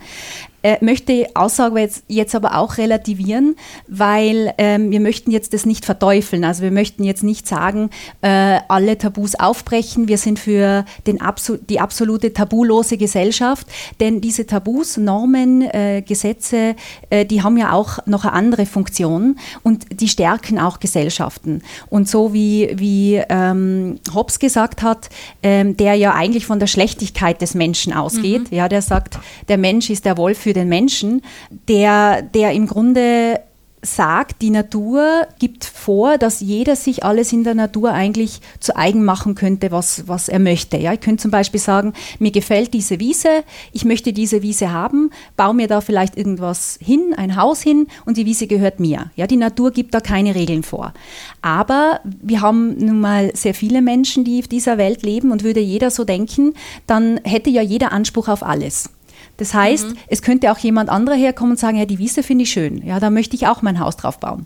äh, 0.65 0.83
möchte 0.83 1.27
Aussage 1.35 1.79
jetzt, 1.79 2.05
jetzt 2.07 2.33
aber 2.33 2.57
auch 2.57 2.79
relativieren, 2.79 3.55
weil 3.87 4.51
ähm, 4.57 4.89
wir 4.89 4.99
möchten 4.99 5.29
jetzt 5.29 5.53
das 5.53 5.67
nicht 5.67 5.85
verteufeln. 5.85 6.43
Also 6.43 6.63
wir 6.63 6.71
möchten 6.71 7.03
jetzt 7.03 7.21
nicht 7.21 7.47
sagen, 7.47 7.91
äh, 8.23 8.57
alle 8.67 8.97
Tabus 8.97 9.35
aufbrechen, 9.35 10.07
wir 10.07 10.17
sind 10.17 10.39
für 10.39 10.83
den 11.05 11.21
Absu 11.21 11.57
die 11.57 11.79
absolute 11.79 12.33
tabulose 12.33 12.97
Gesellschaft, 12.97 13.67
denn 13.99 14.21
diese 14.21 14.47
Tabus, 14.47 14.97
Normen, 14.97 15.61
äh, 15.61 16.01
Gesetze, 16.01 16.75
äh, 17.11 17.25
die 17.25 17.43
haben 17.43 17.57
ja 17.57 17.73
auch 17.73 17.99
noch 18.07 18.25
eine 18.25 18.33
andere 18.33 18.65
Funktion 18.65 19.37
und 19.61 20.01
die 20.01 20.07
stärken 20.07 20.57
auch 20.57 20.79
Gesellschaften. 20.79 21.61
Und 21.91 22.09
so 22.09 22.33
wie, 22.33 22.71
wie 22.73 23.21
ähm, 23.29 23.99
Hobbes 24.15 24.39
gesagt 24.39 24.81
hat, 24.81 25.09
ähm, 25.43 25.77
der 25.77 25.93
ja 25.93 26.15
eigentlich 26.15 26.47
von 26.47 26.57
der 26.57 26.67
Schlechtigkeit 26.67 27.39
des 27.39 27.53
Menschen 27.53 27.93
ausgeht, 27.93 28.49
mhm. 28.49 28.57
ja, 28.57 28.67
der 28.67 28.81
sagt, 28.81 29.19
der 29.47 29.59
Mensch 29.59 29.91
ist 29.91 30.05
der 30.05 30.17
Wolf 30.17 30.39
für 30.39 30.54
den 30.55 30.69
Menschen, 30.69 31.21
der, 31.67 32.21
der 32.21 32.53
im 32.53 32.67
Grunde 32.67 33.39
sagt, 33.85 34.41
die 34.41 34.49
Natur 34.49 35.27
gibt 35.39 35.65
vor, 35.65 36.17
dass 36.17 36.41
jeder 36.41 36.75
sich 36.75 37.03
alles 37.03 37.31
in 37.31 37.43
der 37.43 37.55
Natur 37.55 37.91
eigentlich 37.91 38.41
zu 38.59 38.75
eigen 38.75 39.05
machen 39.05 39.35
könnte, 39.35 39.71
was, 39.71 40.07
was 40.07 40.27
er 40.27 40.39
möchte. 40.39 40.77
Ja, 40.77 40.93
ich 40.93 40.99
könnte 40.99 41.21
zum 41.21 41.31
Beispiel 41.31 41.59
sagen, 41.59 41.93
mir 42.19 42.31
gefällt 42.31 42.73
diese 42.73 42.99
Wiese, 42.99 43.43
ich 43.71 43.85
möchte 43.85 44.13
diese 44.13 44.41
Wiese 44.41 44.71
haben, 44.71 45.11
baue 45.37 45.53
mir 45.53 45.67
da 45.67 45.81
vielleicht 45.81 46.17
irgendwas 46.17 46.77
hin, 46.81 47.13
ein 47.15 47.35
Haus 47.35 47.61
hin 47.61 47.87
und 48.05 48.17
die 48.17 48.25
Wiese 48.25 48.47
gehört 48.47 48.79
mir. 48.79 49.11
Ja, 49.15 49.27
die 49.27 49.37
Natur 49.37 49.71
gibt 49.71 49.93
da 49.93 49.99
keine 49.99 50.35
Regeln 50.35 50.63
vor. 50.63 50.93
Aber 51.41 51.99
wir 52.03 52.41
haben 52.41 52.77
nun 52.77 52.99
mal 52.99 53.31
sehr 53.35 53.53
viele 53.53 53.81
Menschen, 53.81 54.23
die 54.23 54.39
auf 54.39 54.47
dieser 54.47 54.77
Welt 54.77 55.03
leben 55.03 55.31
und 55.31 55.43
würde 55.43 55.59
jeder 55.59 55.91
so 55.91 56.03
denken, 56.03 56.53
dann 56.87 57.19
hätte 57.23 57.49
ja 57.49 57.61
jeder 57.61 57.91
Anspruch 57.91 58.27
auf 58.27 58.43
alles. 58.43 58.89
Das 59.37 59.53
heißt, 59.53 59.89
mhm. 59.89 59.97
es 60.07 60.21
könnte 60.21 60.51
auch 60.51 60.57
jemand 60.57 60.89
anderer 60.89 61.15
herkommen 61.15 61.51
und 61.51 61.59
sagen, 61.59 61.77
ja, 61.77 61.85
die 61.85 61.99
Wiese 61.99 62.23
finde 62.23 62.43
ich 62.43 62.51
schön, 62.51 62.85
ja, 62.85 62.99
da 62.99 63.09
möchte 63.09 63.35
ich 63.35 63.47
auch 63.47 63.61
mein 63.61 63.79
Haus 63.79 63.97
drauf 63.97 64.19
bauen. 64.19 64.45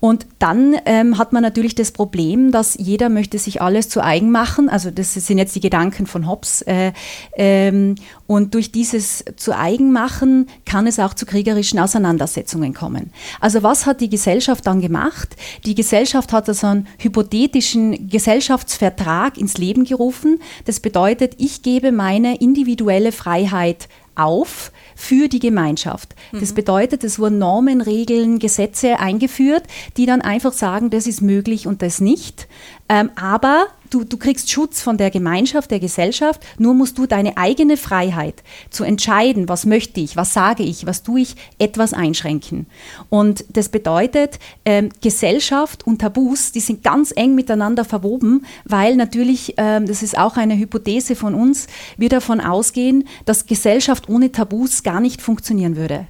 Und 0.00 0.26
dann 0.38 0.76
ähm, 0.86 1.18
hat 1.18 1.32
man 1.32 1.42
natürlich 1.42 1.74
das 1.74 1.92
Problem, 1.92 2.50
dass 2.50 2.76
jeder 2.78 3.08
möchte 3.08 3.38
sich 3.38 3.60
alles 3.60 3.88
zu 3.88 4.02
eigen 4.02 4.30
machen. 4.30 4.68
Also 4.68 4.90
das 4.90 5.14
sind 5.14 5.38
jetzt 5.38 5.54
die 5.54 5.60
Gedanken 5.60 6.06
von 6.06 6.26
Hobbes. 6.28 6.62
Äh, 6.62 6.92
ähm, 7.36 7.96
und 8.26 8.54
durch 8.54 8.72
dieses 8.72 9.24
zu 9.36 9.56
eigen 9.56 9.92
machen 9.92 10.46
kann 10.64 10.86
es 10.86 10.98
auch 10.98 11.14
zu 11.14 11.26
kriegerischen 11.26 11.78
Auseinandersetzungen 11.78 12.72
kommen. 12.72 13.12
Also 13.40 13.62
was 13.62 13.84
hat 13.84 14.00
die 14.00 14.08
Gesellschaft 14.08 14.66
dann 14.66 14.80
gemacht? 14.80 15.36
Die 15.66 15.74
Gesellschaft 15.74 16.32
hat 16.32 16.48
also 16.48 16.66
einen 16.66 16.86
hypothetischen 16.98 18.08
Gesellschaftsvertrag 18.08 19.36
ins 19.36 19.58
Leben 19.58 19.84
gerufen. 19.84 20.40
Das 20.64 20.80
bedeutet, 20.80 21.34
ich 21.38 21.62
gebe 21.62 21.92
meine 21.92 22.36
individuelle 22.40 23.12
Freiheit 23.12 23.88
auf 24.14 24.72
für 25.02 25.26
die 25.26 25.40
Gemeinschaft. 25.40 26.14
Das 26.30 26.52
mhm. 26.52 26.54
bedeutet, 26.54 27.02
es 27.02 27.18
wurden 27.18 27.38
Normen, 27.38 27.80
Regeln, 27.80 28.38
Gesetze 28.38 29.00
eingeführt, 29.00 29.64
die 29.96 30.06
dann 30.06 30.22
einfach 30.22 30.52
sagen, 30.52 30.90
das 30.90 31.08
ist 31.08 31.22
möglich 31.22 31.66
und 31.66 31.82
das 31.82 32.00
nicht. 32.00 32.46
Ähm, 32.88 33.10
aber 33.16 33.66
du, 33.92 34.04
du 34.04 34.16
kriegst 34.16 34.50
Schutz 34.50 34.80
von 34.80 34.96
der 34.96 35.10
Gemeinschaft, 35.10 35.70
der 35.70 35.80
Gesellschaft, 35.80 36.42
nur 36.58 36.74
musst 36.74 36.98
du 36.98 37.06
deine 37.06 37.36
eigene 37.36 37.76
Freiheit 37.76 38.42
zu 38.70 38.84
entscheiden, 38.84 39.48
was 39.48 39.66
möchte 39.66 40.00
ich, 40.00 40.16
was 40.16 40.32
sage 40.34 40.62
ich, 40.62 40.86
was 40.86 41.02
tue 41.02 41.20
ich, 41.20 41.36
etwas 41.58 41.92
einschränken. 41.92 42.66
Und 43.08 43.44
das 43.48 43.68
bedeutet, 43.68 44.38
ähm, 44.64 44.90
Gesellschaft 45.00 45.86
und 45.86 46.00
Tabus, 46.00 46.52
die 46.52 46.60
sind 46.60 46.82
ganz 46.82 47.12
eng 47.14 47.34
miteinander 47.34 47.84
verwoben, 47.84 48.44
weil 48.64 48.96
natürlich, 48.96 49.54
ähm, 49.56 49.86
das 49.86 50.02
ist 50.02 50.18
auch 50.18 50.36
eine 50.36 50.56
Hypothese 50.56 51.16
von 51.16 51.34
uns, 51.34 51.66
wir 51.96 52.08
davon 52.08 52.40
ausgehen, 52.40 53.04
dass 53.24 53.46
Gesellschaft 53.46 54.08
ohne 54.08 54.32
Tabus 54.32 54.82
gar 54.82 54.91
nicht 55.00 55.22
funktionieren 55.22 55.76
würde. 55.76 56.06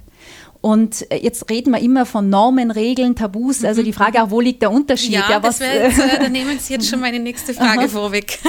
Und 0.61 1.11
äh, 1.11 1.17
jetzt 1.17 1.49
reden 1.49 1.71
wir 1.71 1.79
immer 1.79 2.05
von 2.05 2.29
Normen, 2.29 2.71
Regeln, 2.71 3.15
Tabus. 3.15 3.65
Also 3.65 3.83
die 3.83 3.91
Frage 3.91 4.23
auch, 4.23 4.31
wo 4.31 4.39
liegt 4.39 4.61
der 4.61 4.71
Unterschied? 4.71 5.11
Ja, 5.11 5.29
ja 5.29 5.43
was, 5.43 5.59
jetzt, 5.59 5.99
äh, 5.99 6.19
da 6.19 6.29
nehmen 6.29 6.57
Sie 6.57 6.73
jetzt 6.73 6.89
schon 6.89 7.01
meine 7.01 7.19
nächste 7.19 7.53
Frage 7.53 7.89
vorweg. 7.89 8.39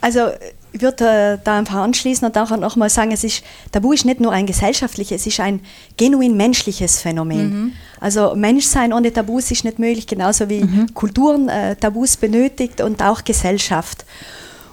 also 0.00 0.30
ich 0.76 0.82
würde 0.82 1.04
äh, 1.08 1.38
da 1.42 1.58
einfach 1.58 1.76
anschließen 1.76 2.26
und 2.26 2.36
auch 2.38 2.56
nochmal 2.56 2.90
sagen, 2.90 3.10
es 3.12 3.24
ist, 3.24 3.42
Tabu 3.72 3.92
ist 3.92 4.04
nicht 4.04 4.20
nur 4.20 4.32
ein 4.32 4.46
gesellschaftliches, 4.46 5.22
es 5.22 5.26
ist 5.26 5.40
ein 5.40 5.60
genuin 5.96 6.36
menschliches 6.36 7.00
Phänomen. 7.00 7.50
Mhm. 7.50 7.72
Also 8.00 8.34
Menschsein 8.34 8.92
ohne 8.92 9.12
Tabus 9.12 9.50
ist 9.50 9.64
nicht 9.64 9.78
möglich, 9.78 10.06
genauso 10.06 10.48
wie 10.48 10.64
mhm. 10.64 10.94
Kulturen 10.94 11.48
äh, 11.48 11.76
Tabus 11.76 12.16
benötigt 12.16 12.80
und 12.80 13.02
auch 13.02 13.24
Gesellschaft. 13.24 14.04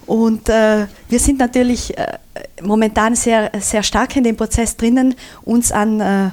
Und 0.06 0.50
äh, 0.50 0.88
wir 1.10 1.20
sind 1.20 1.40
natürlich 1.40 1.98
äh, 1.98 2.18
momentan 2.62 3.16
sehr, 3.16 3.52
sehr 3.60 3.84
stark 3.84 4.16
in 4.16 4.24
dem 4.24 4.36
Prozess 4.36 4.76
drinnen, 4.76 5.16
uns 5.44 5.72
an, 5.72 6.00
äh, 6.00 6.30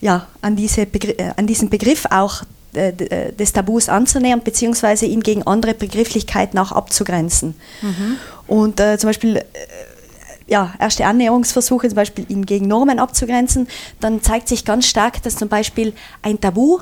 ja, 0.00 0.26
an, 0.42 0.56
diese 0.56 0.86
Begr 0.86 1.18
äh, 1.18 1.32
an 1.36 1.46
diesen 1.46 1.70
Begriff 1.70 2.06
auch 2.10 2.42
äh, 2.74 2.88
äh, 2.88 3.32
des 3.32 3.52
Tabus 3.52 3.88
anzunähern, 3.88 4.42
beziehungsweise 4.42 5.06
ihn 5.06 5.22
gegen 5.22 5.42
andere 5.44 5.74
Begrifflichkeiten 5.74 6.58
auch 6.58 6.72
abzugrenzen. 6.72 7.54
Mhm. 7.82 8.16
Und 8.46 8.78
zum 8.78 9.08
Beispiel 9.08 9.42
ja, 10.46 10.74
erste 10.78 11.06
Annäherungsversuche, 11.06 11.88
zum 11.88 11.96
Beispiel 11.96 12.26
ihn 12.28 12.44
gegen 12.44 12.68
Normen 12.68 12.98
abzugrenzen, 12.98 13.66
dann 14.00 14.22
zeigt 14.22 14.48
sich 14.48 14.66
ganz 14.66 14.86
stark, 14.86 15.22
dass 15.22 15.36
zum 15.36 15.48
Beispiel 15.48 15.94
ein 16.20 16.38
Tabu 16.38 16.80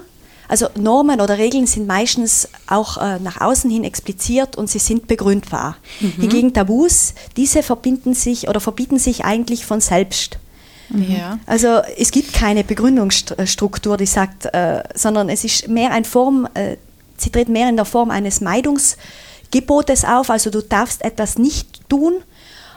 also 0.53 0.69
Normen 0.75 1.23
oder 1.23 1.38
Regeln 1.38 1.67
sind 1.67 1.87
meistens 1.87 2.47
auch 2.67 2.99
äh, 2.99 3.19
nach 3.21 3.41
außen 3.41 3.71
hin 3.71 3.85
expliziert 3.85 4.55
und 4.55 4.69
sie 4.69 4.81
sind 4.81 5.07
begründbar. 5.07 5.79
Mhm. 6.01 6.12
Hingegen 6.21 6.53
Tabus, 6.53 7.15
diese 7.38 7.62
verbinden 7.62 8.12
sich 8.12 8.49
oder 8.49 8.61
verbieten 8.61 8.99
sich 8.99 9.25
eigentlich 9.25 9.65
von 9.65 9.81
selbst. 9.81 10.37
Mhm. 10.91 11.11
Ja. 11.11 11.38
Also 11.47 11.81
es 11.97 12.11
gibt 12.11 12.35
keine 12.35 12.65
Begründungsstruktur, 12.65 13.97
die 13.97 14.05
sagt, 14.05 14.45
äh, 14.53 14.83
sondern 14.95 15.31
es 15.31 15.43
ist 15.43 15.69
mehr 15.69 15.91
eine 15.91 16.05
Form, 16.05 16.47
äh, 16.53 16.77
sie 17.17 17.31
tritt 17.31 17.49
mehr 17.49 17.71
in 17.71 17.77
der 17.77 17.87
Form 17.87 18.11
eines 18.11 18.43
Meidungsgebotes 18.43 20.05
auf, 20.05 20.29
also 20.29 20.51
du 20.51 20.61
darfst 20.61 21.03
etwas 21.03 21.38
nicht 21.38 21.88
tun, 21.88 22.17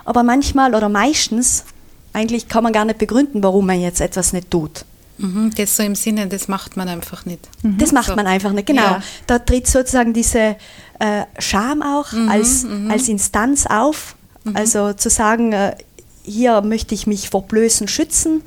aber 0.05 0.23
manchmal 0.23 0.75
oder 0.75 0.87
meistens 0.87 1.65
eigentlich 2.13 2.47
kann 2.47 2.63
man 2.63 2.71
gar 2.71 2.85
nicht 2.85 2.99
begründen, 2.99 3.43
warum 3.43 3.65
man 3.65 3.81
jetzt 3.81 3.99
etwas 3.99 4.31
nicht 4.31 4.49
tut. 4.49 4.85
Mhm, 5.17 5.51
das 5.55 5.77
so 5.77 5.83
im 5.83 5.95
Sinne, 5.95 6.27
das 6.27 6.47
macht 6.47 6.75
man 6.77 6.89
einfach 6.89 7.25
nicht. 7.25 7.47
Mhm. 7.63 7.77
Das 7.77 7.91
macht 7.91 8.07
so. 8.07 8.15
man 8.15 8.27
einfach 8.27 8.51
nicht, 8.51 8.67
genau. 8.67 8.81
Ja. 8.81 9.03
Da 9.27 9.39
tritt 9.39 9.67
sozusagen 9.67 10.13
diese 10.13 10.57
äh, 10.99 11.23
Scham 11.39 11.81
auch 11.81 12.11
mhm, 12.11 12.29
als, 12.29 12.63
mhm. 12.63 12.91
als 12.91 13.07
Instanz 13.07 13.65
auf. 13.65 14.15
Mhm. 14.43 14.55
Also 14.55 14.93
zu 14.93 15.09
sagen, 15.09 15.53
äh, 15.53 15.75
hier 16.23 16.61
möchte 16.61 16.95
ich 16.95 17.07
mich 17.07 17.29
vor 17.29 17.43
Blößen 17.43 17.87
schützen. 17.87 18.41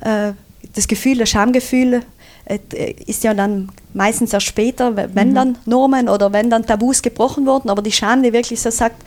Äh, 0.00 0.32
das 0.74 0.88
Gefühl, 0.88 1.18
das 1.18 1.30
Schamgefühl 1.30 2.02
äh, 2.44 2.58
ist 3.06 3.24
ja 3.24 3.32
dann 3.32 3.70
meistens 3.94 4.32
erst 4.32 4.46
später, 4.46 4.96
wenn 4.96 5.30
mhm. 5.30 5.34
dann 5.34 5.58
Normen 5.64 6.08
oder 6.08 6.32
wenn 6.32 6.50
dann 6.50 6.66
Tabus 6.66 7.00
gebrochen 7.00 7.46
wurden, 7.46 7.70
aber 7.70 7.80
die 7.80 7.92
Scham, 7.92 8.22
die 8.22 8.32
wirklich 8.32 8.60
so 8.60 8.70
sagt, 8.70 9.02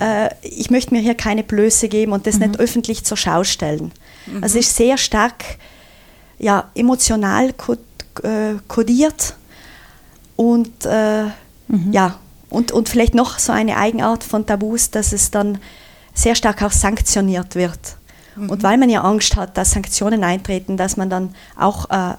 äh, 0.00 0.28
ich 0.42 0.70
möchte 0.70 0.92
mir 0.92 1.00
hier 1.00 1.14
keine 1.14 1.42
Blöße 1.42 1.88
geben 1.88 2.12
und 2.12 2.26
das 2.26 2.38
nicht 2.38 2.58
öffentlich 2.60 3.04
zur 3.04 3.16
Schau 3.16 3.44
stellen. 3.44 3.92
Also 4.42 4.58
es 4.58 4.66
ist 4.66 4.76
sehr 4.76 4.98
stark 4.98 5.44
ja, 6.38 6.70
emotional 6.74 7.54
äh, 8.22 8.54
kodiert 8.68 9.36
und, 10.36 10.84
äh, 10.84 11.24
mhm. 11.68 11.92
ja, 11.92 12.18
und, 12.50 12.72
und 12.72 12.88
vielleicht 12.88 13.14
noch 13.14 13.38
so 13.38 13.52
eine 13.52 13.76
Eigenart 13.76 14.22
von 14.24 14.46
Tabus, 14.46 14.90
dass 14.90 15.12
es 15.12 15.30
dann 15.30 15.58
sehr 16.14 16.34
stark 16.34 16.62
auch 16.62 16.72
sanktioniert 16.72 17.54
wird. 17.54 17.96
Mhm. 18.36 18.50
Und 18.50 18.62
weil 18.62 18.78
man 18.78 18.88
ja 18.88 19.02
Angst 19.02 19.36
hat, 19.36 19.56
dass 19.56 19.72
Sanktionen 19.72 20.24
eintreten, 20.24 20.76
dass 20.76 20.96
man 20.96 21.10
dann 21.10 21.34
auch 21.56 21.90
äh, 21.90 22.14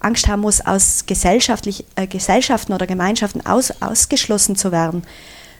Angst 0.00 0.28
haben 0.28 0.42
muss, 0.42 0.60
aus 0.60 1.04
gesellschaftlich, 1.06 1.84
äh, 1.96 2.06
Gesellschaften 2.06 2.72
oder 2.72 2.86
Gemeinschaften 2.86 3.44
aus, 3.44 3.72
ausgeschlossen 3.80 4.56
zu 4.56 4.70
werden, 4.70 5.02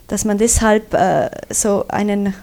dass 0.09 0.25
man 0.25 0.39
deshalb 0.39 0.95
äh, 0.95 1.31
so 1.51 1.87
einen 1.89 2.35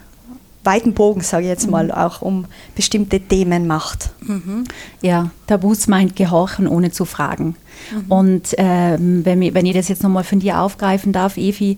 weiten 0.63 0.93
Bogen, 0.93 1.21
sage 1.21 1.43
ich 1.43 1.49
jetzt 1.49 1.69
mal, 1.69 1.86
mhm. 1.86 1.91
auch 1.91 2.21
um 2.21 2.45
bestimmte 2.76 3.19
Themen 3.19 3.67
macht. 3.67 4.12
Mhm. 4.21 4.65
Ja, 5.02 5.32
Tabus 5.47 5.88
meint 5.88 6.15
Gehorchen 6.15 6.67
ohne 6.67 6.91
zu 6.91 7.06
fragen. 7.06 7.56
Mhm. 7.91 8.12
Und 8.12 8.56
ähm, 8.58 9.26
wenn, 9.26 9.54
wenn 9.54 9.65
ich 9.65 9.73
das 9.73 9.88
jetzt 9.88 10.04
nochmal 10.04 10.23
von 10.23 10.39
dir 10.39 10.60
aufgreifen 10.60 11.12
darf, 11.12 11.38
Evi, 11.38 11.78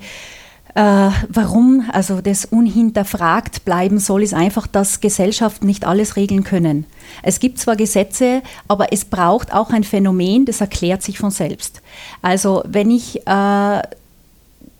äh, 0.75 1.09
warum 1.29 1.89
also 1.93 2.19
das 2.19 2.43
unhinterfragt 2.43 3.63
bleiben 3.63 3.97
soll, 3.97 4.23
ist 4.23 4.33
einfach, 4.33 4.67
dass 4.67 4.99
Gesellschaften 4.99 5.65
nicht 5.65 5.85
alles 5.85 6.17
regeln 6.17 6.43
können. 6.43 6.85
Es 7.23 7.39
gibt 7.39 7.59
zwar 7.59 7.77
Gesetze, 7.77 8.41
aber 8.67 8.91
es 8.91 9.05
braucht 9.05 9.53
auch 9.53 9.69
ein 9.69 9.85
Phänomen, 9.85 10.45
das 10.45 10.59
erklärt 10.59 11.01
sich 11.01 11.17
von 11.17 11.31
selbst. 11.31 11.81
Also 12.21 12.61
wenn 12.67 12.91
ich 12.91 13.25
äh, 13.25 13.81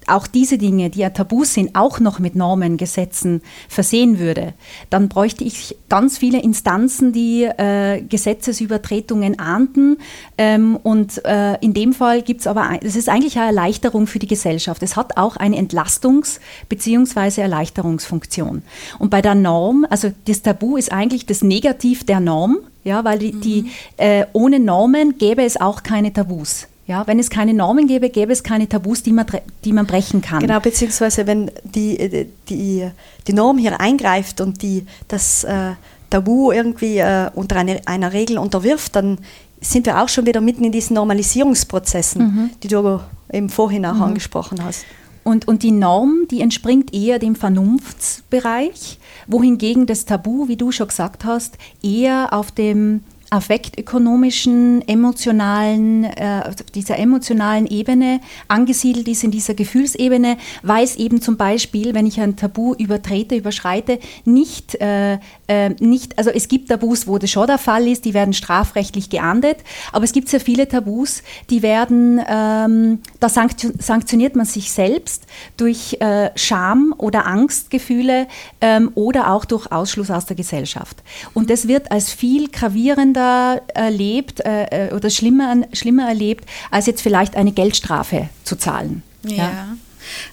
auch 0.08 0.28
diese 0.28 0.58
Dinge, 0.58 0.89
die 0.89 1.00
ja 1.00 1.10
tabu 1.10 1.44
sind, 1.44 1.76
auch 1.76 2.00
noch 2.00 2.20
mit 2.20 2.36
Normen, 2.36 2.78
Gesetzen 2.78 3.41
versehen 3.68 4.20
würde, 4.20 4.54
dann 4.89 5.10
bräuchte 5.10 5.44
ich 5.44 5.76
ganz 5.89 6.18
viele 6.18 6.41
Instanzen, 6.41 7.13
die 7.13 7.44
äh, 7.44 8.02
Gesetzesübertretungen 8.02 9.39
ahnden. 9.39 9.98
Ähm, 10.38 10.78
und 10.82 11.24
äh, 11.26 11.56
in 11.62 11.74
dem 11.74 11.94
Fall 11.94 12.22
gibt 12.22 12.41
es 12.41 12.48
aber, 12.48 12.80
es 12.82 12.96
ist 12.96 13.10
eigentlich 13.10 13.38
eine 13.38 13.48
Erleichterung 13.48 14.08
für 14.08 14.20
die 14.20 14.28
Gesellschaft. 14.28 14.84
Es 14.84 14.96
hat 14.96 15.18
auch 15.18 15.38
eine 15.38 15.58
Entlastungs- 15.58 16.39
bzw. 16.70 17.41
Erleichterungsfunktion. 17.41 18.63
Und 19.00 19.10
bei 19.10 19.22
der 19.22 19.36
Norm, 19.36 19.86
also 19.89 20.12
das 20.26 20.41
Tabu 20.41 20.78
ist 20.78 20.91
eigentlich 20.91 21.26
das 21.26 21.41
Negativ 21.41 22.06
der 22.06 22.20
Norm, 22.20 22.58
ja, 22.84 23.04
weil 23.04 23.20
die, 23.20 23.34
mhm. 23.34 23.41
die 23.41 23.72
äh, 23.98 24.26
ohne 24.34 24.60
Normen 24.60 25.18
gäbe 25.18 25.44
es 25.44 25.60
auch 25.60 25.84
keine 25.84 26.13
Tabus. 26.13 26.68
Ja, 26.88 27.08
wenn 27.08 27.17
es 27.17 27.32
keine 27.32 27.54
Normen 27.54 27.88
gäbe, 27.88 28.10
gäbe 28.10 28.32
es 28.32 28.43
keine 28.43 28.69
Tabus, 28.69 29.02
die 29.02 29.12
man, 29.12 29.26
die 29.63 29.74
man 29.74 29.88
brechen 29.88 30.21
kann. 30.21 30.39
Genau, 30.39 30.60
beziehungsweise 30.60 31.26
wenn 31.26 31.50
die, 31.63 32.28
die, 32.48 32.88
die 33.28 33.34
Norm 33.34 33.58
hier 33.58 33.80
eingreift 33.80 34.39
und 34.39 34.62
die 34.62 34.86
das 35.08 35.43
äh, 35.45 35.71
Tabu 36.12 36.52
irgendwie 36.52 37.00
äh, 37.00 37.30
unter 37.34 37.56
eine, 37.56 37.82
einer 37.88 38.13
Regel 38.13 38.38
unterwirft, 38.38 38.95
dann 38.95 39.17
sind 39.62 39.88
wir 39.88 40.00
auch 40.02 40.10
schon 40.10 40.28
wieder 40.28 40.41
mitten 40.41 40.63
in 40.63 40.71
diesen 40.71 40.93
Normalisierungsprozessen, 40.93 42.21
mhm. 42.21 42.50
die 42.62 42.67
du 42.67 43.00
eben 43.32 43.50
vorhin 43.50 43.86
auch 43.86 43.95
mhm. 43.95 44.04
angesprochen 44.04 44.63
hast. 44.63 44.86
Und, 45.24 45.48
und 45.48 45.63
die 45.63 45.71
Norm, 45.71 46.28
die 46.30 46.41
entspringt 46.41 46.93
eher 46.93 47.17
dem 47.17 47.36
Vernunftsbereich, 47.36 49.00
wohingegen 49.26 49.88
das 49.88 50.06
Tabu, 50.06 50.48
wie 50.48 50.56
du 50.56 50.71
schon 50.71 50.88
gesagt 50.88 51.26
hast, 51.26 51.58
eher 51.82 52.32
auf 52.32 52.52
dem 52.52 53.02
affektökonomischen, 53.36 54.88
emotionalen, 54.88 56.06
äh, 56.06 56.52
dieser 56.74 56.98
emotionalen 56.98 57.67
Ebene 57.67 58.21
angesiedelt 58.48 59.08
ist, 59.08 59.24
in 59.24 59.32
dieser 59.32 59.54
Gefühlsebene, 59.54 60.38
weiß 60.63 60.95
eben 60.95 61.21
zum 61.21 61.38
Beispiel, 61.38 61.93
wenn 61.93 62.06
ich 62.06 62.19
ein 62.19 62.36
Tabu 62.36 62.74
übertrete, 62.76 63.36
überschreite, 63.36 64.00
nicht, 64.24 64.76
äh, 64.76 65.19
äh, 65.48 65.69
nicht, 65.80 66.17
also 66.17 66.30
es 66.30 66.48
gibt 66.48 66.69
Tabus, 66.69 67.08
wo 67.08 67.17
das 67.17 67.30
schon 67.30 67.48
der 67.48 67.58
Fall 67.58 67.88
ist, 67.88 68.06
die 68.06 68.13
werden 68.13 68.34
strafrechtlich 68.34 69.10
geahndet, 69.10 69.58
aber 69.91 70.06
es 70.06 70.13
gibt 70.13 70.30
sehr 70.30 70.39
viele 70.39 70.67
Tabus, 70.67 71.21
die 71.50 71.62
werden, 71.62 72.21
ähm, 72.28 73.00
da 73.19 73.30
sanktioniert 73.30 74.36
man 74.36 74.45
sich 74.45 74.71
selbst 74.71 75.26
durch 75.58 75.98
äh, 76.00 76.30
Scham 76.36 76.93
oder 76.98 77.26
Angstgefühle 77.26 78.28
ähm, 78.62 78.91
oder 78.95 79.32
auch 79.32 79.45
durch 79.45 79.71
Ausschluss 79.71 80.10
aus 80.10 80.26
der 80.26 80.36
Gesellschaft. 80.36 81.04
Und 81.34 81.50
das 81.50 81.67
wird 81.67 81.91
als 81.91 82.13
viel 82.13 82.50
gravierender 82.50 83.24
schlechter 83.25 83.61
erlebt 83.73 84.39
äh, 84.41 84.88
äh, 84.88 84.93
oder 84.93 85.09
schlimmer, 85.09 85.55
schlimmer 85.73 86.07
erlebt, 86.07 86.45
als 86.71 86.85
jetzt 86.85 87.01
vielleicht 87.01 87.35
eine 87.35 87.51
Geldstrafe 87.51 88.29
zu 88.43 88.55
zahlen. 88.55 89.03
ja. 89.23 89.35
ja. 89.35 89.77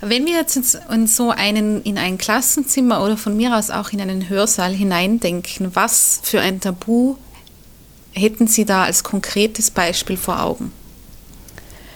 Wenn 0.03 0.27
wir 0.27 0.35
jetzt 0.35 0.79
in 0.91 1.07
so 1.07 1.31
einen, 1.31 1.83
in 1.83 1.97
ein 1.97 2.19
Klassenzimmer 2.19 3.03
oder 3.03 3.17
von 3.17 3.35
mir 3.35 3.57
aus 3.57 3.71
auch 3.71 3.91
in 3.91 4.03
einen 4.03 4.29
Hörsaal 4.29 4.75
hineindenken, 4.75 5.75
was 5.75 6.21
für 6.23 6.43
ein 6.43 6.61
Tabu 6.61 7.17
hätten 8.13 8.49
Sie 8.49 8.67
da 8.67 8.85
als 8.85 9.03
konkretes 9.03 9.71
Beispiel 9.71 10.19
vor 10.19 10.43
Augen? 10.43 10.73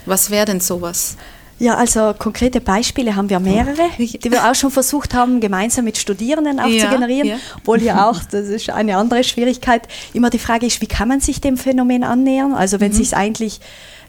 Was 0.07 0.31
wäre 0.31 0.47
denn 0.47 0.61
sowas? 0.61 1.19
Ja, 1.59 1.75
also 1.77 2.15
konkrete 2.19 2.61
Beispiele 2.61 3.17
haben 3.17 3.31
wir 3.31 3.41
mehrere, 3.41 3.89
die 3.99 4.31
wir 4.31 4.51
auch 4.51 4.55
schon 4.55 4.71
versucht 4.71 5.15
haben, 5.15 5.41
gemeinsam 5.41 5.87
mit 5.87 5.97
Studierenden 5.97 6.61
auch 6.61 6.69
ja, 6.69 6.85
zu 6.85 6.91
generieren. 6.91 7.29
Ja. 7.29 7.37
Obwohl 7.57 7.81
hier 7.81 8.07
auch, 8.07 8.23
das 8.31 8.49
ist 8.49 8.69
eine 8.69 8.97
andere 8.97 9.25
Schwierigkeit, 9.25 9.89
immer 10.13 10.29
die 10.29 10.39
Frage 10.39 10.67
ist, 10.67 10.83
wie 10.83 10.87
kann 10.87 11.09
man 11.09 11.21
sich 11.21 11.41
dem 11.41 11.57
Phänomen 11.57 12.05
annähern? 12.05 12.53
Also 12.53 12.81
wenn 12.81 12.93
mhm. 12.93 12.97
sich 12.97 13.17
eigentlich 13.17 13.61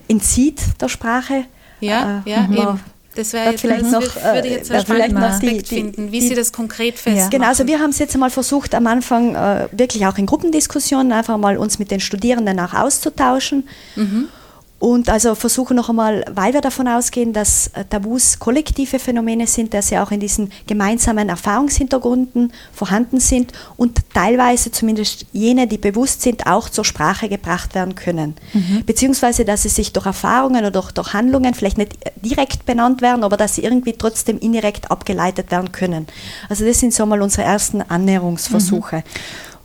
entzieht 0.10 0.62
der 0.82 0.90
Sprache. 0.90 1.46
Ja, 1.80 2.24
äh, 2.26 2.30
ja, 2.30 2.50
eben. 2.52 2.80
Das 3.16 3.34
wäre 3.34 3.50
jetzt, 3.50 3.62
vielleicht 3.62 3.86
noch, 3.86 4.02
würde 4.02 4.48
jetzt 4.48 4.70
äh, 4.70 4.86
vielleicht 4.86 5.12
noch 5.12 5.40
die, 5.40 5.58
die, 5.64 5.66
finden, 5.66 6.12
wie 6.12 6.20
die, 6.20 6.28
Sie 6.28 6.36
das 6.36 6.52
konkret 6.52 7.00
festmachen. 7.00 7.32
Genau, 7.32 7.48
also 7.48 7.66
wir 7.66 7.80
haben 7.80 7.90
es 7.90 7.98
jetzt 7.98 8.14
einmal 8.14 8.30
versucht, 8.30 8.76
am 8.76 8.86
Anfang 8.86 9.34
äh, 9.34 9.68
wirklich 9.72 10.06
auch 10.06 10.20
in 10.20 10.28
Gruppendiskussionen 10.28 11.12
einfach 11.12 11.38
mal 11.38 11.58
uns 11.58 11.80
mit 11.80 11.90
den 11.90 12.00
Studierenden 12.00 12.60
auch 12.60 12.74
auszutauschen. 12.74 13.68
Mhm. 13.96 14.28
Und 14.80 15.10
also 15.10 15.34
versuchen 15.34 15.76
noch 15.76 15.90
einmal, 15.90 16.24
weil 16.32 16.54
wir 16.54 16.62
davon 16.62 16.88
ausgehen, 16.88 17.34
dass 17.34 17.68
äh, 17.74 17.84
Tabus 17.84 18.38
kollektive 18.38 19.00
Phänomene 19.00 19.48
sind, 19.48 19.74
dass 19.74 19.88
sie 19.88 19.98
auch 19.98 20.12
in 20.12 20.20
diesen 20.20 20.52
gemeinsamen 20.68 21.30
Erfahrungshintergründen 21.30 22.54
vorhanden 22.74 23.20
sind 23.20 23.54
und 23.76 24.00
teilweise 24.14 24.72
zumindest 24.72 25.26
jene, 25.34 25.66
die 25.66 25.80
bewusst 25.80 26.22
sind, 26.22 26.46
auch 26.46 26.70
zur 26.70 26.86
Sprache 26.86 27.28
gebracht 27.28 27.74
werden 27.74 27.96
können. 27.96 28.36
Mhm. 28.54 28.84
Beziehungsweise, 28.86 29.46
dass 29.46 29.64
sie 29.64 29.70
sich 29.70 29.94
durch 29.94 30.06
Erfahrungen 30.06 30.60
oder 30.60 30.72
durch, 30.72 30.92
durch 30.92 31.14
Handlungen 31.14 31.56
vielleicht 31.56 31.80
nicht 31.80 31.98
direkt 32.18 32.68
benannt 32.68 33.02
werden, 33.02 33.24
aber 33.24 33.36
dass 33.36 33.56
sie 33.56 33.64
irgendwie 33.64 33.94
trotzdem 33.94 34.38
indirekt 34.38 34.92
abgeleitet 34.92 35.50
werden 35.50 35.72
können. 35.72 36.06
Also 36.50 36.66
das 36.66 36.80
sind 36.80 36.94
so 36.94 37.04
mal 37.08 37.22
unsere 37.24 37.44
ersten 37.48 37.82
Annäherungsversuche. 37.82 38.98
Mhm. 38.98 39.04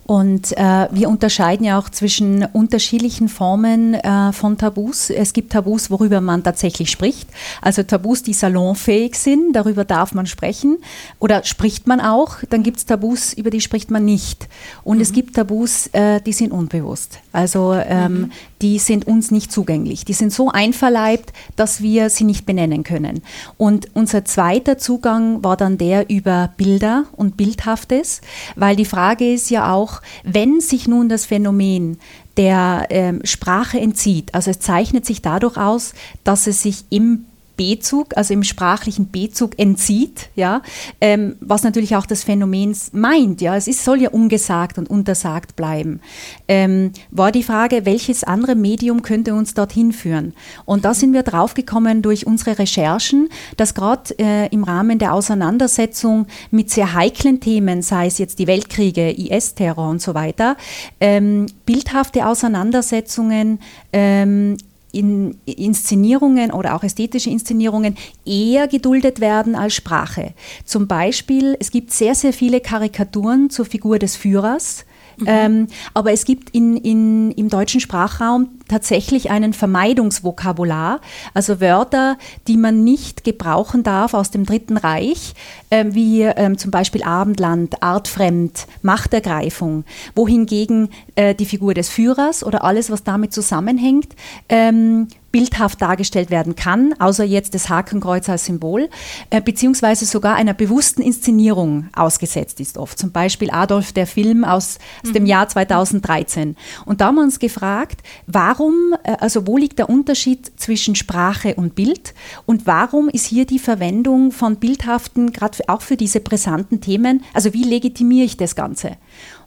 Und 0.05 0.55
äh, 0.57 0.87
wir 0.91 1.09
unterscheiden 1.09 1.65
ja 1.65 1.79
auch 1.79 1.89
zwischen 1.89 2.45
unterschiedlichen 2.51 3.29
Formen 3.29 3.93
äh, 3.93 4.33
von 4.33 4.57
Tabus. 4.57 5.09
Es 5.09 5.33
gibt 5.33 5.53
Tabus, 5.53 5.89
worüber 5.89 6.19
man 6.19 6.43
tatsächlich 6.43 6.91
spricht. 6.91 7.29
Also 7.61 7.83
Tabus, 7.83 8.23
die 8.23 8.33
salonfähig 8.33 9.15
sind, 9.15 9.53
darüber 9.53 9.85
darf 9.85 10.13
man 10.13 10.25
sprechen. 10.25 10.77
Oder 11.19 11.43
spricht 11.45 11.87
man 11.87 12.01
auch. 12.01 12.37
Dann 12.49 12.63
gibt 12.63 12.77
es 12.77 12.85
Tabus, 12.85 13.33
über 13.33 13.49
die 13.49 13.61
spricht 13.61 13.91
man 13.91 14.03
nicht. 14.03 14.49
Und 14.83 14.97
mhm. 14.97 15.03
es 15.03 15.13
gibt 15.13 15.35
Tabus, 15.35 15.87
äh, 15.93 16.19
die 16.21 16.33
sind 16.33 16.51
unbewusst. 16.51 17.19
Also 17.31 17.73
ähm, 17.73 18.13
mhm. 18.13 18.31
Die 18.63 18.79
sind 18.79 19.05
uns 19.05 19.29
nicht 19.29 19.51
zugänglich. 19.51 20.05
Die 20.05 20.13
sind 20.13 20.31
so 20.31 20.49
einverleibt, 20.49 21.33
dass 21.57 21.81
wir 21.81 22.09
sie 22.09 22.23
nicht 22.23 22.45
benennen 22.45 22.83
können. 22.83 23.21
Und 23.57 23.89
unser 23.93 24.23
zweiter 24.23 24.77
Zugang 24.77 25.43
war 25.43 25.57
dann 25.57 25.77
der 25.77 26.09
über 26.09 26.51
Bilder 26.55 27.03
und 27.11 27.35
Bildhaftes, 27.35 28.21
weil 28.55 28.77
die 28.77 28.85
Frage 28.85 29.33
ist 29.33 29.49
ja 29.49 29.73
auch, 29.73 30.01
wenn 30.23 30.61
sich 30.61 30.87
nun 30.87 31.09
das 31.09 31.25
Phänomen 31.25 31.99
der 32.37 32.87
ähm, 32.89 33.19
Sprache 33.25 33.79
entzieht, 33.79 34.33
also 34.33 34.49
es 34.49 34.59
zeichnet 34.59 35.05
sich 35.05 35.21
dadurch 35.21 35.57
aus, 35.57 35.93
dass 36.23 36.47
es 36.47 36.63
sich 36.63 36.85
im 36.89 37.25
B-Zug, 37.55 38.17
also 38.17 38.33
im 38.33 38.43
sprachlichen 38.43 39.07
B-Zug 39.07 39.57
entzieht, 39.59 40.29
ja, 40.35 40.61
ähm, 41.01 41.35
was 41.39 41.63
natürlich 41.63 41.95
auch 41.95 42.05
das 42.05 42.23
Phänomen 42.23 42.75
meint, 42.91 43.41
ja, 43.41 43.55
es 43.55 43.67
ist, 43.67 43.83
soll 43.83 44.01
ja 44.01 44.09
ungesagt 44.09 44.77
und 44.77 44.89
untersagt 44.89 45.55
bleiben, 45.55 46.01
ähm, 46.47 46.91
war 47.11 47.31
die 47.31 47.43
Frage, 47.43 47.85
welches 47.85 48.23
andere 48.23 48.55
Medium 48.55 49.01
könnte 49.01 49.33
uns 49.33 49.53
dorthin 49.53 49.93
führen? 49.93 50.33
Und 50.65 50.85
da 50.85 50.93
sind 50.93 51.13
wir 51.13 51.23
draufgekommen 51.23 52.01
durch 52.01 52.25
unsere 52.25 52.59
Recherchen, 52.59 53.29
dass 53.57 53.73
gerade 53.73 54.17
äh, 54.19 54.47
im 54.47 54.63
Rahmen 54.63 54.99
der 54.99 55.13
Auseinandersetzung 55.13 56.27
mit 56.51 56.69
sehr 56.69 56.93
heiklen 56.93 57.39
Themen, 57.39 57.81
sei 57.81 58.07
es 58.07 58.17
jetzt 58.17 58.39
die 58.39 58.47
Weltkriege, 58.47 59.11
IS-Terror 59.11 59.89
und 59.89 60.01
so 60.01 60.13
weiter, 60.13 60.57
ähm, 60.99 61.47
bildhafte 61.65 62.25
Auseinandersetzungen 62.25 63.59
ähm, 63.91 64.57
in 64.93 65.37
Inszenierungen 65.45 66.51
oder 66.51 66.75
auch 66.75 66.83
ästhetische 66.83 67.29
Inszenierungen 67.29 67.97
eher 68.25 68.67
geduldet 68.67 69.19
werden 69.19 69.55
als 69.55 69.73
Sprache. 69.73 70.33
Zum 70.63 70.87
Beispiel, 70.87 71.57
es 71.59 71.71
gibt 71.71 71.91
sehr, 71.91 72.15
sehr 72.15 72.31
viele 72.31 72.61
Karikaturen 72.61 73.49
zur 73.49 73.65
Figur 73.65 73.99
des 73.99 74.15
Führers. 74.15 74.85
Mhm. 75.17 75.25
Ähm, 75.27 75.67
aber 75.93 76.11
es 76.11 76.25
gibt 76.25 76.49
in, 76.51 76.77
in, 76.77 77.31
im 77.31 77.49
deutschen 77.49 77.79
Sprachraum 77.79 78.49
tatsächlich 78.67 79.29
einen 79.29 79.53
Vermeidungsvokabular, 79.53 81.01
also 81.33 81.59
Wörter, 81.59 82.17
die 82.47 82.57
man 82.57 82.83
nicht 82.83 83.23
gebrauchen 83.23 83.83
darf 83.83 84.13
aus 84.13 84.31
dem 84.31 84.45
Dritten 84.45 84.77
Reich, 84.77 85.33
äh, 85.69 85.85
wie 85.89 86.21
ähm, 86.21 86.57
zum 86.57 86.71
Beispiel 86.71 87.03
Abendland, 87.03 87.83
Artfremd, 87.83 88.67
Machtergreifung, 88.81 89.83
wohingegen 90.15 90.89
äh, 91.15 91.35
die 91.35 91.45
Figur 91.45 91.73
des 91.73 91.89
Führers 91.89 92.43
oder 92.43 92.63
alles, 92.63 92.89
was 92.89 93.03
damit 93.03 93.33
zusammenhängt, 93.33 94.15
ähm, 94.49 95.07
bildhaft 95.33 95.81
dargestellt 95.81 96.29
werden 96.29 96.55
kann, 96.55 96.93
außer 96.99 97.23
jetzt 97.23 97.55
das 97.55 97.67
Hakenkreuz 97.67 98.29
als 98.29 98.45
Symbol, 98.45 98.87
äh, 99.31 99.41
beziehungsweise 99.41 100.05
sogar 100.05 100.35
einer 100.35 100.53
bewussten 100.53 101.01
Inszenierung 101.01 101.89
ausgesetzt 101.95 102.59
ist 102.59 102.77
oft. 102.77 102.99
Zum 102.99 103.11
Beispiel 103.11 103.49
Adolf, 103.49 103.93
der 103.93 104.05
Film 104.05 104.43
aus, 104.43 104.77
aus 105.01 105.09
mhm. 105.09 105.13
dem 105.13 105.25
Jahr 105.25 105.49
2013. 105.49 106.55
Und 106.85 107.01
da 107.01 107.07
haben 107.07 107.15
wir 107.15 107.23
uns 107.23 107.39
gefragt, 107.39 108.03
warum, 108.27 108.95
äh, 109.03 109.17
also 109.19 109.47
wo 109.47 109.57
liegt 109.57 109.79
der 109.79 109.89
Unterschied 109.89 110.51
zwischen 110.55 110.93
Sprache 110.93 111.55
und 111.55 111.73
Bild 111.73 112.13
und 112.45 112.67
warum 112.67 113.09
ist 113.09 113.25
hier 113.25 113.47
die 113.47 113.59
Verwendung 113.59 114.31
von 114.31 114.57
bildhaften, 114.57 115.33
gerade 115.33 115.57
auch 115.67 115.81
für 115.81 115.97
diese 115.97 116.19
brisanten 116.19 116.79
Themen, 116.79 117.23
also 117.33 117.53
wie 117.53 117.63
legitimiere 117.63 118.25
ich 118.25 118.37
das 118.37 118.55
Ganze? 118.55 118.97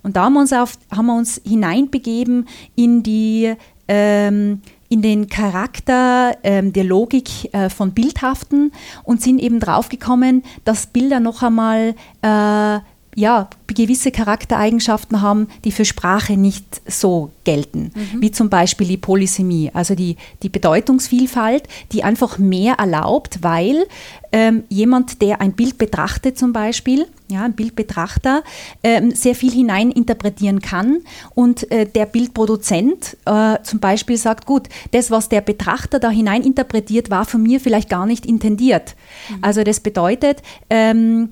Und 0.03 0.16
da 0.16 0.25
haben 0.25 0.33
wir 0.33 0.40
uns, 0.40 0.53
auf, 0.53 0.72
haben 0.90 1.07
wir 1.07 1.16
uns 1.16 1.40
hineinbegeben 1.46 2.49
in 2.75 3.05
die 3.05 3.55
ähm, 3.88 4.62
in 4.88 5.03
den 5.03 5.29
Charakter 5.29 6.37
ähm, 6.42 6.72
der 6.72 6.85
Logik 6.85 7.53
äh, 7.53 7.68
von 7.70 7.92
Bildhaften 7.92 8.72
und 9.05 9.22
sind 9.22 9.38
eben 9.38 9.61
draufgekommen, 9.61 10.42
dass 10.64 10.87
Bilder 10.87 11.20
noch 11.20 11.42
einmal 11.42 11.94
äh, 12.22 12.81
ja, 13.16 13.48
gewisse 13.76 14.11
Charaktereigenschaften 14.11 15.22
haben, 15.22 15.48
die 15.64 15.70
für 15.70 15.85
Sprache 15.85 16.37
nicht 16.37 16.83
so 16.87 17.31
gelten, 17.44 17.92
mhm. 17.94 18.20
wie 18.22 18.33
zum 18.33 18.48
Beispiel 18.48 18.88
die 18.88 18.96
Polysemie, 18.96 19.70
also 19.72 19.94
die, 19.94 20.16
die 20.42 20.48
Bedeutungsvielfalt, 20.48 21.64
die 21.92 22.02
einfach 22.02 22.38
mehr 22.38 22.74
erlaubt, 22.74 23.38
weil 23.42 23.87
ähm, 24.33 24.64
jemand, 24.68 25.22
der 25.22 25.40
ein 25.40 25.52
Bild 25.52 25.79
betrachtet 25.79 26.38
zum 26.38 26.52
Beispiel, 26.52 27.07
ja, 27.29 27.44
ein 27.44 27.52
Bildbetrachter, 27.52 28.42
ähm, 28.83 29.12
sehr 29.12 29.35
viel 29.35 29.52
hineininterpretieren 29.52 30.61
kann 30.61 30.98
und 31.35 31.70
äh, 31.70 31.87
der 31.87 32.07
Bildproduzent 32.07 33.16
äh, 33.26 33.59
zum 33.62 33.79
Beispiel 33.79 34.16
sagt, 34.16 34.46
gut, 34.46 34.68
das, 34.92 35.11
was 35.11 35.29
der 35.29 35.42
Betrachter 35.42 35.98
da 35.98 36.11
hineininterpretiert, 36.11 37.11
war 37.11 37.24
von 37.24 37.42
mir 37.42 37.61
vielleicht 37.61 37.90
gar 37.90 38.07
nicht 38.07 38.26
intendiert. 38.26 38.94
Mhm. 39.29 39.38
Also 39.42 39.64
das 39.64 39.81
bedeutet, 39.81 40.42
ähm, 40.70 41.31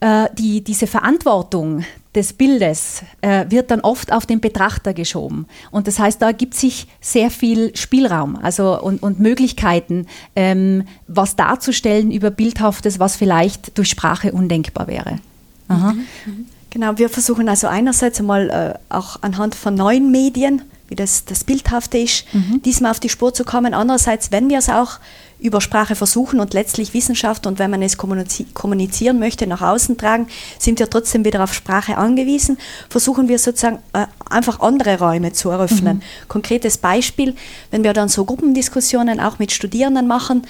äh, 0.00 0.26
die, 0.36 0.62
diese 0.62 0.86
Verantwortung 0.86 1.84
des 2.14 2.32
Bildes 2.32 3.02
äh, 3.20 3.44
wird 3.50 3.70
dann 3.70 3.80
oft 3.80 4.10
auf 4.12 4.26
den 4.26 4.40
Betrachter 4.40 4.94
geschoben. 4.94 5.46
Und 5.70 5.86
das 5.86 5.98
heißt, 5.98 6.20
da 6.20 6.32
gibt 6.32 6.54
sich 6.54 6.86
sehr 7.00 7.30
viel 7.30 7.76
Spielraum 7.76 8.36
also, 8.36 8.80
und, 8.80 9.02
und 9.02 9.20
Möglichkeiten, 9.20 10.06
ähm, 10.34 10.84
was 11.06 11.36
darzustellen 11.36 12.10
über 12.10 12.30
Bildhaftes, 12.30 12.98
was 12.98 13.16
vielleicht 13.16 13.76
durch 13.76 13.90
Sprache 13.90 14.32
undenkbar 14.32 14.86
wäre. 14.86 15.18
Mhm. 15.68 16.06
Mhm. 16.24 16.46
Genau, 16.70 16.98
wir 16.98 17.08
versuchen 17.08 17.48
also 17.48 17.68
einerseits 17.68 18.18
einmal 18.20 18.50
äh, 18.50 18.94
auch 18.94 19.22
anhand 19.22 19.54
von 19.54 19.74
neuen 19.74 20.10
Medien, 20.10 20.62
wie 20.88 20.94
das, 20.94 21.24
das 21.24 21.44
Bildhafte 21.44 21.98
ist, 21.98 22.32
mhm. 22.32 22.62
diesmal 22.62 22.90
auf 22.90 23.00
die 23.00 23.08
Spur 23.08 23.34
zu 23.34 23.44
kommen. 23.44 23.74
Andererseits, 23.74 24.30
wenn 24.32 24.48
wir 24.48 24.58
es 24.58 24.68
auch 24.68 24.98
über 25.38 25.60
Sprache 25.60 25.94
versuchen 25.94 26.40
und 26.40 26.54
letztlich 26.54 26.94
Wissenschaft 26.94 27.46
und 27.46 27.58
wenn 27.58 27.70
man 27.70 27.82
es 27.82 27.98
kommunizieren 27.98 29.18
möchte, 29.18 29.46
nach 29.46 29.60
außen 29.60 29.98
tragen, 29.98 30.28
sind 30.58 30.78
wir 30.78 30.88
trotzdem 30.88 31.24
wieder 31.24 31.44
auf 31.44 31.52
Sprache 31.52 31.98
angewiesen, 31.98 32.56
versuchen 32.88 33.28
wir 33.28 33.38
sozusagen 33.38 33.80
äh, 33.92 34.06
einfach 34.30 34.60
andere 34.60 34.98
Räume 34.98 35.32
zu 35.32 35.50
eröffnen. 35.50 35.98
Mhm. 35.98 36.28
Konkretes 36.28 36.78
Beispiel, 36.78 37.34
wenn 37.70 37.84
wir 37.84 37.92
dann 37.92 38.08
so 38.08 38.24
Gruppendiskussionen 38.24 39.20
auch 39.20 39.38
mit 39.38 39.52
Studierenden 39.52 40.06
machen, 40.06 40.46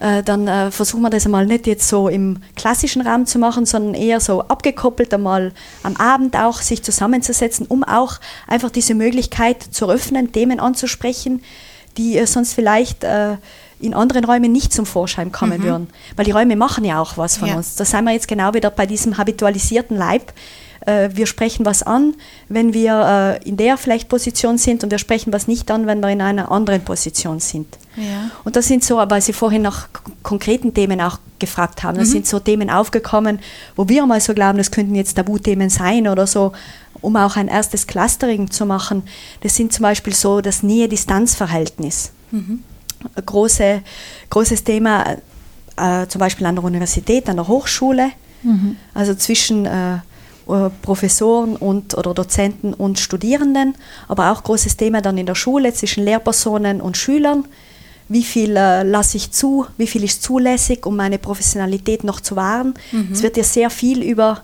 äh, 0.00 0.22
dann 0.22 0.46
äh, 0.46 0.70
versuchen 0.70 1.02
wir 1.02 1.10
das 1.10 1.24
einmal 1.24 1.46
nicht 1.46 1.66
jetzt 1.66 1.88
so 1.88 2.08
im 2.08 2.38
klassischen 2.54 3.02
Rahmen 3.02 3.26
zu 3.26 3.38
machen, 3.38 3.66
sondern 3.66 3.94
eher 3.94 4.20
so 4.20 4.42
abgekoppelt 4.42 5.12
einmal 5.14 5.52
am 5.82 5.96
Abend 5.96 6.36
auch 6.36 6.60
sich 6.60 6.82
zusammenzusetzen, 6.82 7.66
um 7.66 7.82
auch 7.84 8.16
einfach 8.46 8.70
diese 8.70 8.94
Möglichkeit 8.94 9.62
zu 9.62 9.88
öffnen, 9.88 10.32
Themen 10.32 10.60
anzusprechen, 10.60 11.42
die 11.96 12.18
äh, 12.18 12.26
sonst 12.26 12.54
vielleicht 12.54 13.04
äh, 13.04 13.36
in 13.80 13.94
anderen 13.94 14.24
Räumen 14.24 14.52
nicht 14.52 14.72
zum 14.72 14.86
Vorschein 14.86 15.32
kommen 15.32 15.60
mhm. 15.60 15.64
würden. 15.64 15.88
Weil 16.16 16.24
die 16.24 16.30
Räume 16.30 16.56
machen 16.56 16.84
ja 16.84 17.00
auch 17.00 17.16
was 17.16 17.36
von 17.36 17.48
ja. 17.48 17.56
uns. 17.56 17.76
Da 17.76 17.84
sind 17.84 18.04
wir 18.04 18.12
jetzt 18.12 18.28
genau 18.28 18.54
wieder 18.54 18.70
bei 18.70 18.86
diesem 18.86 19.18
habitualisierten 19.18 19.96
Leib. 19.96 20.32
Äh, 20.86 21.10
wir 21.12 21.26
sprechen 21.26 21.66
was 21.66 21.82
an, 21.82 22.14
wenn 22.48 22.72
wir 22.72 23.38
äh, 23.42 23.48
in 23.48 23.56
der 23.56 23.76
vielleicht 23.76 24.08
Position 24.08 24.58
sind 24.58 24.82
und 24.84 24.90
wir 24.90 24.98
sprechen 24.98 25.32
was 25.32 25.46
nicht 25.48 25.70
an, 25.70 25.86
wenn 25.86 26.00
wir 26.00 26.08
in 26.08 26.20
einer 26.20 26.50
anderen 26.50 26.82
Position 26.82 27.40
sind. 27.40 27.66
Ja. 27.96 28.30
Und 28.44 28.56
das 28.56 28.66
sind 28.66 28.84
so, 28.84 28.96
weil 28.96 29.20
Sie 29.20 29.32
vorhin 29.32 29.62
nach 29.62 29.88
konkreten 30.22 30.72
Themen 30.72 31.00
auch 31.00 31.18
gefragt 31.38 31.82
haben, 31.82 31.98
das 31.98 32.08
mhm. 32.08 32.12
sind 32.12 32.26
so 32.26 32.38
Themen 32.38 32.70
aufgekommen, 32.70 33.38
wo 33.74 33.88
wir 33.88 34.06
mal 34.06 34.20
so 34.20 34.32
glauben, 34.32 34.58
das 34.58 34.70
könnten 34.70 34.94
jetzt 34.94 35.14
Tabuthemen 35.14 35.70
sein 35.70 36.08
oder 36.08 36.26
so, 36.26 36.52
um 37.00 37.16
auch 37.16 37.36
ein 37.36 37.48
erstes 37.48 37.86
Clustering 37.86 38.50
zu 38.50 38.64
machen. 38.64 39.02
Das 39.42 39.54
sind 39.54 39.72
zum 39.72 39.82
Beispiel 39.82 40.14
so 40.14 40.40
das 40.40 40.62
Nähe-Distanz-Verhältnis. 40.62 42.12
Mhm 42.30 42.62
große, 43.24 43.82
großes 44.30 44.64
Thema, 44.64 45.16
äh, 45.76 46.06
zum 46.06 46.18
Beispiel 46.18 46.46
an 46.46 46.56
der 46.56 46.64
Universität, 46.64 47.28
an 47.28 47.36
der 47.36 47.48
Hochschule, 47.48 48.10
mhm. 48.42 48.76
also 48.94 49.14
zwischen 49.14 49.66
äh, 49.66 49.98
Professoren 50.46 51.56
und, 51.56 51.96
oder 51.98 52.14
Dozenten 52.14 52.72
und 52.72 53.00
Studierenden, 53.00 53.74
aber 54.06 54.30
auch 54.30 54.44
großes 54.44 54.76
Thema 54.76 55.00
dann 55.00 55.18
in 55.18 55.26
der 55.26 55.34
Schule 55.34 55.74
zwischen 55.74 56.04
Lehrpersonen 56.04 56.80
und 56.80 56.96
Schülern. 56.96 57.46
Wie 58.08 58.22
viel 58.22 58.56
äh, 58.56 58.84
lasse 58.84 59.16
ich 59.16 59.32
zu, 59.32 59.66
wie 59.76 59.88
viel 59.88 60.04
ist 60.04 60.22
zulässig, 60.22 60.86
um 60.86 60.94
meine 60.94 61.18
Professionalität 61.18 62.04
noch 62.04 62.20
zu 62.20 62.36
wahren. 62.36 62.74
Mhm. 62.92 63.08
Es 63.12 63.22
wird 63.22 63.36
ja 63.36 63.42
sehr 63.42 63.68
viel 63.68 64.02
über, 64.02 64.42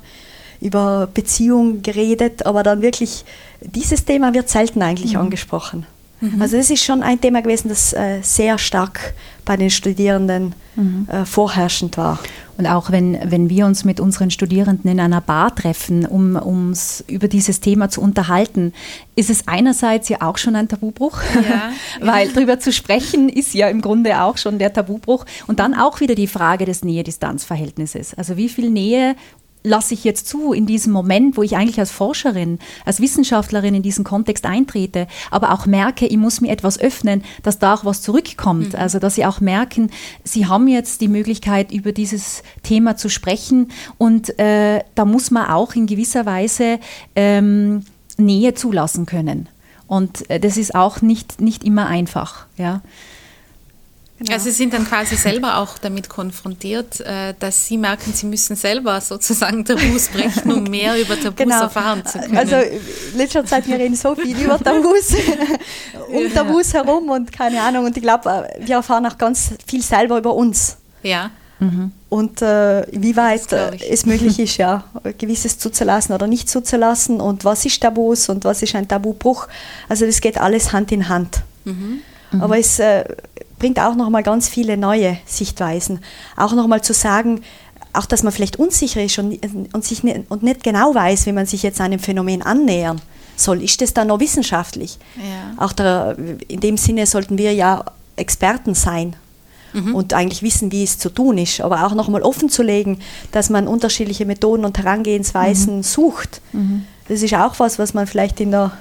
über 0.61 1.09
Beziehung 1.15 1.83
geredet, 1.83 2.45
aber 2.45 2.65
dann 2.65 2.83
wirklich, 2.83 3.25
dieses 3.61 4.05
Thema 4.05 4.35
wird 4.35 4.49
selten 4.49 4.83
eigentlich 4.83 5.15
mhm. 5.15 5.21
angesprochen. 5.21 5.87
Mhm. 6.22 6.40
Also 6.40 6.56
das 6.56 6.70
ist 6.70 6.85
schon 6.85 7.02
ein 7.02 7.20
Thema 7.20 7.42
gewesen, 7.42 7.68
das 7.68 7.92
äh, 7.92 8.20
sehr 8.22 8.56
stark 8.56 9.12
bei 9.44 9.56
den 9.56 9.70
Studierenden 9.70 10.54
mhm. 10.76 11.08
äh, 11.11 11.24
vorherrschend 11.24 11.96
war. 11.96 12.20
Und 12.58 12.66
auch 12.66 12.92
wenn, 12.92 13.18
wenn 13.24 13.50
wir 13.50 13.66
uns 13.66 13.85
mit 13.85 13.98
unseren 13.98 14.30
Studierenden 14.30 14.88
in 14.88 15.00
einer 15.00 15.20
Bar 15.20 15.54
treffen, 15.54 16.06
um 16.06 16.37
uns 16.37 17.02
über 17.08 17.26
dieses 17.26 17.58
Thema 17.58 17.88
zu 17.88 18.00
unterhalten, 18.00 18.72
ist 19.16 19.30
es 19.30 19.48
einerseits 19.48 20.08
ja 20.08 20.18
auch 20.20 20.38
schon 20.38 20.54
ein 20.54 20.68
Tabubruch, 20.68 21.18
ja. 21.35 21.72
weil 22.06 22.28
darüber 22.28 22.61
zu 22.61 22.70
sprechen 22.72 23.28
ist 23.28 23.52
ja 23.54 23.68
im 23.68 23.80
Grunde 23.80 24.22
auch 24.22 24.37
schon 24.37 24.61
der 24.61 24.72
Tabubruch. 24.72 25.24
Und 25.48 25.58
dann 25.58 25.74
auch 25.74 25.98
wieder 25.98 26.14
die 26.14 26.28
Frage 26.28 26.64
des 26.64 26.85
Nähe-Distanz-Verhältnisses. 26.85 28.14
Also 28.14 28.37
wie 28.37 28.48
viel 28.48 28.70
Nähe 28.70 29.16
lasse 29.62 29.94
ich 29.94 30.05
jetzt 30.05 30.29
zu 30.29 30.53
in 30.53 30.66
diesem 30.66 30.92
Moment, 30.92 31.37
wo 31.37 31.42
ich 31.42 31.57
eigentlich 31.57 31.79
als 31.79 31.90
Forscherin, 31.90 32.59
als 32.85 33.01
Wissenschaftlerin 33.01 33.75
in 33.75 33.83
diesen 33.83 34.05
Kontext 34.05 34.44
eintrete, 34.44 35.07
aber 35.31 35.53
auch 35.53 35.66
merke, 35.66 36.07
ich 36.07 36.16
muss 36.16 36.40
mir 36.40 36.51
etwas 36.51 36.79
öffnen, 36.79 37.22
dass 37.42 37.59
da 37.59 37.75
auch 37.75 37.85
was 37.85 38.03
zurückkommt. 38.03 38.72
Mhm. 38.72 38.79
Also 38.79 38.98
dass 38.98 39.14
sie 39.14 39.27
auch 39.27 39.40
merken, 39.40 39.90
sie 40.25 40.46
haben 40.46 40.68
jetzt 40.68 41.01
die 41.01 41.09
Möglichkeit, 41.09 41.72
über 41.72 41.92
dieses 41.92 42.42
Thema 42.62 42.96
zu 42.96 43.09
sprechen 43.09 43.70
und 43.98 44.38
äh, 44.38 44.81
da 44.94 45.05
muss 45.05 45.31
man 45.31 45.48
auch 45.48 45.75
in 45.75 45.87
gewisser 45.87 46.27
Weise 46.27 46.79
ähm, 47.14 47.85
Nähe 48.16 48.55
zulassen 48.55 49.07
können. 49.07 49.48
Und 49.87 50.29
äh, 50.31 50.40
das 50.40 50.57
ist 50.57 50.75
auch 50.75 51.03
nicht, 51.03 51.40
nicht 51.40 51.64
immer 51.64 51.87
einfach. 51.87 52.46
Ja. 52.57 52.81
Genau. 54.22 54.35
Also 54.35 54.50
Sie 54.50 54.56
sind 54.56 54.72
dann 54.72 54.87
quasi 54.87 55.16
selber 55.16 55.58
auch 55.58 55.78
damit 55.78 56.08
konfrontiert, 56.08 57.00
äh, 57.00 57.35
dass 57.38 57.66
Sie 57.66 57.76
merken, 57.76 58.12
Sie 58.12 58.26
müssen 58.26 58.54
selber 58.54 59.00
sozusagen 59.00 59.64
Tabus 59.64 60.08
brechen, 60.08 60.52
um 60.52 60.62
mehr 60.64 61.00
über 61.00 61.16
Tabus 61.16 61.37
genau. 61.37 61.62
erfahren 61.62 62.06
zu 62.06 62.20
können. 62.20 62.37
Also 62.37 62.54
in 62.54 63.18
letzter 63.18 63.44
Zeit, 63.44 63.66
wir 63.66 63.78
reden 63.78 63.96
so 63.96 64.14
viel 64.14 64.38
über 64.38 64.61
Tabus, 64.61 65.14
um 66.08 66.32
Tabus 66.32 66.72
herum 66.72 67.11
und 67.11 67.32
keine 67.32 67.61
Ahnung. 67.62 67.87
Und 67.87 67.96
ich 67.96 68.02
glaube, 68.02 68.48
wir 68.61 68.76
erfahren 68.76 69.04
auch 69.06 69.18
ganz 69.18 69.50
viel 69.66 69.82
selber 69.82 70.18
über 70.18 70.35
uns. 70.35 70.76
Ja. 71.02 71.30
Mhm. 71.58 71.90
Und 72.08 72.42
äh, 72.42 72.87
wie 72.92 73.16
weit 73.16 73.52
äh, 73.52 73.76
es 73.90 74.06
möglich 74.06 74.38
ist, 74.38 74.56
ja, 74.56 74.85
gewisses 75.18 75.58
zuzulassen 75.58 76.14
oder 76.14 76.28
nicht 76.28 76.48
zuzulassen 76.48 77.20
und 77.20 77.44
was 77.44 77.64
ist 77.64 77.80
Tabus 77.80 78.28
und 78.28 78.44
was 78.44 78.62
ist 78.62 78.76
ein 78.76 78.87
Tabubruch. 78.87 79.48
Also 79.88 80.06
das 80.06 80.20
geht 80.20 80.38
alles 80.38 80.72
Hand 80.72 80.92
in 80.92 81.08
Hand. 81.08 81.42
Mhm. 81.64 82.02
Mhm. 82.30 82.40
Aber 82.40 82.58
es 82.58 82.78
äh, 82.78 83.04
bringt 83.62 83.79
auch 83.79 83.94
nochmal 83.94 84.25
ganz 84.25 84.48
viele 84.48 84.77
neue 84.77 85.18
Sichtweisen. 85.25 86.01
Auch 86.37 86.53
nochmal 86.53 86.83
zu 86.83 86.92
sagen, 86.92 87.42
auch 87.92 88.07
dass 88.07 88.25
man 88.25 88.33
vielleicht 88.33 88.57
unsicher 88.57 89.05
ist 89.05 89.16
und, 89.20 89.38
und, 89.72 89.85
sich 89.85 90.03
nicht, 90.03 90.29
und 90.31 90.42
nicht 90.42 90.64
genau 90.64 90.92
weiß, 90.92 91.27
wie 91.27 91.33
man 91.33 91.46
sich 91.46 91.62
jetzt 91.62 91.81
einem 91.81 92.01
Phänomen 92.01 92.42
annähern 92.42 93.01
soll. 93.37 93.62
Ist 93.62 93.81
das 93.81 93.94
dann 93.94 94.09
noch 94.09 94.18
wissenschaftlich? 94.18 94.98
Ja. 95.16 95.64
Auch 95.64 95.70
der, 95.72 96.16
in 96.48 96.59
dem 96.59 96.77
Sinne 96.77 97.07
sollten 97.07 97.38
wir 97.38 97.55
ja 97.55 97.85
Experten 98.16 98.75
sein 98.75 99.14
mhm. 99.72 99.94
und 99.94 100.12
eigentlich 100.12 100.42
wissen, 100.42 100.72
wie 100.72 100.83
es 100.83 100.98
zu 100.98 101.09
tun 101.09 101.38
ist. 101.38 101.61
Aber 101.61 101.87
auch 101.87 101.94
nochmal 101.94 102.22
offen 102.22 102.48
zu 102.48 102.64
legen, 102.64 102.98
dass 103.31 103.48
man 103.48 103.68
unterschiedliche 103.68 104.27
Methoden 104.27 104.64
und 104.64 104.77
Herangehensweisen 104.77 105.77
mhm. 105.77 105.83
sucht. 105.85 106.40
Mhm. 106.53 106.85
Das 107.07 107.22
ist 107.22 107.35
auch 107.35 107.61
was, 107.61 107.79
was 107.79 107.94
man 107.94 108.09
vielleicht 108.09 108.40
in 108.40 108.51
der 108.51 108.72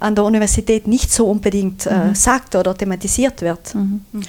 an 0.00 0.14
der 0.14 0.24
Universität 0.24 0.86
nicht 0.86 1.12
so 1.12 1.26
unbedingt 1.26 1.86
äh, 1.86 2.08
mhm. 2.08 2.14
sagt 2.14 2.56
oder 2.56 2.76
thematisiert 2.76 3.42
wird. 3.42 3.74
Mhm. 3.74 4.00
Mhm. 4.12 4.24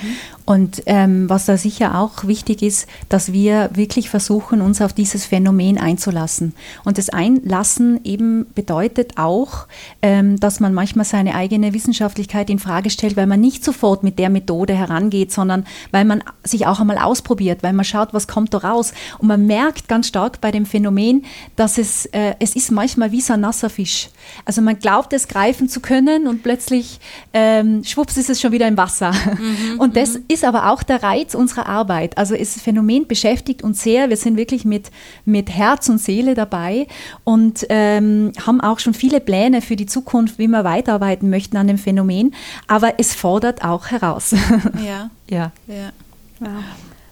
Und 0.51 0.83
ähm, 0.85 1.29
was 1.29 1.45
da 1.45 1.55
sicher 1.55 1.97
auch 1.97 2.27
wichtig 2.27 2.61
ist, 2.61 2.85
dass 3.07 3.31
wir 3.31 3.69
wirklich 3.73 4.09
versuchen, 4.09 4.59
uns 4.59 4.81
auf 4.81 4.91
dieses 4.91 5.25
Phänomen 5.25 5.77
einzulassen. 5.77 6.53
Und 6.83 6.97
das 6.97 7.07
Einlassen 7.07 8.01
eben 8.03 8.45
bedeutet 8.53 9.13
auch, 9.17 9.67
ähm, 10.01 10.37
dass 10.41 10.59
man 10.59 10.73
manchmal 10.73 11.05
seine 11.05 11.35
eigene 11.35 11.73
Wissenschaftlichkeit 11.73 12.49
in 12.49 12.59
Frage 12.59 12.89
stellt, 12.89 13.15
weil 13.15 13.27
man 13.27 13.39
nicht 13.39 13.63
sofort 13.63 14.03
mit 14.03 14.19
der 14.19 14.29
Methode 14.29 14.73
herangeht, 14.73 15.31
sondern 15.31 15.65
weil 15.91 16.03
man 16.03 16.21
sich 16.43 16.67
auch 16.67 16.81
einmal 16.81 16.97
ausprobiert, 16.97 17.63
weil 17.63 17.71
man 17.71 17.85
schaut, 17.85 18.13
was 18.13 18.27
kommt 18.27 18.53
da 18.53 18.57
raus. 18.57 18.91
Und 19.19 19.29
man 19.29 19.45
merkt 19.45 19.87
ganz 19.87 20.07
stark 20.07 20.41
bei 20.41 20.51
dem 20.51 20.65
Phänomen, 20.65 21.23
dass 21.55 21.77
es, 21.77 22.07
äh, 22.07 22.35
es 22.39 22.57
ist 22.57 22.71
manchmal 22.71 23.13
wie 23.13 23.21
so 23.21 23.31
ein 23.31 23.39
nasser 23.39 23.69
Fisch. 23.69 24.09
Also 24.43 24.61
man 24.61 24.77
glaubt, 24.77 25.13
es 25.13 25.29
greifen 25.29 25.69
zu 25.69 25.79
können 25.79 26.27
und 26.27 26.43
plötzlich 26.43 26.99
ähm, 27.31 27.85
schwupps 27.85 28.17
ist 28.17 28.29
es 28.29 28.41
schon 28.41 28.51
wieder 28.51 28.67
im 28.67 28.75
Wasser. 28.75 29.13
Mhm, 29.13 29.79
und 29.79 29.95
das 29.95 30.15
mhm. 30.15 30.23
Ist 30.41 30.47
aber 30.47 30.71
auch 30.71 30.84
der 30.84 31.04
Reiz 31.04 31.36
unserer 31.36 31.67
Arbeit. 31.67 32.17
Also 32.17 32.36
das 32.36 32.60
Phänomen 32.62 33.08
beschäftigt 33.08 33.63
uns 33.63 33.84
sehr. 33.84 34.10
Wir 34.10 34.17
sind 34.17 34.38
wirklich 34.38 34.65
mit, 34.65 34.89
mit 35.23 35.49
Herz 35.49 35.88
und 35.89 35.99
Seele 35.99 36.34
dabei 36.34 36.88
und 37.23 37.65
ähm, 37.69 38.32
haben 38.45 38.60
auch 38.60 38.80
schon 38.80 38.93
viele 38.93 39.19
Pläne 39.19 39.62
für 39.62 39.75
die 39.75 39.86
Zukunft, 39.86 40.39
wie 40.39 40.47
wir 40.47 40.63
weiterarbeiten 40.63 41.30
möchten 41.30 41.58
an 41.58 41.67
dem 41.67 41.77
Phänomen. 41.77 42.34
Aber 42.67 42.95
es 42.97 43.13
fordert 43.13 43.63
auch 43.63 43.88
heraus. 43.88 44.36
Ja. 44.86 45.10
ja. 45.30 45.51
ja. 45.67 45.91
ja. 46.39 46.63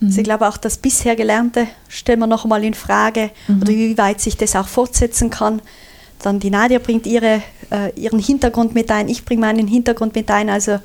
Also 0.01 0.19
ich 0.19 0.23
glaube 0.23 0.47
auch 0.47 0.57
das 0.57 0.77
bisher 0.77 1.15
Gelernte 1.15 1.67
stellen 1.87 2.19
wir 2.19 2.27
noch 2.27 2.45
einmal 2.45 2.63
in 2.63 2.73
Frage 2.73 3.31
mhm. 3.47 3.61
oder 3.61 3.69
wie 3.69 3.97
weit 3.97 4.21
sich 4.21 4.37
das 4.37 4.55
auch 4.55 4.67
fortsetzen 4.67 5.29
kann. 5.29 5.61
Dann 6.21 6.39
die 6.39 6.49
Nadia 6.49 6.79
bringt 6.79 7.05
ihre, 7.05 7.41
äh, 7.69 7.91
ihren 7.95 8.19
Hintergrund 8.19 8.73
mit 8.73 8.91
ein, 8.91 9.09
ich 9.09 9.25
bringe 9.25 9.41
meinen 9.41 9.67
Hintergrund 9.67 10.15
mit 10.15 10.31
ein. 10.31 10.49
Also 10.49 10.79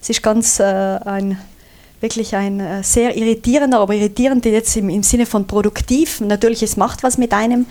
es 0.00 0.10
ist 0.10 0.22
ganz 0.22 0.60
äh, 0.60 0.64
ein, 0.64 1.38
wirklich 2.00 2.34
ein 2.34 2.60
äh, 2.60 2.82
sehr 2.82 3.16
irritierender, 3.16 3.80
aber 3.80 3.94
irritierend 3.94 4.44
jetzt 4.44 4.76
im, 4.76 4.88
im 4.88 5.02
Sinne 5.02 5.26
von 5.26 5.46
produktiv. 5.46 6.20
Natürlich, 6.20 6.62
es 6.62 6.76
macht 6.76 7.02
was 7.02 7.18
mit 7.18 7.32
einem, 7.32 7.66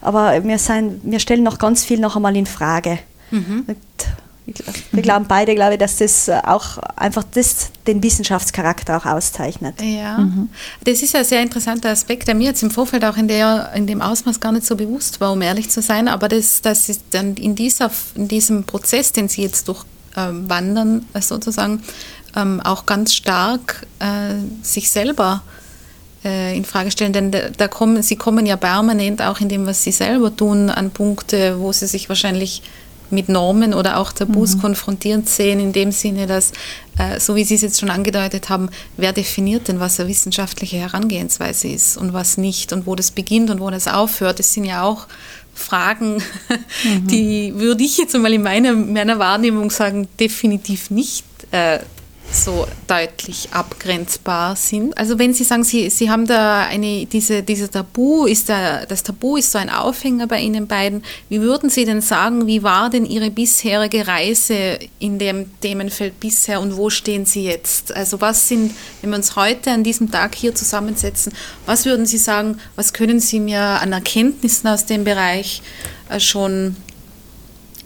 aber 0.00 0.42
wir, 0.44 0.58
sein, 0.58 1.00
wir 1.04 1.20
stellen 1.20 1.44
noch 1.44 1.58
ganz 1.58 1.84
viel 1.84 2.00
noch 2.00 2.16
einmal 2.16 2.36
in 2.36 2.46
Frage. 2.46 2.98
Mhm. 3.30 3.64
Wir 4.90 5.02
glauben 5.02 5.26
beide, 5.28 5.54
glaube 5.54 5.74
ich, 5.74 5.78
dass 5.78 5.98
das 5.98 6.26
äh, 6.26 6.40
auch 6.44 6.78
einfach 6.96 7.22
das, 7.32 7.70
den 7.86 8.02
Wissenschaftscharakter 8.02 8.96
auch 8.96 9.06
auszeichnet. 9.06 9.80
Ja, 9.80 10.18
mhm. 10.18 10.48
das 10.84 11.00
ist 11.02 11.14
ein 11.14 11.24
sehr 11.24 11.42
interessanter 11.42 11.90
Aspekt, 11.90 12.26
der 12.26 12.34
mir 12.34 12.48
jetzt 12.48 12.62
im 12.62 12.70
Vorfeld 12.70 13.04
auch 13.04 13.16
in, 13.16 13.28
der, 13.28 13.70
in 13.74 13.86
dem 13.86 14.02
Ausmaß 14.02 14.40
gar 14.40 14.50
nicht 14.50 14.66
so 14.66 14.74
bewusst 14.74 15.20
war, 15.20 15.32
um 15.32 15.42
ehrlich 15.42 15.70
zu 15.70 15.80
sein. 15.80 16.08
Aber 16.08 16.28
das, 16.28 16.60
das 16.60 16.88
ist 16.88 17.02
dann 17.10 17.34
in, 17.34 17.54
dieser, 17.54 17.90
in 18.16 18.26
diesem 18.26 18.64
Prozess, 18.64 19.12
den 19.12 19.28
Sie 19.28 19.42
jetzt 19.42 19.68
durchwandern, 19.68 21.06
äh, 21.14 21.20
sozusagen, 21.20 21.82
ähm, 22.36 22.60
auch 22.60 22.86
ganz 22.86 23.14
stark 23.14 23.86
äh, 23.98 24.34
sich 24.62 24.90
selber 24.90 25.42
äh, 26.24 26.56
in 26.56 26.64
Frage 26.64 26.90
stellen, 26.90 27.12
denn 27.12 27.30
da, 27.30 27.48
da, 27.50 27.68
kommen, 27.68 28.02
Sie 28.02 28.16
kommen 28.16 28.46
ja 28.46 28.56
permanent 28.56 29.22
auch 29.22 29.40
in 29.40 29.48
dem, 29.48 29.66
was 29.66 29.82
Sie 29.82 29.92
selber 29.92 30.34
tun, 30.34 30.70
an 30.70 30.90
Punkte, 30.90 31.58
wo 31.58 31.72
Sie 31.72 31.86
sich 31.86 32.08
wahrscheinlich 32.08 32.62
mit 33.10 33.28
Normen 33.28 33.74
oder 33.74 33.98
auch 33.98 34.10
Tabus 34.10 34.56
mhm. 34.56 34.60
konfrontiert 34.62 35.28
sehen, 35.28 35.60
in 35.60 35.72
dem 35.72 35.92
Sinne, 35.92 36.26
dass, 36.26 36.52
äh, 36.98 37.20
so 37.20 37.36
wie 37.36 37.44
Sie 37.44 37.54
es 37.54 37.60
jetzt 37.60 37.78
schon 37.78 37.90
angedeutet 37.90 38.48
haben, 38.48 38.70
wer 38.96 39.12
definiert 39.12 39.68
denn, 39.68 39.80
was 39.80 40.00
eine 40.00 40.08
wissenschaftliche 40.08 40.78
Herangehensweise 40.78 41.68
ist 41.68 41.98
und 41.98 42.12
was 42.12 42.38
nicht 42.38 42.72
und 42.72 42.86
wo 42.86 42.94
das 42.94 43.10
beginnt 43.10 43.50
und 43.50 43.60
wo 43.60 43.68
das 43.70 43.86
aufhört. 43.86 44.38
Das 44.38 44.54
sind 44.54 44.64
ja 44.64 44.82
auch 44.82 45.06
Fragen, 45.54 46.14
mhm. 46.84 47.06
die 47.06 47.52
würde 47.56 47.84
ich 47.84 47.98
jetzt 47.98 48.16
mal 48.16 48.32
in 48.32 48.42
meiner, 48.42 48.72
meiner 48.72 49.18
Wahrnehmung 49.18 49.70
sagen, 49.70 50.08
definitiv 50.18 50.90
nicht 50.90 51.24
äh, 51.50 51.80
so 52.32 52.66
deutlich 52.86 53.48
abgrenzbar 53.52 54.56
sind. 54.56 54.96
Also 54.96 55.18
wenn 55.18 55.34
Sie 55.34 55.44
sagen, 55.44 55.64
Sie, 55.64 55.90
Sie 55.90 56.10
haben 56.10 56.26
da 56.26 56.62
eine, 56.62 57.06
diese, 57.06 57.42
diese 57.42 57.70
Tabu, 57.70 58.26
ist 58.26 58.48
da, 58.48 58.86
das 58.86 59.02
Tabu 59.02 59.36
ist 59.36 59.52
so 59.52 59.58
ein 59.58 59.70
Aufhänger 59.70 60.26
bei 60.26 60.40
Ihnen 60.40 60.66
beiden. 60.66 61.02
Wie 61.28 61.40
würden 61.40 61.70
Sie 61.70 61.84
denn 61.84 62.00
sagen, 62.00 62.46
wie 62.46 62.62
war 62.62 62.90
denn 62.90 63.04
Ihre 63.04 63.30
bisherige 63.30 64.06
Reise 64.06 64.78
in 64.98 65.18
dem 65.18 65.58
Themenfeld 65.60 66.18
bisher 66.20 66.60
und 66.60 66.76
wo 66.76 66.90
stehen 66.90 67.26
Sie 67.26 67.44
jetzt? 67.44 67.94
Also 67.94 68.20
was 68.20 68.48
sind, 68.48 68.72
wenn 69.00 69.10
wir 69.10 69.16
uns 69.16 69.36
heute 69.36 69.70
an 69.70 69.84
diesem 69.84 70.10
Tag 70.10 70.34
hier 70.34 70.54
zusammensetzen, 70.54 71.32
was 71.66 71.84
würden 71.84 72.06
Sie 72.06 72.18
sagen, 72.18 72.58
was 72.76 72.92
können 72.92 73.20
Sie 73.20 73.40
mir 73.40 73.60
an 73.60 73.92
Erkenntnissen 73.92 74.68
aus 74.68 74.86
dem 74.86 75.04
Bereich 75.04 75.62
äh, 76.08 76.18
schon 76.18 76.76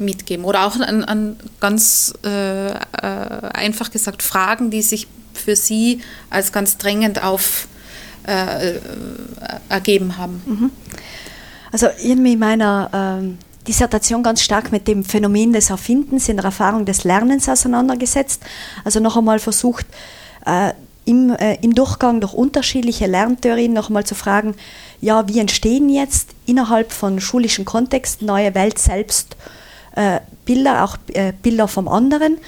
mitgeben. 0.00 0.44
Oder 0.44 0.66
auch 0.66 0.78
an, 0.78 1.04
an 1.04 1.36
ganz 1.60 2.14
äh, 2.24 2.70
äh, 2.70 2.76
einfach 3.02 3.90
gesagt 3.90 4.22
Fragen, 4.22 4.70
die 4.70 4.82
sich 4.82 5.08
für 5.34 5.56
Sie 5.56 6.00
als 6.30 6.52
ganz 6.52 6.78
drängend 6.78 7.22
auf 7.22 7.68
äh, 8.26 8.76
äh 8.76 8.80
ergeben 9.68 10.16
haben. 10.16 10.42
Mhm. 10.46 10.70
Also 11.72 11.88
irgendwie 12.02 12.32
in 12.32 12.38
meiner 12.38 12.90
ähm, 12.92 13.38
Dissertation 13.66 14.22
ganz 14.22 14.42
stark 14.42 14.72
mit 14.72 14.86
dem 14.88 15.04
Phänomen 15.04 15.52
des 15.52 15.70
Erfindens 15.70 16.28
in 16.28 16.36
der 16.36 16.46
Erfahrung 16.46 16.84
des 16.84 17.04
Lernens 17.04 17.48
auseinandergesetzt. 17.48 18.42
Also 18.84 19.00
noch 19.00 19.16
einmal 19.16 19.38
versucht, 19.38 19.86
äh, 20.46 20.72
im, 21.04 21.30
äh, 21.30 21.56
im 21.62 21.74
Durchgang 21.74 22.20
durch 22.20 22.34
unterschiedliche 22.34 23.06
Lerntheorien 23.06 23.72
noch 23.72 23.88
einmal 23.88 24.04
zu 24.04 24.14
fragen, 24.14 24.54
ja, 25.00 25.28
wie 25.28 25.38
entstehen 25.38 25.88
jetzt 25.88 26.30
innerhalb 26.46 26.92
von 26.92 27.20
schulischen 27.20 27.64
Kontexten 27.64 28.26
neue 28.26 28.54
Welt 28.54 28.78
selbst 28.78 29.36
äh, 29.96 30.20
Bilder, 30.44 30.84
auch 30.84 30.96
äh, 31.12 31.32
Bilder 31.42 31.68
vom 31.68 31.88
anderen. 31.88 32.38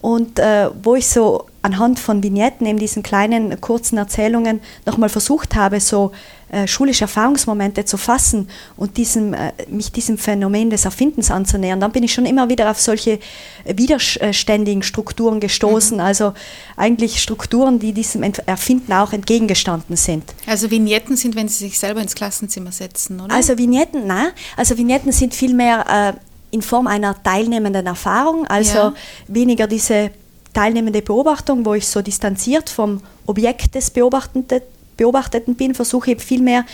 Und 0.00 0.40
äh, 0.40 0.68
wo 0.82 0.96
ich 0.96 1.06
so 1.06 1.46
anhand 1.62 2.00
von 2.00 2.24
Vignetten, 2.24 2.66
eben 2.66 2.78
diesen 2.78 3.04
kleinen 3.04 3.60
kurzen 3.60 3.96
Erzählungen, 3.96 4.60
nochmal 4.84 5.08
versucht 5.08 5.54
habe, 5.54 5.78
so 5.78 6.10
äh, 6.50 6.66
schulische 6.66 7.04
Erfahrungsmomente 7.04 7.84
zu 7.84 7.96
fassen 7.96 8.48
und 8.76 8.96
diesem, 8.96 9.32
äh, 9.32 9.52
mich 9.68 9.92
diesem 9.92 10.18
Phänomen 10.18 10.70
des 10.70 10.84
Erfindens 10.84 11.30
anzunähern, 11.30 11.78
dann 11.78 11.92
bin 11.92 12.02
ich 12.02 12.12
schon 12.12 12.26
immer 12.26 12.48
wieder 12.48 12.68
auf 12.68 12.80
solche 12.80 13.20
widerständigen 13.64 14.82
Strukturen 14.82 15.38
gestoßen, 15.38 15.98
mhm. 15.98 16.02
also 16.02 16.34
eigentlich 16.76 17.22
Strukturen, 17.22 17.78
die 17.78 17.92
diesem 17.92 18.24
Erfinden 18.24 18.92
auch 18.92 19.12
entgegengestanden 19.12 19.96
sind. 19.96 20.24
Also 20.46 20.70
Vignetten 20.70 21.16
sind, 21.16 21.36
wenn 21.36 21.46
Sie 21.46 21.64
sich 21.64 21.78
selber 21.78 22.02
ins 22.02 22.16
Klassenzimmer 22.16 22.72
setzen, 22.72 23.20
oder? 23.20 23.32
Also 23.32 23.56
Vignetten, 23.56 24.06
nein, 24.06 24.32
also 24.56 24.76
Vignetten 24.76 25.12
sind 25.12 25.32
vielmehr 25.32 25.86
äh, 25.88 26.31
in 26.52 26.62
Form 26.62 26.86
einer 26.86 27.20
teilnehmenden 27.22 27.86
Erfahrung, 27.86 28.46
also 28.46 28.78
ja. 28.78 28.94
weniger 29.26 29.66
diese 29.66 30.10
teilnehmende 30.52 31.02
Beobachtung, 31.02 31.64
wo 31.64 31.74
ich 31.74 31.88
so 31.88 32.02
distanziert 32.02 32.70
vom 32.70 33.00
Objekt 33.26 33.74
des 33.74 33.90
Beobachteten 33.90 35.54
bin, 35.56 35.74
versuche 35.74 36.12
ich 36.12 36.22
vielmehr 36.22 36.64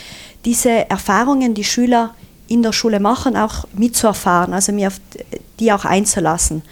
diese 0.44 0.90
Erfahrungen, 0.90 1.54
die 1.54 1.64
Schüler 1.64 2.14
in 2.48 2.62
der 2.62 2.72
Schule 2.72 2.98
machen, 2.98 3.36
auch 3.36 3.66
mitzuerfahren, 3.72 4.52
also 4.52 4.72
mir 4.72 4.88
auf 4.88 5.00
die 5.60 5.72
auch 5.72 5.84
einzulassen. 5.84 6.62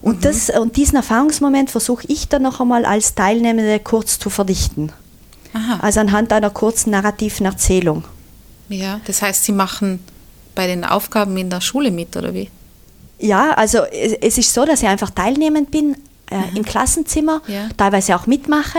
Und, 0.00 0.18
mhm. 0.18 0.20
das, 0.20 0.50
und 0.50 0.76
diesen 0.76 0.96
Erfahrungsmoment 0.96 1.70
versuche 1.70 2.06
ich 2.08 2.28
dann 2.28 2.42
noch 2.42 2.60
einmal 2.60 2.84
als 2.84 3.14
Teilnehmende 3.14 3.80
kurz 3.80 4.18
zu 4.18 4.30
verdichten. 4.30 4.92
Aha. 5.52 5.78
Also 5.80 6.00
anhand 6.00 6.32
einer 6.32 6.50
kurzen 6.50 6.90
narrativen 6.90 7.46
Erzählung. 7.46 8.04
Ja, 8.68 9.00
das 9.06 9.22
heißt, 9.22 9.44
Sie 9.44 9.52
machen 9.52 10.00
bei 10.54 10.66
den 10.66 10.84
Aufgaben 10.84 11.36
in 11.36 11.50
der 11.50 11.60
Schule 11.60 11.90
mit, 11.90 12.16
oder 12.16 12.34
wie? 12.34 12.50
Ja, 13.18 13.52
also 13.52 13.78
es, 13.84 14.38
ist 14.38 14.52
so, 14.52 14.64
dass 14.64 14.82
ich 14.82 14.88
einfach 14.88 15.10
teilnehmend 15.10 15.70
bin 15.70 15.96
äh, 16.30 16.36
mhm. 16.36 16.56
im 16.56 16.64
Klassenzimmer, 16.64 17.42
ja. 17.46 17.68
teilweise 17.76 18.16
auch 18.16 18.26
mitmache, 18.26 18.78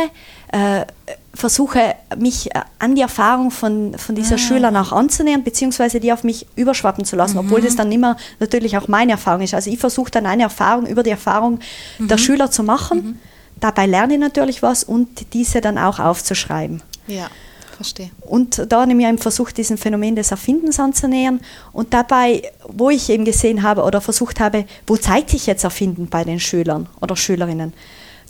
äh, 0.52 0.86
versuche 1.34 1.96
mich 2.18 2.54
äh, 2.56 2.62
an 2.80 2.96
die 2.96 3.02
Erfahrung 3.02 3.52
von, 3.52 3.98
von 3.98 4.16
dieser 4.16 4.36
ah. 4.36 4.38
Schülern 4.40 4.78
auch 4.78 4.92
anzunähern, 4.92 5.44
beziehungsweise 5.44 6.00
die 6.00 6.12
auf 6.14 6.24
mich 6.24 6.48
überschwappen 6.56 7.06
zu 7.06 7.16
lassen, 7.16 7.34
mhm. 7.34 7.46
obwohl 7.46 7.62
das 7.62 7.76
dann 7.76 7.92
immer 7.92 8.18
natürlich 8.40 8.78
auch 8.78 8.88
meine 8.88 9.14
Erfahrung 9.14 9.42
ist. 9.42 9.54
Also 9.54 9.70
ich 9.70 9.80
versuche 9.80 10.12
dann 10.12 10.26
eine 10.26 10.44
Erfahrung 10.44 10.86
über 10.88 11.04
die 11.04 11.10
Erfahrung 11.10 11.60
mhm. 12.00 12.08
der 12.08 12.18
Schüler 12.18 12.52
zu 12.52 12.64
machen. 12.64 12.98
Mhm. 12.98 13.20
Dabei 13.60 13.86
lerne 13.86 14.14
ich 14.14 14.20
natürlich 14.20 14.62
was 14.62 14.84
und 14.84 15.34
diese 15.34 15.62
dann 15.62 15.78
auch 15.78 16.00
aufzuschreiben. 16.00 16.82
Ja. 17.08 17.30
Verstehe. 17.76 18.10
Und 18.22 18.72
da 18.72 18.82
habe 18.82 18.92
ich 18.92 18.98
mir 18.98 19.18
versucht, 19.18 19.58
diesem 19.58 19.78
Phänomen 19.78 20.16
des 20.16 20.32
Erfindens 20.32 20.80
anzunähern. 20.80 21.42
Und 21.74 21.94
dabei, 21.94 22.44
wo 22.68 22.90
ich 22.90 23.10
eben 23.10 23.26
gesehen 23.26 23.64
habe 23.64 23.84
oder 23.84 24.00
versucht 24.00 24.40
habe, 24.40 24.66
wo 24.88 24.96
zeigt 24.96 25.30
sich 25.30 25.46
jetzt 25.46 25.64
Erfinden 25.64 26.08
bei 26.08 26.24
den 26.24 26.40
Schülern 26.40 26.88
oder 27.02 27.16
Schülerinnen, 27.16 27.74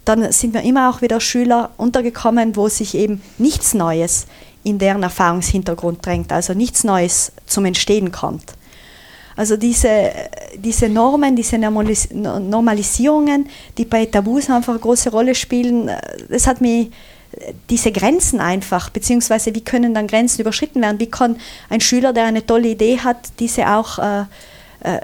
dann 0.03 0.31
sind 0.31 0.53
mir 0.53 0.63
immer 0.63 0.89
auch 0.89 1.01
wieder 1.01 1.19
Schüler 1.19 1.71
untergekommen, 1.77 2.55
wo 2.55 2.69
sich 2.69 2.95
eben 2.95 3.21
nichts 3.38 3.73
Neues 3.73 4.25
in 4.63 4.79
deren 4.79 5.03
Erfahrungshintergrund 5.03 6.03
drängt, 6.05 6.31
also 6.31 6.53
nichts 6.53 6.84
Neues 6.84 7.31
zum 7.45 7.65
Entstehen 7.65 8.12
kommt. 8.12 8.53
Also 9.36 9.58
diese, 9.58 10.12
diese 10.58 10.89
Normen, 10.89 11.36
diese 11.36 11.58
Normalisierungen, 11.60 13.47
die 13.77 13.86
bei 13.86 14.05
Tabus 14.05 14.49
einfach 14.49 14.73
eine 14.73 14.81
große 14.81 15.12
Rolle 15.12 15.36
spielen, 15.36 15.91
das 16.29 16.47
hat 16.47 16.62
mich 16.62 16.89
diese 17.69 17.91
Grenzen 17.91 18.39
einfach, 18.39 18.89
beziehungsweise 18.89 19.54
wie 19.56 19.63
können 19.63 19.93
dann 19.93 20.08
Grenzen 20.08 20.41
überschritten 20.41 20.82
werden? 20.82 20.99
Wie 20.99 21.09
kann 21.09 21.38
ein 21.70 21.82
Schüler, 21.82 22.14
der 22.14 22.26
eine 22.26 22.45
tolle 22.45 22.70
Idee 22.70 22.99
hat, 22.99 23.18
diese 23.39 23.70
auch, 23.70 23.99
äh, 23.99 24.22
äh, 24.82 24.99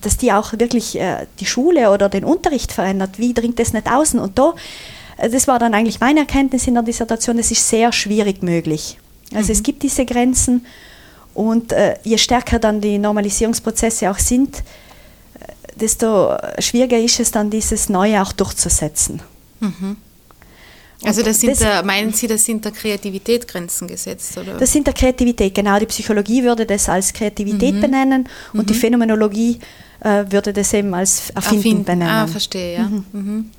dass 0.00 0.16
die 0.16 0.32
auch 0.32 0.52
wirklich 0.58 0.98
äh, 0.98 1.26
die 1.40 1.46
Schule 1.46 1.90
oder 1.90 2.08
den 2.08 2.24
Unterricht 2.24 2.72
verändert? 2.72 3.18
Wie 3.18 3.34
dringt 3.34 3.58
das 3.58 3.72
nicht 3.72 3.90
außen? 3.90 4.18
Und 4.18 4.38
da 4.38 4.54
äh, 5.18 5.28
das 5.28 5.46
war 5.46 5.58
dann 5.58 5.74
eigentlich 5.74 6.00
meine 6.00 6.20
Erkenntnis 6.20 6.66
in 6.66 6.74
der 6.74 6.82
Dissertation, 6.82 7.38
es 7.38 7.50
ist 7.50 7.68
sehr 7.68 7.92
schwierig 7.92 8.42
möglich. 8.42 8.98
Also 9.32 9.46
mhm. 9.46 9.52
es 9.52 9.62
gibt 9.62 9.82
diese 9.82 10.04
Grenzen 10.04 10.66
und 11.34 11.72
äh, 11.72 11.96
je 12.04 12.18
stärker 12.18 12.58
dann 12.58 12.80
die 12.80 12.98
Normalisierungsprozesse 12.98 14.10
auch 14.10 14.18
sind, 14.18 14.62
desto 15.74 16.36
schwieriger 16.58 16.98
ist 16.98 17.20
es 17.20 17.30
dann, 17.30 17.50
dieses 17.50 17.88
Neue 17.88 18.22
auch 18.22 18.32
durchzusetzen. 18.32 19.20
Mhm. 19.60 19.96
Also 21.04 21.22
das 21.22 21.40
sind 21.40 21.52
das, 21.52 21.58
da, 21.58 21.82
meinen 21.82 22.12
Sie, 22.12 22.26
das 22.26 22.44
sind 22.44 22.64
der 22.64 22.72
Kreativität 22.72 23.46
Grenzen 23.46 23.88
gesetzt? 23.88 24.36
Oder? 24.38 24.56
Das 24.58 24.72
sind 24.72 24.86
der 24.86 24.94
Kreativität, 24.94 25.54
genau. 25.54 25.78
Die 25.78 25.86
Psychologie 25.86 26.42
würde 26.42 26.66
das 26.66 26.88
als 26.88 27.12
Kreativität 27.12 27.74
mhm. 27.74 27.80
benennen 27.80 28.28
und 28.52 28.60
mhm. 28.60 28.66
die 28.66 28.74
Phänomenologie 28.74 29.58
äh, 30.00 30.24
würde 30.30 30.52
das 30.52 30.72
eben 30.72 30.94
als 30.94 31.30
Erfinden, 31.30 31.56
Erfinden. 31.56 31.84
benennen. 31.84 32.08
Ah, 32.10 32.26
verstehe, 32.26 32.74
ja. 32.74 32.82
Mhm. 32.84 33.04
mhm. 33.12 33.50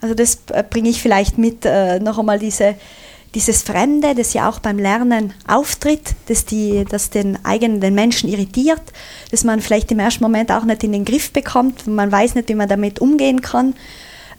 Also 0.00 0.14
das 0.14 0.38
äh, 0.52 0.62
bringe 0.68 0.90
ich 0.90 1.00
vielleicht 1.00 1.38
mit, 1.38 1.64
äh, 1.64 1.98
noch 1.98 2.18
einmal 2.18 2.38
diese, 2.38 2.74
dieses 3.34 3.62
Fremde, 3.62 4.14
das 4.14 4.34
ja 4.34 4.48
auch 4.48 4.58
beim 4.58 4.78
Lernen 4.78 5.32
auftritt, 5.46 6.14
das, 6.26 6.44
die, 6.44 6.84
das 6.88 7.10
den 7.10 7.42
eigenen 7.44 7.80
den 7.80 7.94
Menschen 7.94 8.28
irritiert, 8.28 8.82
das 9.30 9.44
man 9.44 9.60
vielleicht 9.60 9.90
im 9.92 9.98
ersten 9.98 10.22
Moment 10.22 10.52
auch 10.52 10.64
nicht 10.64 10.84
in 10.84 10.92
den 10.92 11.04
Griff 11.04 11.32
bekommt, 11.32 11.86
man 11.86 12.12
weiß 12.12 12.34
nicht, 12.34 12.48
wie 12.48 12.54
man 12.54 12.68
damit 12.68 13.00
umgehen 13.00 13.40
kann. 13.40 13.74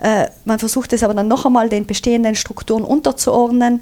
Äh, 0.02 0.28
man 0.46 0.60
versucht 0.60 0.94
es 0.94 1.04
aber 1.04 1.14
dann 1.14 1.28
noch 1.28 1.46
einmal 1.46 1.70
den 1.70 1.86
bestehenden 1.86 2.36
Strukturen 2.36 2.84
unterzuordnen. 2.84 3.82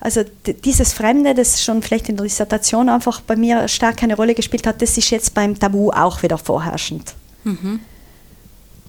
Also 0.00 0.22
dieses 0.64 0.94
Fremde, 0.94 1.34
das 1.34 1.62
schon 1.62 1.82
vielleicht 1.82 2.08
in 2.08 2.16
der 2.16 2.24
Dissertation 2.24 2.88
einfach 2.88 3.20
bei 3.20 3.36
mir 3.36 3.68
stark 3.68 4.02
eine 4.02 4.16
Rolle 4.16 4.34
gespielt 4.34 4.66
hat, 4.66 4.80
das 4.80 4.96
ist 4.96 5.10
jetzt 5.10 5.34
beim 5.34 5.58
Tabu 5.58 5.90
auch 5.90 6.22
wieder 6.22 6.38
vorherrschend. 6.38 7.14
Mhm. 7.44 7.80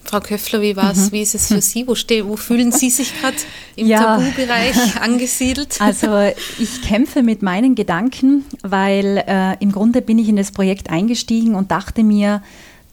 Frau 0.03 0.19
Köffler, 0.19 0.61
wie 0.61 0.75
war 0.75 0.93
mhm. 0.93 1.11
Wie 1.11 1.21
ist 1.21 1.35
es 1.35 1.47
für 1.47 1.61
Sie? 1.61 1.87
Wo, 1.87 1.95
steh, 1.95 2.25
wo 2.25 2.35
fühlen 2.35 2.71
Sie 2.71 2.89
sich 2.89 3.19
gerade 3.19 3.37
im 3.75 3.87
ja. 3.87 4.17
Tabubereich 4.17 4.95
angesiedelt? 5.01 5.79
Also 5.79 6.31
ich 6.59 6.81
kämpfe 6.81 7.23
mit 7.23 7.41
meinen 7.41 7.75
Gedanken, 7.75 8.45
weil 8.63 9.23
äh, 9.27 9.55
im 9.61 9.71
Grunde 9.71 10.01
bin 10.01 10.17
ich 10.17 10.27
in 10.27 10.37
das 10.37 10.51
Projekt 10.51 10.89
eingestiegen 10.89 11.55
und 11.55 11.71
dachte 11.71 12.03
mir, 12.03 12.41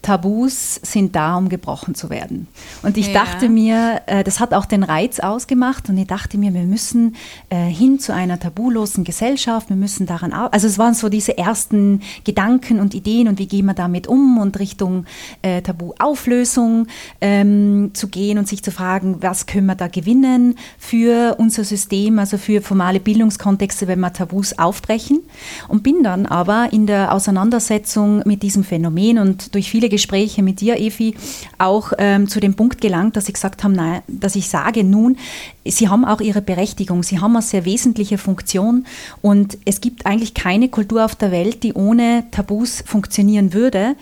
Tabus 0.01 0.75
sind 0.75 1.15
da, 1.15 1.35
um 1.35 1.49
gebrochen 1.49 1.93
zu 1.93 2.09
werden. 2.09 2.47
Und 2.83 2.97
ich 2.97 3.07
ja. 3.07 3.25
dachte 3.25 3.49
mir, 3.49 4.01
äh, 4.05 4.23
das 4.23 4.39
hat 4.39 4.53
auch 4.53 4.65
den 4.65 4.83
Reiz 4.83 5.19
ausgemacht 5.19 5.89
und 5.89 5.97
ich 5.97 6.07
dachte 6.07 6.37
mir, 6.37 6.53
wir 6.53 6.63
müssen 6.63 7.15
äh, 7.49 7.65
hin 7.65 7.99
zu 7.99 8.13
einer 8.13 8.39
tabulosen 8.39 9.03
Gesellschaft, 9.03 9.69
wir 9.69 9.75
müssen 9.75 10.05
daran 10.05 10.31
arbeiten. 10.31 10.53
Also 10.53 10.67
es 10.67 10.77
waren 10.77 10.93
so 10.93 11.09
diese 11.09 11.37
ersten 11.37 12.01
Gedanken 12.23 12.79
und 12.79 12.93
Ideen 12.93 13.27
und 13.27 13.39
wie 13.39 13.47
gehen 13.47 13.65
wir 13.65 13.73
damit 13.73 14.07
um 14.07 14.37
und 14.37 14.57
Richtung 14.59 15.05
äh, 15.41 15.61
Tabuauflösung 15.61 16.87
ähm, 17.19 17.91
zu 17.93 18.07
gehen 18.07 18.37
und 18.37 18.47
sich 18.47 18.63
zu 18.63 18.71
fragen, 18.71 19.17
was 19.21 19.47
können 19.47 19.65
wir 19.65 19.75
da 19.75 19.87
gewinnen 19.87 20.55
für 20.77 21.35
unser 21.39 21.65
System, 21.65 22.19
also 22.19 22.37
für 22.37 22.61
formale 22.61 23.01
Bildungskontexte, 23.01 23.87
wenn 23.87 23.99
wir 23.99 24.13
Tabus 24.13 24.57
aufbrechen. 24.57 25.19
Und 25.67 25.83
bin 25.83 26.03
dann 26.03 26.25
aber 26.25 26.69
in 26.71 26.87
der 26.87 27.13
Auseinandersetzung 27.13 28.21
mit 28.25 28.43
diesem 28.43 28.63
Phänomen 28.63 29.19
und 29.19 29.53
durch 29.55 29.69
viele 29.69 29.88
Gespräche 29.89 30.43
mit 30.43 30.61
dir, 30.61 30.77
Evi, 30.77 31.15
auch 31.57 31.91
ähm, 31.97 32.27
zu 32.27 32.39
dem 32.39 32.55
Punkt 32.55 32.81
gelangt, 32.81 33.15
dass 33.15 33.27
ich 33.27 33.33
gesagt 33.33 33.63
habe, 33.63 33.73
nein, 33.73 34.01
dass 34.07 34.35
ich 34.35 34.49
sage 34.49 34.83
nun, 34.83 35.17
sie 35.65 35.89
haben 35.89 36.05
auch 36.05 36.21
ihre 36.21 36.41
Berechtigung, 36.41 37.03
sie 37.03 37.19
haben 37.19 37.35
eine 37.35 37.41
sehr 37.41 37.65
wesentliche 37.65 38.17
Funktion 38.17 38.85
und 39.21 39.57
es 39.65 39.81
gibt 39.81 40.05
eigentlich 40.05 40.33
keine 40.33 40.69
Kultur 40.69 41.05
auf 41.05 41.15
der 41.15 41.31
Welt, 41.31 41.63
die 41.63 41.73
ohne 41.73 42.25
Tabus 42.31 42.83
funktionieren 42.85 43.53
würde. 43.53 43.95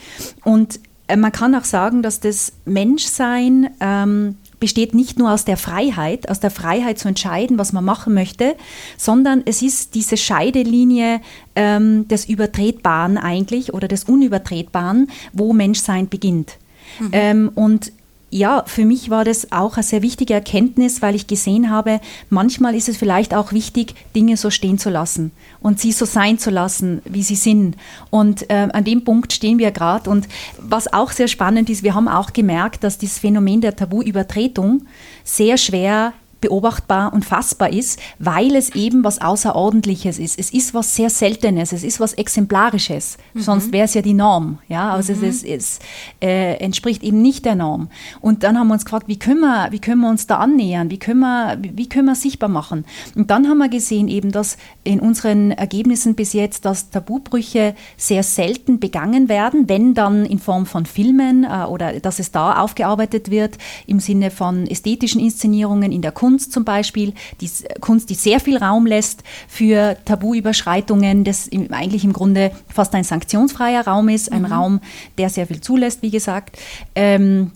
Und 0.43 0.79
äh, 1.07 1.15
man 1.15 1.31
kann 1.31 1.55
auch 1.55 1.63
sagen, 1.63 2.01
dass 2.01 2.19
das 2.19 2.53
Menschsein 2.65 3.69
ähm, 3.79 4.35
besteht 4.59 4.93
nicht 4.93 5.19
nur 5.19 5.31
aus 5.31 5.45
der 5.45 5.57
Freiheit, 5.57 6.29
aus 6.29 6.39
der 6.39 6.51
Freiheit 6.51 6.97
zu 6.97 7.07
entscheiden, 7.07 7.57
was 7.57 7.73
man 7.73 7.85
machen 7.85 8.13
möchte, 8.13 8.55
sondern 8.97 9.43
es 9.45 9.61
ist 9.61 9.95
diese 9.95 10.17
Scheidelinie 10.17 11.21
ähm, 11.55 12.07
des 12.07 12.25
Übertretbaren 12.27 13.17
eigentlich 13.17 13.73
oder 13.73 13.87
des 13.87 14.05
Unübertretbaren, 14.05 15.09
wo 15.33 15.53
Menschsein 15.53 16.09
beginnt. 16.09 16.57
Mhm. 16.99 17.09
Ähm, 17.11 17.51
und 17.53 17.91
ja, 18.29 18.63
für 18.65 18.83
mich 18.83 19.09
war 19.09 19.23
das 19.23 19.51
auch 19.53 19.75
eine 19.75 19.83
sehr 19.83 20.01
wichtige 20.01 20.33
Erkenntnis, 20.33 21.01
weil 21.01 21.15
ich 21.15 21.27
gesehen 21.27 21.69
habe, 21.69 22.01
manchmal 22.29 22.75
ist 22.75 22.89
es 22.89 22.97
vielleicht 22.97 23.33
auch 23.33 23.53
wichtig, 23.53 23.95
Dinge 24.15 24.35
so 24.35 24.49
stehen 24.49 24.77
zu 24.77 24.89
lassen 24.89 25.31
und 25.61 25.79
sie 25.79 25.93
so 25.93 26.03
sein 26.03 26.37
zu 26.37 26.49
lassen, 26.49 27.01
wie 27.05 27.23
sie 27.23 27.35
sind. 27.35 27.77
Und 28.09 28.49
äh, 28.49 28.67
an 28.73 28.83
dem 28.83 29.05
Punkt 29.05 29.31
stehen 29.31 29.59
wir 29.59 29.71
gerade. 29.71 30.09
Und 30.09 30.27
was 30.57 30.91
auch 30.91 31.11
sehr 31.11 31.29
spannend 31.29 31.69
ist, 31.69 31.83
wir 31.83 31.95
haben 31.95 32.09
auch 32.09 32.33
gemerkt, 32.33 32.83
dass 32.83 32.97
das 32.97 33.17
Phänomen 33.17 33.61
der 33.61 33.75
Tabuübertretung 33.75 34.85
sehr 35.23 35.57
schwer 35.57 36.11
beobachtbar 36.41 37.13
und 37.13 37.25
fassbar 37.25 37.71
ist, 37.71 37.99
weil 38.19 38.55
es 38.55 38.75
eben 38.75 39.03
was 39.03 39.21
Außerordentliches 39.21 40.19
ist. 40.19 40.39
Es 40.39 40.51
ist 40.51 40.73
was 40.73 40.95
sehr 40.95 41.09
Seltenes, 41.09 41.71
es 41.71 41.83
ist 41.83 41.99
was 41.99 42.13
Exemplarisches. 42.13 43.17
Mhm. 43.33 43.41
Sonst 43.41 43.71
wäre 43.71 43.85
es 43.85 43.93
ja 43.93 44.01
die 44.01 44.13
Norm. 44.13 44.59
Ja? 44.67 44.91
Also 44.91 45.13
mhm. 45.13 45.23
es, 45.23 45.43
es 45.43 45.79
äh, 46.21 46.55
entspricht 46.55 47.03
eben 47.03 47.21
nicht 47.21 47.45
der 47.45 47.55
Norm. 47.55 47.89
Und 48.21 48.43
dann 48.43 48.57
haben 48.57 48.67
wir 48.67 48.73
uns 48.73 48.85
gefragt, 48.85 49.07
wie 49.07 49.19
können 49.19 49.41
wir, 49.41 49.67
wie 49.71 49.79
können 49.79 50.01
wir 50.01 50.09
uns 50.09 50.27
da 50.27 50.37
annähern? 50.37 50.89
Wie 50.89 50.99
können 50.99 51.19
wir, 51.19 51.57
wie 51.61 51.89
können 51.89 52.05
wir 52.05 52.15
sichtbar 52.15 52.49
machen? 52.49 52.85
Und 53.15 53.31
dann 53.31 53.47
haben 53.47 53.57
wir 53.57 53.69
gesehen 53.69 54.07
eben, 54.07 54.31
dass 54.31 54.57
in 54.83 54.99
unseren 54.99 55.51
Ergebnissen 55.51 56.15
bis 56.15 56.33
jetzt, 56.33 56.65
dass 56.65 56.89
Tabubrüche 56.89 57.75
sehr 57.97 58.23
selten 58.23 58.79
begangen 58.79 59.29
werden, 59.29 59.69
wenn 59.69 59.93
dann 59.93 60.25
in 60.25 60.39
Form 60.39 60.65
von 60.65 60.85
Filmen 60.85 61.43
äh, 61.43 61.65
oder 61.65 61.99
dass 61.99 62.19
es 62.19 62.31
da 62.31 62.61
aufgearbeitet 62.61 63.31
wird 63.31 63.57
im 63.85 63.99
Sinne 63.99 64.31
von 64.31 64.67
ästhetischen 64.67 65.21
Inszenierungen 65.21 65.91
in 65.91 66.01
der 66.01 66.11
Kunst 66.11 66.27
Kunst 66.37 66.53
zum 66.53 66.65
Beispiel, 66.65 67.15
die 67.41 67.49
Kunst, 67.81 68.11
die 68.11 68.13
sehr 68.13 68.39
viel 68.39 68.57
Raum 68.57 68.85
lässt 68.85 69.23
für 69.47 69.97
Tabuüberschreitungen, 70.05 71.23
das 71.23 71.49
eigentlich 71.71 72.03
im 72.03 72.13
Grunde 72.13 72.51
fast 72.71 72.93
ein 72.93 73.03
sanktionsfreier 73.03 73.87
Raum 73.87 74.07
ist, 74.07 74.31
ein 74.31 74.43
mhm. 74.43 74.51
Raum, 74.53 74.81
der 75.17 75.31
sehr 75.31 75.47
viel 75.47 75.61
zulässt, 75.61 76.03
wie 76.03 76.11
gesagt. 76.11 76.59
Ähm, 76.93 77.53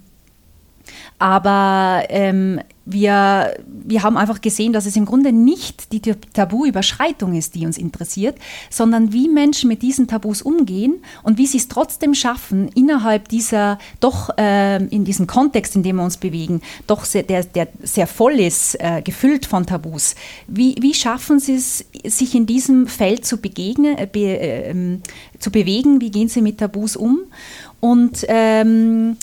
aber 1.20 2.06
ähm, 2.10 2.60
wir, 2.86 3.56
wir 3.66 4.04
haben 4.04 4.18
einfach 4.18 4.42
gesehen, 4.42 4.74
dass 4.74 4.86
es 4.86 4.96
im 4.96 5.06
Grunde 5.06 5.32
nicht 5.32 5.92
die 5.92 6.02
Tabuüberschreitung 6.02 7.36
ist, 7.36 7.54
die 7.56 7.66
uns 7.66 7.78
interessiert, 7.78 8.38
sondern 8.70 9.14
wie 9.14 9.30
Menschen 9.30 9.68
mit 9.68 9.82
diesen 9.82 10.08
Tabus 10.08 10.42
umgehen 10.42 11.04
und 11.24 11.38
wie 11.38 11.46
sie 11.46 11.58
es 11.58 11.68
trotzdem 11.68 12.16
schaffen, 12.16 12.70
innerhalb 12.70 13.28
dieser, 13.28 13.78
doch 14.00 14.36
äh, 14.38 14.84
in 14.86 15.06
diesem 15.06 15.28
Kontext, 15.28 15.76
in 15.76 15.84
dem 15.84 15.98
wir 15.98 16.04
uns 16.04 16.18
bewegen, 16.18 16.62
doch 16.88 17.06
sehr, 17.06 17.24
der, 17.24 17.44
der 17.44 17.68
sehr 17.84 18.08
voll 18.08 18.40
ist, 18.40 18.76
äh, 18.80 19.02
gefüllt 19.04 19.46
von 19.46 19.66
Tabus, 19.66 20.16
wie, 20.48 20.76
wie 20.82 20.94
schaffen 20.94 21.40
sie 21.40 21.56
es, 21.56 21.86
sich 22.04 22.34
in 22.34 22.48
diesem 22.48 22.88
Feld 22.88 23.26
zu 23.26 23.38
begegnen, 23.38 23.98
äh, 23.98 24.08
be, 24.12 24.40
äh, 24.40 25.00
zu 25.38 25.52
bewegen, 25.52 26.02
wie 26.02 26.10
gehen 26.10 26.30
sie 26.30 26.42
mit 26.42 26.58
Tabus 26.58 26.96
um? 26.96 27.20
Und 27.80 28.26
ähm, 28.28 29.18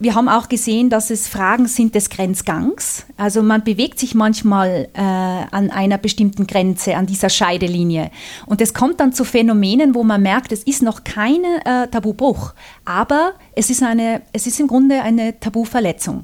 wir 0.00 0.14
haben 0.14 0.30
auch 0.30 0.48
gesehen, 0.48 0.88
dass 0.88 1.10
es 1.10 1.28
Fragen 1.28 1.68
sind 1.68 1.94
des 1.94 2.08
Grenzgangs. 2.08 3.04
Also 3.18 3.42
man 3.42 3.62
bewegt 3.62 3.98
sich 3.98 4.14
manchmal 4.14 4.88
äh, 4.94 5.00
an 5.00 5.70
einer 5.70 5.98
bestimmten 5.98 6.46
Grenze, 6.46 6.96
an 6.96 7.04
dieser 7.04 7.28
Scheidelinie. 7.28 8.10
Und 8.46 8.62
es 8.62 8.72
kommt 8.72 8.98
dann 8.98 9.12
zu 9.12 9.24
Phänomenen, 9.26 9.94
wo 9.94 10.02
man 10.02 10.22
merkt, 10.22 10.52
es 10.52 10.62
ist 10.62 10.82
noch 10.82 11.04
kein 11.04 11.44
äh, 11.44 11.86
Tabubruch, 11.88 12.54
aber 12.86 13.34
es 13.54 13.68
ist, 13.68 13.82
eine, 13.82 14.22
es 14.32 14.46
ist 14.46 14.58
im 14.58 14.68
Grunde 14.68 15.02
eine 15.02 15.38
Tabuverletzung. 15.38 16.22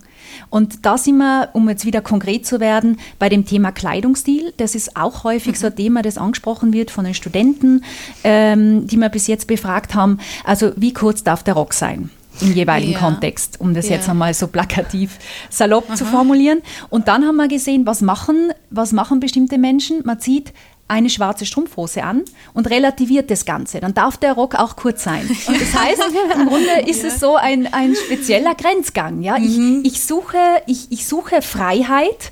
Und 0.49 0.87
da 0.87 0.97
sind 0.97 1.19
wir, 1.19 1.51
um 1.53 1.69
jetzt 1.69 1.85
wieder 1.85 2.01
konkret 2.01 2.47
zu 2.47 2.61
werden, 2.61 2.99
bei 3.19 3.29
dem 3.29 3.45
Thema 3.45 3.73
Kleidungsstil. 3.73 4.55
Das 4.57 4.75
ist 4.75 4.97
auch 4.97 5.23
häufig 5.23 5.53
mhm. 5.53 5.57
so 5.57 5.67
ein 5.67 5.77
Thema, 5.77 6.01
das 6.01 6.17
angesprochen 6.17 6.73
wird 6.73 6.91
von 6.91 7.05
den 7.05 7.15
Studenten, 7.15 7.85
ähm, 8.25 8.87
die 8.87 8.97
wir 8.97 9.11
bis 9.11 9.27
jetzt 9.27 9.47
befragt 9.47 9.95
haben. 9.95 10.19
Also 10.45 10.73
wie 10.77 10.95
kurz 10.95 11.23
darf 11.23 11.43
der 11.43 11.55
Rock 11.55 11.75
sein? 11.75 12.11
Im 12.41 12.53
jeweiligen 12.53 12.93
ja. 12.93 12.99
Kontext, 12.99 13.61
um 13.61 13.75
das 13.75 13.89
ja. 13.89 13.97
jetzt 13.97 14.09
einmal 14.09 14.35
so 14.35 14.47
plakativ 14.47 15.19
salopp 15.51 15.89
Aha. 15.89 15.97
zu 15.97 16.05
formulieren. 16.05 16.63
Und 16.91 17.09
dann 17.09 17.25
haben 17.25 17.37
wir 17.37 17.49
gesehen, 17.49 17.87
was 17.87 18.01
machen, 18.01 18.53
was 18.71 18.93
machen 18.93 19.21
bestimmte 19.21 19.59
Menschen. 19.59 20.03
Man 20.05 20.21
zieht 20.21 20.53
eine 20.89 21.11
schwarze 21.11 21.47
Strumpfhose 21.47 22.05
an 22.05 22.23
und 22.55 22.71
relativiert 22.71 23.31
das 23.31 23.45
Ganze. 23.45 23.81
Dann 23.81 23.95
darf 23.95 24.17
der 24.19 24.35
Rock 24.35 24.55
auch 24.55 24.77
kurz 24.77 25.03
sein. 25.03 25.29
Und 25.47 25.61
das 25.61 25.75
heißt, 25.81 26.03
im 26.35 26.47
Grunde 26.47 26.89
ist 26.89 27.03
ja. 27.03 27.09
es 27.09 27.21
so 27.21 27.37
ein, 27.37 27.73
ein 27.73 27.95
spezieller 27.97 28.55
Grenzgang. 28.55 29.23
Ja? 29.23 29.39
Mhm. 29.39 29.83
Ich, 29.85 29.95
ich, 29.95 30.05
suche, 30.05 30.39
ich, 30.67 30.91
ich 30.91 31.07
suche 31.07 31.43
Freiheit, 31.43 32.31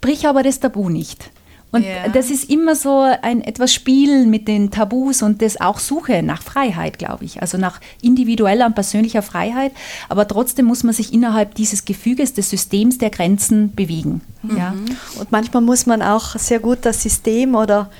brich 0.00 0.26
aber 0.26 0.42
das 0.42 0.58
Tabu 0.58 0.88
nicht. 0.88 1.30
Und 1.72 1.84
ja. 1.84 2.08
das 2.12 2.30
ist 2.30 2.50
immer 2.50 2.76
so 2.76 3.00
ein 3.22 3.40
etwas 3.40 3.72
Spielen 3.72 4.28
mit 4.28 4.46
den 4.46 4.70
Tabus 4.70 5.22
und 5.22 5.40
das 5.40 5.58
auch 5.58 5.78
Suche 5.78 6.22
nach 6.22 6.42
Freiheit, 6.42 6.98
glaube 6.98 7.24
ich. 7.24 7.40
Also 7.40 7.56
nach 7.56 7.80
individueller 8.02 8.66
und 8.66 8.74
persönlicher 8.74 9.22
Freiheit. 9.22 9.72
Aber 10.10 10.28
trotzdem 10.28 10.66
muss 10.66 10.84
man 10.84 10.92
sich 10.92 11.14
innerhalb 11.14 11.54
dieses 11.54 11.86
Gefüges 11.86 12.34
des 12.34 12.50
Systems 12.50 12.98
der 12.98 13.08
Grenzen 13.08 13.74
bewegen. 13.74 14.20
Mhm. 14.42 14.56
Ja. 14.56 14.74
Und 15.18 15.32
manchmal 15.32 15.62
muss 15.62 15.86
man 15.86 16.02
auch 16.02 16.36
sehr 16.36 16.60
gut 16.60 16.80
das 16.82 17.02
System 17.02 17.54
oder 17.54 17.90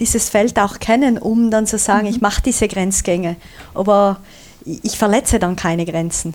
dieses 0.00 0.30
Feld 0.30 0.58
auch 0.58 0.78
kennen, 0.78 1.18
um 1.18 1.50
dann 1.50 1.66
zu 1.66 1.76
sagen, 1.76 2.06
mhm. 2.06 2.14
ich 2.14 2.20
mache 2.22 2.40
diese 2.40 2.66
Grenzgänge. 2.66 3.36
Aber 3.74 4.20
ich 4.64 4.96
verletze 4.96 5.38
dann 5.38 5.54
keine 5.54 5.84
Grenzen. 5.84 6.34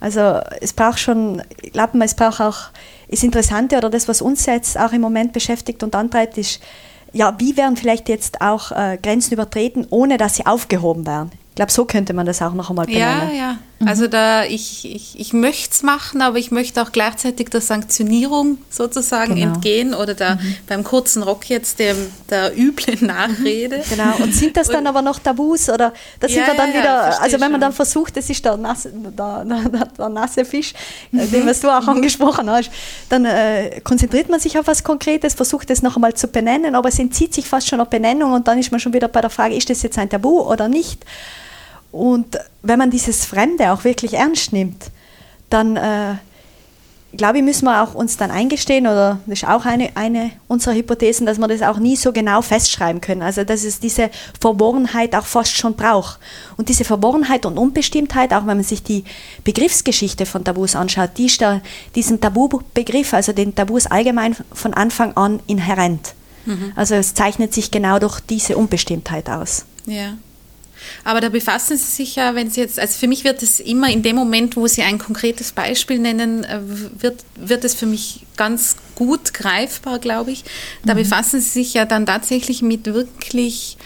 Also 0.00 0.40
es 0.60 0.72
braucht 0.72 0.98
schon, 0.98 1.42
ich 1.60 1.72
glaube, 1.72 1.96
es 2.02 2.14
braucht 2.14 2.40
auch, 2.40 2.58
das 3.12 3.22
Interessante 3.22 3.76
oder 3.76 3.90
das, 3.90 4.08
was 4.08 4.22
uns 4.22 4.46
jetzt 4.46 4.78
auch 4.78 4.92
im 4.92 5.02
Moment 5.02 5.32
beschäftigt 5.32 5.82
und 5.82 5.94
antreibt, 5.94 6.38
ist, 6.38 6.60
ja, 7.12 7.34
wie 7.38 7.56
werden 7.56 7.76
vielleicht 7.76 8.08
jetzt 8.08 8.40
auch 8.40 8.72
äh, 8.72 8.98
Grenzen 9.00 9.34
übertreten, 9.34 9.86
ohne 9.90 10.16
dass 10.16 10.36
sie 10.36 10.46
aufgehoben 10.46 11.06
werden? 11.06 11.30
Ich 11.50 11.56
glaube, 11.56 11.70
so 11.70 11.84
könnte 11.84 12.14
man 12.14 12.24
das 12.24 12.40
auch 12.40 12.54
noch 12.54 12.70
einmal 12.70 12.86
benennen. 12.86 13.28
Ja, 13.28 13.34
ja. 13.34 13.58
Mhm. 13.82 13.88
Also 13.88 14.06
da 14.06 14.44
ich, 14.44 14.84
ich, 14.84 15.18
ich 15.18 15.32
möchte 15.32 15.70
es 15.72 15.82
machen, 15.82 16.22
aber 16.22 16.38
ich 16.38 16.50
möchte 16.50 16.80
auch 16.82 16.92
gleichzeitig 16.92 17.48
der 17.50 17.60
Sanktionierung 17.60 18.58
sozusagen 18.70 19.34
genau. 19.34 19.54
entgehen 19.54 19.94
oder 19.94 20.14
da 20.14 20.36
mhm. 20.36 20.56
beim 20.68 20.84
kurzen 20.84 21.22
Rock 21.22 21.48
jetzt 21.48 21.78
dem, 21.78 21.96
der 22.30 22.56
üblen 22.56 23.06
Nachrede. 23.06 23.78
Mhm. 23.78 23.82
Genau. 23.90 24.16
Und 24.22 24.34
sind 24.34 24.56
das 24.56 24.68
dann 24.68 24.86
aber 24.86 25.02
noch 25.02 25.18
Tabus 25.18 25.68
oder 25.68 25.92
da 26.20 26.28
sind 26.28 26.38
ja, 26.38 26.46
wir 26.46 26.54
dann 26.54 26.72
ja, 26.72 26.78
wieder, 26.78 27.22
also 27.22 27.40
wenn 27.40 27.52
man 27.52 27.60
dann 27.60 27.72
versucht, 27.72 28.16
das 28.16 28.30
ist 28.30 28.44
der 28.44 28.56
nasse, 28.56 28.92
der, 28.92 29.44
der, 29.44 29.86
der 29.98 30.08
nasse 30.08 30.44
Fisch, 30.44 30.72
äh, 31.12 31.16
mhm. 31.16 31.30
den 31.30 31.46
was 31.46 31.60
du 31.60 31.68
auch 31.68 31.86
angesprochen 31.88 32.48
hast, 32.48 32.70
dann 33.08 33.24
äh, 33.24 33.80
konzentriert 33.82 34.28
man 34.28 34.38
sich 34.38 34.58
auf 34.58 34.66
was 34.66 34.84
Konkretes, 34.84 35.34
versucht 35.34 35.70
es 35.70 35.82
noch 35.82 35.96
einmal 35.96 36.14
zu 36.14 36.28
benennen, 36.28 36.74
aber 36.74 36.88
es 36.88 36.98
entzieht 36.98 37.34
sich 37.34 37.46
fast 37.46 37.68
schon 37.68 37.80
auf 37.80 37.88
Benennung 37.88 38.32
und 38.32 38.46
dann 38.46 38.58
ist 38.58 38.70
man 38.70 38.80
schon 38.80 38.92
wieder 38.92 39.08
bei 39.08 39.20
der 39.20 39.30
Frage, 39.30 39.56
ist 39.56 39.68
das 39.68 39.82
jetzt 39.82 39.98
ein 39.98 40.08
Tabu 40.08 40.40
oder 40.40 40.68
nicht? 40.68 41.04
Und 41.92 42.38
wenn 42.62 42.78
man 42.78 42.90
dieses 42.90 43.24
Fremde 43.24 43.72
auch 43.72 43.84
wirklich 43.84 44.14
ernst 44.14 44.52
nimmt, 44.52 44.90
dann 45.50 45.76
äh, 45.76 46.14
glaube 47.16 47.38
ich, 47.38 47.44
müssen 47.44 47.66
wir 47.66 47.82
auch 47.82 47.94
uns 47.94 48.16
dann 48.16 48.30
eingestehen, 48.30 48.86
oder 48.86 49.20
das 49.26 49.42
ist 49.42 49.48
auch 49.48 49.66
eine, 49.66 49.90
eine 49.94 50.30
unserer 50.48 50.74
Hypothesen, 50.74 51.26
dass 51.26 51.38
wir 51.38 51.48
das 51.48 51.62
auch 51.62 51.78
nie 51.78 51.96
so 51.96 52.12
genau 52.12 52.40
festschreiben 52.42 53.00
können. 53.00 53.22
Also 53.22 53.44
dass 53.44 53.64
es 53.64 53.80
diese 53.80 54.10
Verworrenheit 54.40 55.14
auch 55.14 55.26
fast 55.26 55.56
schon 55.56 55.74
braucht. 55.74 56.18
Und 56.56 56.68
diese 56.68 56.84
Verworrenheit 56.84 57.44
und 57.44 57.58
Unbestimmtheit, 57.58 58.32
auch 58.32 58.46
wenn 58.46 58.56
man 58.56 58.62
sich 58.62 58.82
die 58.82 59.04
Begriffsgeschichte 59.44 60.26
von 60.26 60.44
Tabus 60.44 60.74
anschaut, 60.74 61.10
die 61.18 61.26
ist 61.26 61.42
da 61.42 61.60
diesem 61.94 62.20
Tabu-Begriff, 62.20 63.12
also 63.12 63.32
den 63.32 63.54
Tabus 63.54 63.86
allgemein 63.86 64.34
von 64.52 64.72
Anfang 64.72 65.16
an 65.16 65.40
inhärent. 65.46 66.14
Mhm. 66.46 66.72
Also 66.74 66.94
es 66.94 67.14
zeichnet 67.14 67.52
sich 67.52 67.70
genau 67.70 67.98
durch 67.98 68.20
diese 68.20 68.56
Unbestimmtheit 68.56 69.28
aus. 69.28 69.66
Ja. 69.86 70.14
Aber 71.04 71.20
da 71.20 71.28
befassen 71.28 71.76
Sie 71.76 71.90
sich 71.90 72.16
ja, 72.16 72.34
wenn 72.34 72.50
Sie 72.50 72.60
jetzt, 72.60 72.78
also 72.78 72.98
für 72.98 73.08
mich 73.08 73.24
wird 73.24 73.42
es 73.42 73.60
immer 73.60 73.90
in 73.90 74.02
dem 74.02 74.16
Moment, 74.16 74.56
wo 74.56 74.66
Sie 74.66 74.82
ein 74.82 74.98
konkretes 74.98 75.52
Beispiel 75.52 75.98
nennen, 75.98 76.44
äh, 76.44 76.60
wird, 76.62 77.24
wird 77.36 77.64
es 77.64 77.74
für 77.74 77.86
mich 77.86 78.26
ganz 78.36 78.76
gut 78.94 79.34
greifbar, 79.34 79.98
glaube 79.98 80.30
ich. 80.30 80.44
Da 80.84 80.94
mhm. 80.94 80.98
befassen 80.98 81.40
Sie 81.40 81.50
sich 81.50 81.74
ja 81.74 81.84
dann 81.84 82.06
tatsächlich 82.06 82.62
mit 82.62 82.86
wirklich 82.86 83.76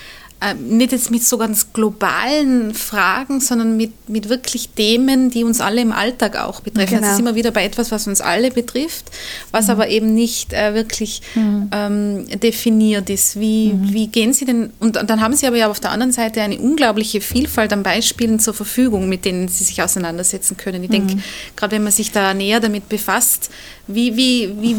ähm, 0.42 0.76
nicht 0.76 0.92
jetzt 0.92 1.10
mit 1.10 1.24
so 1.24 1.38
ganz 1.38 1.72
globalen 1.72 2.74
Fragen, 2.74 3.40
sondern 3.40 3.76
mit, 3.78 3.92
mit 4.06 4.28
wirklich 4.28 4.68
Themen, 4.68 5.30
die 5.30 5.44
uns 5.44 5.62
alle 5.62 5.80
im 5.80 5.92
Alltag 5.92 6.36
auch 6.36 6.60
betreffen. 6.60 6.96
Genau. 6.96 7.02
Das 7.02 7.12
ist 7.14 7.20
immer 7.20 7.34
wieder 7.34 7.52
bei 7.52 7.64
etwas, 7.64 7.90
was 7.90 8.06
uns 8.06 8.20
alle 8.20 8.50
betrifft, 8.50 9.06
was 9.50 9.66
mhm. 9.66 9.70
aber 9.70 9.88
eben 9.88 10.12
nicht 10.12 10.52
äh, 10.52 10.74
wirklich 10.74 11.22
mhm. 11.34 11.70
ähm, 11.72 12.40
definiert 12.40 13.08
ist. 13.08 13.40
Wie, 13.40 13.72
mhm. 13.72 13.94
wie 13.94 14.08
gehen 14.08 14.34
Sie 14.34 14.44
denn, 14.44 14.72
und, 14.78 14.98
und 14.98 15.08
dann 15.08 15.22
haben 15.22 15.34
Sie 15.34 15.46
aber 15.46 15.56
ja 15.56 15.70
auf 15.70 15.80
der 15.80 15.90
anderen 15.90 16.12
Seite 16.12 16.42
eine 16.42 16.58
unglaubliche 16.58 17.22
Vielfalt 17.22 17.72
an 17.72 17.82
Beispielen 17.82 18.38
zur 18.38 18.52
Verfügung, 18.52 19.08
mit 19.08 19.24
denen 19.24 19.48
Sie 19.48 19.64
sich 19.64 19.82
auseinandersetzen 19.82 20.58
können. 20.58 20.84
Ich 20.84 20.90
denke, 20.90 21.14
mhm. 21.14 21.22
gerade 21.56 21.76
wenn 21.76 21.82
man 21.82 21.92
sich 21.92 22.12
da 22.12 22.34
näher 22.34 22.60
damit 22.60 22.90
befasst, 22.90 23.48
wie, 23.86 24.16
wie, 24.16 24.52
wie, 24.60 24.76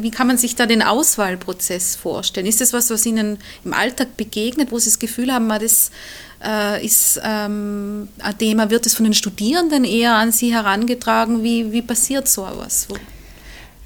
wie 0.00 0.10
kann 0.10 0.26
man 0.26 0.38
sich 0.38 0.56
da 0.56 0.66
den 0.66 0.82
Auswahlprozess 0.82 1.96
vorstellen? 1.96 2.46
Ist 2.46 2.60
das 2.60 2.72
was, 2.72 2.90
was 2.90 3.06
Ihnen 3.06 3.38
im 3.64 3.72
Alltag 3.72 4.16
begegnet, 4.16 4.72
wo 4.72 4.78
Sie 4.78 4.90
das 4.90 4.98
Gefühl 4.98 5.32
haben, 5.32 5.48
das 5.48 5.90
äh, 6.44 6.84
ist 6.84 7.20
ähm, 7.24 8.08
ein 8.18 8.38
Thema, 8.38 8.70
wird 8.70 8.86
es 8.86 8.94
von 8.94 9.04
den 9.04 9.14
Studierenden 9.14 9.84
eher 9.84 10.14
an 10.14 10.32
Sie 10.32 10.52
herangetragen? 10.52 11.42
Wie, 11.42 11.72
wie 11.72 11.82
passiert 11.82 12.28
so 12.28 12.46
etwas? 12.46 12.88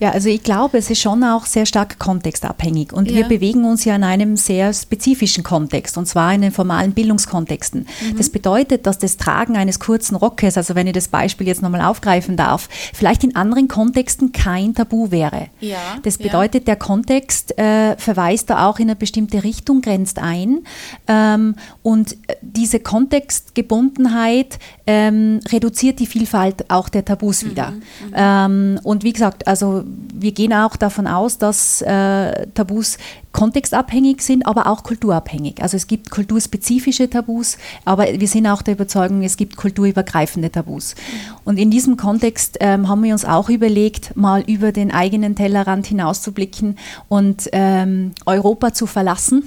Ja, 0.02 0.10
also 0.10 0.28
ich 0.28 0.42
glaube, 0.42 0.78
es 0.78 0.90
ist 0.90 1.00
schon 1.00 1.22
auch 1.22 1.46
sehr 1.46 1.64
stark 1.64 2.00
kontextabhängig 2.00 2.92
und 2.92 3.08
ja. 3.08 3.18
wir 3.18 3.28
bewegen 3.28 3.64
uns 3.64 3.84
ja 3.84 3.94
in 3.94 4.02
einem 4.02 4.36
sehr 4.36 4.74
spezifischen 4.74 5.44
Kontext 5.44 5.96
und 5.96 6.06
zwar 6.06 6.34
in 6.34 6.40
den 6.40 6.50
formalen 6.50 6.90
Bildungskontexten. 6.90 7.82
Mhm. 7.82 8.16
Das 8.16 8.28
bedeutet, 8.28 8.84
dass 8.88 8.98
das 8.98 9.16
Tragen 9.16 9.56
eines 9.56 9.78
kurzen 9.78 10.16
Rockes, 10.16 10.56
also 10.56 10.74
wenn 10.74 10.88
ich 10.88 10.94
das 10.94 11.06
Beispiel 11.06 11.46
jetzt 11.46 11.62
nochmal 11.62 11.82
aufgreifen 11.82 12.36
darf, 12.36 12.68
vielleicht 12.92 13.22
in 13.22 13.36
anderen 13.36 13.68
Kontexten 13.68 14.32
kein 14.32 14.74
Tabu 14.74 15.12
wäre. 15.12 15.50
Ja. 15.60 15.78
Das 16.02 16.18
bedeutet, 16.18 16.62
ja. 16.62 16.74
der 16.74 16.76
Kontext 16.76 17.56
äh, 17.56 17.96
verweist 17.96 18.50
da 18.50 18.66
auch 18.66 18.80
in 18.80 18.88
eine 18.88 18.96
bestimmte 18.96 19.44
Richtung, 19.44 19.82
grenzt 19.82 20.18
ein 20.18 20.64
ähm, 21.06 21.54
und 21.84 22.16
diese 22.40 22.80
Kontextgebundenheit 22.80 24.58
ähm, 24.88 25.38
reduziert 25.48 26.00
die 26.00 26.06
Vielfalt 26.06 26.68
auch 26.72 26.88
der 26.88 27.04
Tabus 27.04 27.44
mhm. 27.44 27.50
wieder. 27.52 27.70
Mhm. 27.70 27.82
Ähm, 28.16 28.80
und 28.82 29.04
wie 29.04 29.12
gesagt, 29.12 29.46
also 29.46 29.84
wir 30.14 30.32
gehen 30.32 30.52
auch 30.52 30.76
davon 30.76 31.06
aus, 31.06 31.38
dass 31.38 31.82
äh, 31.82 32.46
Tabus 32.54 32.98
kontextabhängig 33.32 34.20
sind, 34.22 34.46
aber 34.46 34.66
auch 34.66 34.82
kulturabhängig. 34.82 35.62
Also 35.62 35.76
es 35.76 35.86
gibt 35.86 36.10
kulturspezifische 36.10 37.08
Tabus, 37.08 37.56
aber 37.84 38.06
wir 38.06 38.28
sind 38.28 38.46
auch 38.46 38.62
der 38.62 38.74
Überzeugung, 38.74 39.22
es 39.22 39.36
gibt 39.36 39.56
kulturübergreifende 39.56 40.50
Tabus. 40.50 40.94
Und 41.44 41.58
in 41.58 41.70
diesem 41.70 41.96
Kontext 41.96 42.58
ähm, 42.60 42.88
haben 42.88 43.02
wir 43.02 43.12
uns 43.12 43.24
auch 43.24 43.48
überlegt, 43.48 44.16
mal 44.16 44.42
über 44.46 44.70
den 44.70 44.92
eigenen 44.92 45.34
Tellerrand 45.34 45.86
hinauszublicken 45.86 46.78
und 47.08 47.48
ähm, 47.52 48.12
Europa 48.26 48.74
zu 48.74 48.86
verlassen 48.86 49.42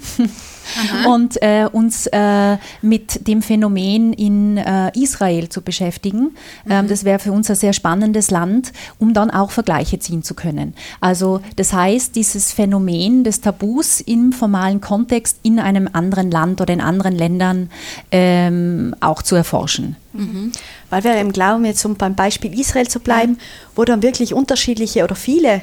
und 1.08 1.42
äh, 1.42 1.68
uns 1.72 2.08
äh, 2.08 2.58
mit 2.82 3.28
dem 3.28 3.42
Phänomen 3.42 4.14
in 4.14 4.58
äh, 4.58 4.92
Israel 5.00 5.50
zu 5.50 5.62
beschäftigen. 5.62 6.36
Ähm, 6.68 6.86
mhm. 6.86 6.90
das 6.90 7.04
wäre 7.04 7.20
für 7.20 7.32
uns 7.32 7.50
ein 7.50 7.56
sehr 7.56 7.74
spannendes 7.74 8.32
Land, 8.32 8.74
um 8.98 9.14
dann 9.14 9.30
auch 9.30 9.52
Vergleiche 9.52 10.00
ziehen 10.00 10.24
zu 10.24 10.34
können. 10.34 10.74
Also 11.02 11.42
das 11.56 11.72
heißt, 11.72 12.16
dieses 12.16 12.52
Phänomen 12.52 13.24
des 13.24 13.42
Tabus 13.42 13.75
im 14.06 14.32
formalen 14.32 14.82
Kontext 14.82 15.40
in 15.44 15.60
einem 15.60 15.90
anderen 15.92 16.32
Land 16.32 16.62
oder 16.62 16.74
in 16.74 16.82
anderen 16.82 17.16
Ländern 17.16 17.70
ähm, 18.12 18.96
auch 19.00 19.22
zu 19.22 19.36
erforschen. 19.36 19.96
Mhm. 20.14 20.52
Weil 20.90 21.04
wir 21.04 21.16
eben 21.16 21.32
glauben, 21.32 21.66
jetzt 21.66 21.86
um 21.86 21.96
beim 21.96 22.16
Beispiel 22.16 22.58
Israel 22.60 22.88
zu 22.88 23.00
bleiben, 23.00 23.38
wo 23.76 23.84
dann 23.84 24.02
wirklich 24.02 24.34
unterschiedliche 24.34 25.04
oder 25.04 25.16
viele 25.16 25.62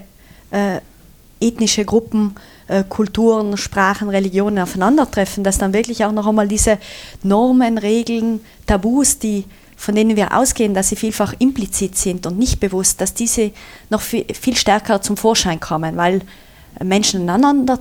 äh, 0.51 0.81
ethnische 1.41 1.85
Gruppen, 1.85 2.35
äh, 2.69 2.85
Kulturen, 2.89 3.57
Sprachen, 3.57 4.09
Religionen 4.09 4.59
aufeinandertreffen, 4.59 5.45
dass 5.45 5.59
dann 5.59 5.73
wirklich 5.73 6.05
auch 6.05 6.13
noch 6.13 6.27
einmal 6.27 6.49
diese 6.49 6.79
Normen, 7.23 7.79
Regeln, 7.79 8.41
Tabus, 8.67 9.19
die 9.19 9.45
von 9.83 9.97
denen 9.97 10.15
wir 10.15 10.37
ausgehen, 10.37 10.75
dass 10.75 10.91
sie 10.91 10.97
vielfach 10.97 11.35
implizit 11.41 11.97
sind 11.99 12.25
und 12.25 12.39
nicht 12.39 12.61
bewusst, 12.61 13.01
dass 13.01 13.15
diese 13.15 13.51
noch 13.91 14.01
viel, 14.01 14.25
viel 14.33 14.57
stärker 14.57 15.03
zum 15.03 15.17
Vorschein 15.17 15.59
kommen, 15.59 15.97
weil 15.97 16.21
Menschen 16.83 17.27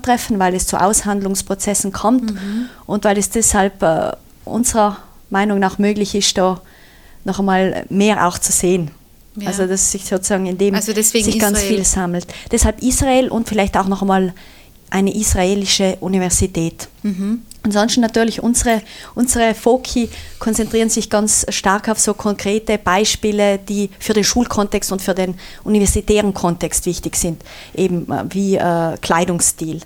treffen, 0.02 0.39
weil 0.39 0.54
es 0.56 0.68
zu 0.68 0.80
Aushandlungsprozessen 0.80 1.92
kommt 1.92 2.34
mhm. 2.34 2.70
und 2.86 3.04
weil 3.04 3.18
es 3.18 3.30
deshalb 3.30 3.82
äh, 3.84 4.12
unserer 4.46 4.98
Meinung 5.30 5.60
nach 5.60 5.78
möglich 5.78 6.16
ist, 6.16 6.38
da 6.38 6.62
noch 7.24 7.39
einmal 7.39 7.86
mehr 7.89 8.28
auch 8.28 8.38
zu 8.38 8.52
sehen. 8.52 8.92
Ja. 9.36 9.48
Also 9.48 9.66
dass 9.66 9.92
sich 9.92 10.06
sozusagen 10.06 10.46
in 10.46 10.58
dem 10.58 10.76
also 10.76 10.94
sich 10.94 11.16
Israel. 11.16 11.39
ganz 11.39 11.62
viel 11.62 11.86
sammelt. 11.86 12.28
Deshalb 12.52 12.82
Israel 12.82 13.30
und 13.30 13.48
vielleicht 13.48 13.78
auch 13.78 13.88
noch 13.88 14.02
einmal 14.02 14.34
eine 14.92 15.16
israelische 15.16 15.98
Universität. 16.02 16.88
Mhm. 17.02 17.42
Ansonsten 17.64 18.02
natürlich 18.02 18.42
unsere, 18.42 18.82
unsere 19.16 19.54
Foki 19.54 20.10
konzentrieren 20.39 20.89
sich 20.89 21.10
ganz 21.10 21.46
stark 21.50 21.89
auf 21.89 22.00
so 22.00 22.14
konkrete 22.14 22.78
Beispiele, 22.78 23.60
die 23.60 23.89
für 24.00 24.14
den 24.14 24.24
Schulkontext 24.24 24.92
und 24.92 25.02
für 25.02 25.14
den 25.14 25.36
universitären 25.64 26.34
Kontext 26.34 26.86
wichtig 26.86 27.16
sind, 27.16 27.44
eben 27.76 28.12
äh, 28.12 28.24
wie 28.30 28.56
äh, 28.56 28.98
Kleidungsstil 29.02 29.82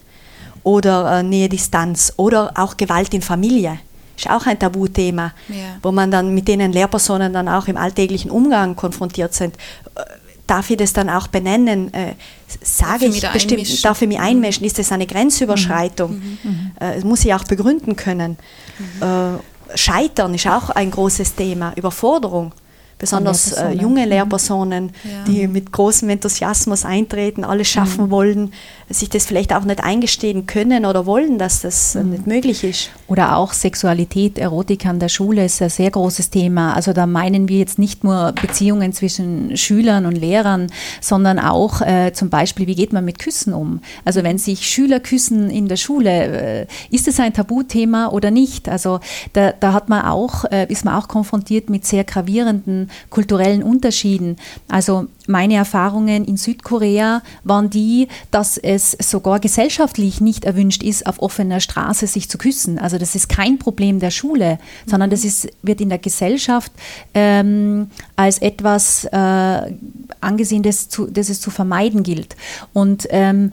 oder 0.63 1.19
äh, 1.19 1.23
Nähe-Distanz 1.23 2.13
oder 2.17 2.53
auch 2.55 2.75
Gewalt 2.77 3.13
in 3.13 3.21
Familie. 3.21 3.79
Ist 4.17 4.29
auch 4.29 4.45
ein 4.45 4.57
Tabuthema, 4.57 5.33
ja. 5.49 5.77
wo 5.83 5.91
man 5.91 6.09
dann 6.09 6.33
mit 6.33 6.47
denen 6.47 6.71
Lehrpersonen 6.71 7.33
dann 7.33 7.49
auch 7.49 7.67
im 7.67 7.75
alltäglichen 7.75 8.31
Umgang 8.31 8.77
konfrontiert 8.77 9.33
sind 9.33 9.55
äh, 9.95 10.01
darf 10.47 10.69
ich 10.69 10.77
das 10.77 10.93
dann 10.93 11.09
auch 11.09 11.27
benennen? 11.27 11.93
Äh, 11.93 12.13
sage 12.61 13.05
ich 13.05 13.21
bestimmt, 13.21 13.53
einmischen. 13.53 13.81
darf 13.83 14.01
ich 14.01 14.07
mich 14.07 14.19
einmischen? 14.19 14.65
Ist 14.65 14.79
das 14.79 14.91
eine 14.91 15.05
Grenzüberschreitung? 15.05 16.11
Mhm. 16.11 16.37
Mhm. 16.43 16.71
Äh, 16.79 16.95
das 16.95 17.03
muss 17.03 17.25
ich 17.25 17.33
auch 17.33 17.43
begründen 17.43 17.95
können. 17.95 18.37
Mhm. 18.79 19.01
Äh, 19.01 19.77
Scheitern 19.77 20.33
ist 20.33 20.47
auch 20.47 20.69
ein 20.69 20.91
großes 20.91 21.35
Thema, 21.35 21.73
Überforderung 21.75 22.53
besonders 22.97 23.51
äh, 23.51 23.71
junge 23.71 24.05
Lehrpersonen, 24.05 24.91
ja. 25.03 25.23
die 25.27 25.47
mit 25.47 25.71
großem 25.71 26.09
Enthusiasmus 26.09 26.85
eintreten, 26.85 27.43
alles 27.43 27.67
schaffen 27.67 28.05
mhm. 28.05 28.11
wollen, 28.11 28.53
sich 28.89 29.09
das 29.09 29.25
vielleicht 29.25 29.53
auch 29.53 29.65
nicht 29.65 29.83
eingestehen 29.83 30.45
können 30.45 30.85
oder 30.85 31.05
wollen, 31.05 31.37
dass 31.37 31.61
das 31.61 31.95
mhm. 31.95 32.11
nicht 32.11 32.27
möglich 32.27 32.63
ist. 32.63 32.91
Oder 33.07 33.35
auch 33.35 33.51
Sexualität, 33.51 34.37
Erotik 34.37 34.85
an 34.85 34.99
der 34.99 35.09
Schule 35.09 35.43
ist 35.43 35.61
ein 35.61 35.69
sehr 35.69 35.91
großes 35.91 36.29
Thema. 36.29 36.73
Also 36.73 36.93
da 36.93 37.05
meinen 37.05 37.49
wir 37.49 37.57
jetzt 37.57 37.79
nicht 37.79 38.03
nur 38.03 38.31
Beziehungen 38.31 38.93
zwischen 38.93 39.57
Schülern 39.57 40.05
und 40.05 40.15
Lehrern, 40.15 40.67
sondern 41.01 41.39
auch 41.39 41.81
äh, 41.81 42.13
zum 42.13 42.29
Beispiel, 42.29 42.67
wie 42.67 42.75
geht 42.75 42.93
man 42.93 43.03
mit 43.03 43.19
Küssen 43.19 43.53
um? 43.53 43.81
Also 44.05 44.23
wenn 44.23 44.37
sich 44.37 44.67
Schüler 44.67 44.99
küssen 44.99 45.49
in 45.49 45.67
der 45.67 45.77
Schule, 45.77 46.09
äh, 46.09 46.67
ist 46.89 47.07
es 47.07 47.19
ein 47.19 47.33
Tabuthema 47.33 48.07
oder 48.07 48.31
nicht? 48.31 48.69
Also 48.69 48.99
da, 49.33 49.51
da 49.51 49.73
hat 49.73 49.89
man 49.89 50.05
auch, 50.05 50.45
äh, 50.45 50.65
ist 50.69 50.85
man 50.85 50.95
auch 50.95 51.07
konfrontiert 51.07 51.69
mit 51.69 51.85
sehr 51.85 52.05
gravierenden 52.05 52.84
kulturellen 53.09 53.63
Unterschieden. 53.63 54.37
Also 54.67 55.07
meine 55.27 55.55
Erfahrungen 55.55 56.25
in 56.25 56.37
Südkorea 56.37 57.21
waren 57.43 57.69
die, 57.69 58.07
dass 58.31 58.57
es 58.57 58.91
sogar 58.99 59.39
gesellschaftlich 59.39 60.21
nicht 60.21 60.45
erwünscht 60.45 60.83
ist, 60.83 61.07
auf 61.07 61.21
offener 61.21 61.59
Straße 61.59 62.07
sich 62.07 62.29
zu 62.29 62.37
küssen. 62.37 62.77
Also 62.77 62.97
das 62.97 63.15
ist 63.15 63.29
kein 63.29 63.57
Problem 63.57 63.99
der 63.99 64.11
Schule, 64.11 64.59
sondern 64.85 65.09
das 65.09 65.25
ist, 65.25 65.47
wird 65.61 65.81
in 65.81 65.89
der 65.89 65.97
Gesellschaft 65.97 66.71
ähm, 67.13 67.89
als 68.15 68.39
etwas 68.39 69.05
äh, 69.05 69.73
angesehen, 70.21 70.63
das, 70.63 70.89
zu, 70.89 71.07
das 71.07 71.29
es 71.29 71.41
zu 71.41 71.49
vermeiden 71.49 72.03
gilt. 72.03 72.35
Und 72.73 73.07
ähm, 73.09 73.51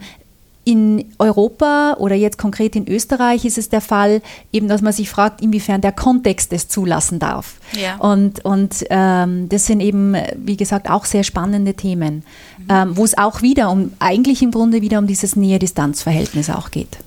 in 0.65 1.05
Europa 1.19 1.95
oder 1.99 2.15
jetzt 2.15 2.37
konkret 2.37 2.75
in 2.75 2.87
Österreich 2.87 3.43
ist 3.43 3.57
es 3.57 3.69
der 3.69 3.81
Fall, 3.81 4.21
eben, 4.51 4.67
dass 4.67 4.81
man 4.81 4.93
sich 4.93 5.09
fragt, 5.09 5.41
inwiefern 5.41 5.81
der 5.81 5.91
Kontext 5.91 6.53
es 6.53 6.67
zulassen 6.67 7.19
darf. 7.19 7.55
Ja. 7.73 7.97
Und, 7.97 8.45
und 8.45 8.85
ähm, 8.89 9.49
das 9.49 9.65
sind 9.65 9.81
eben, 9.81 10.15
wie 10.37 10.57
gesagt, 10.57 10.89
auch 10.89 11.05
sehr 11.05 11.23
spannende 11.23 11.73
Themen, 11.73 12.23
mhm. 12.57 12.65
ähm, 12.69 12.97
wo 12.97 13.03
es 13.03 13.17
auch 13.17 13.41
wieder 13.41 13.69
um, 13.71 13.91
eigentlich 13.99 14.41
im 14.41 14.51
Grunde 14.51 14.81
wieder 14.81 14.99
um 14.99 15.07
dieses 15.07 15.35
Nähe-Distanz-Verhältnis 15.35 16.49
auch 16.49 16.71
geht. 16.71 16.97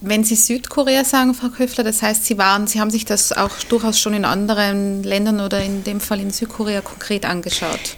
Wenn 0.00 0.24
Sie 0.24 0.34
Südkorea 0.34 1.04
sagen, 1.04 1.34
Frau 1.34 1.48
Köfler, 1.48 1.84
das 1.84 2.02
heißt, 2.02 2.24
Sie 2.24 2.38
waren, 2.38 2.66
Sie 2.66 2.80
haben 2.80 2.90
sich 2.90 3.04
das 3.04 3.32
auch 3.32 3.50
durchaus 3.68 4.00
schon 4.00 4.14
in 4.14 4.24
anderen 4.24 5.04
Ländern 5.04 5.40
oder 5.40 5.62
in 5.62 5.84
dem 5.84 6.00
Fall 6.00 6.20
in 6.20 6.30
Südkorea 6.30 6.80
konkret 6.80 7.24
angeschaut. 7.24 7.96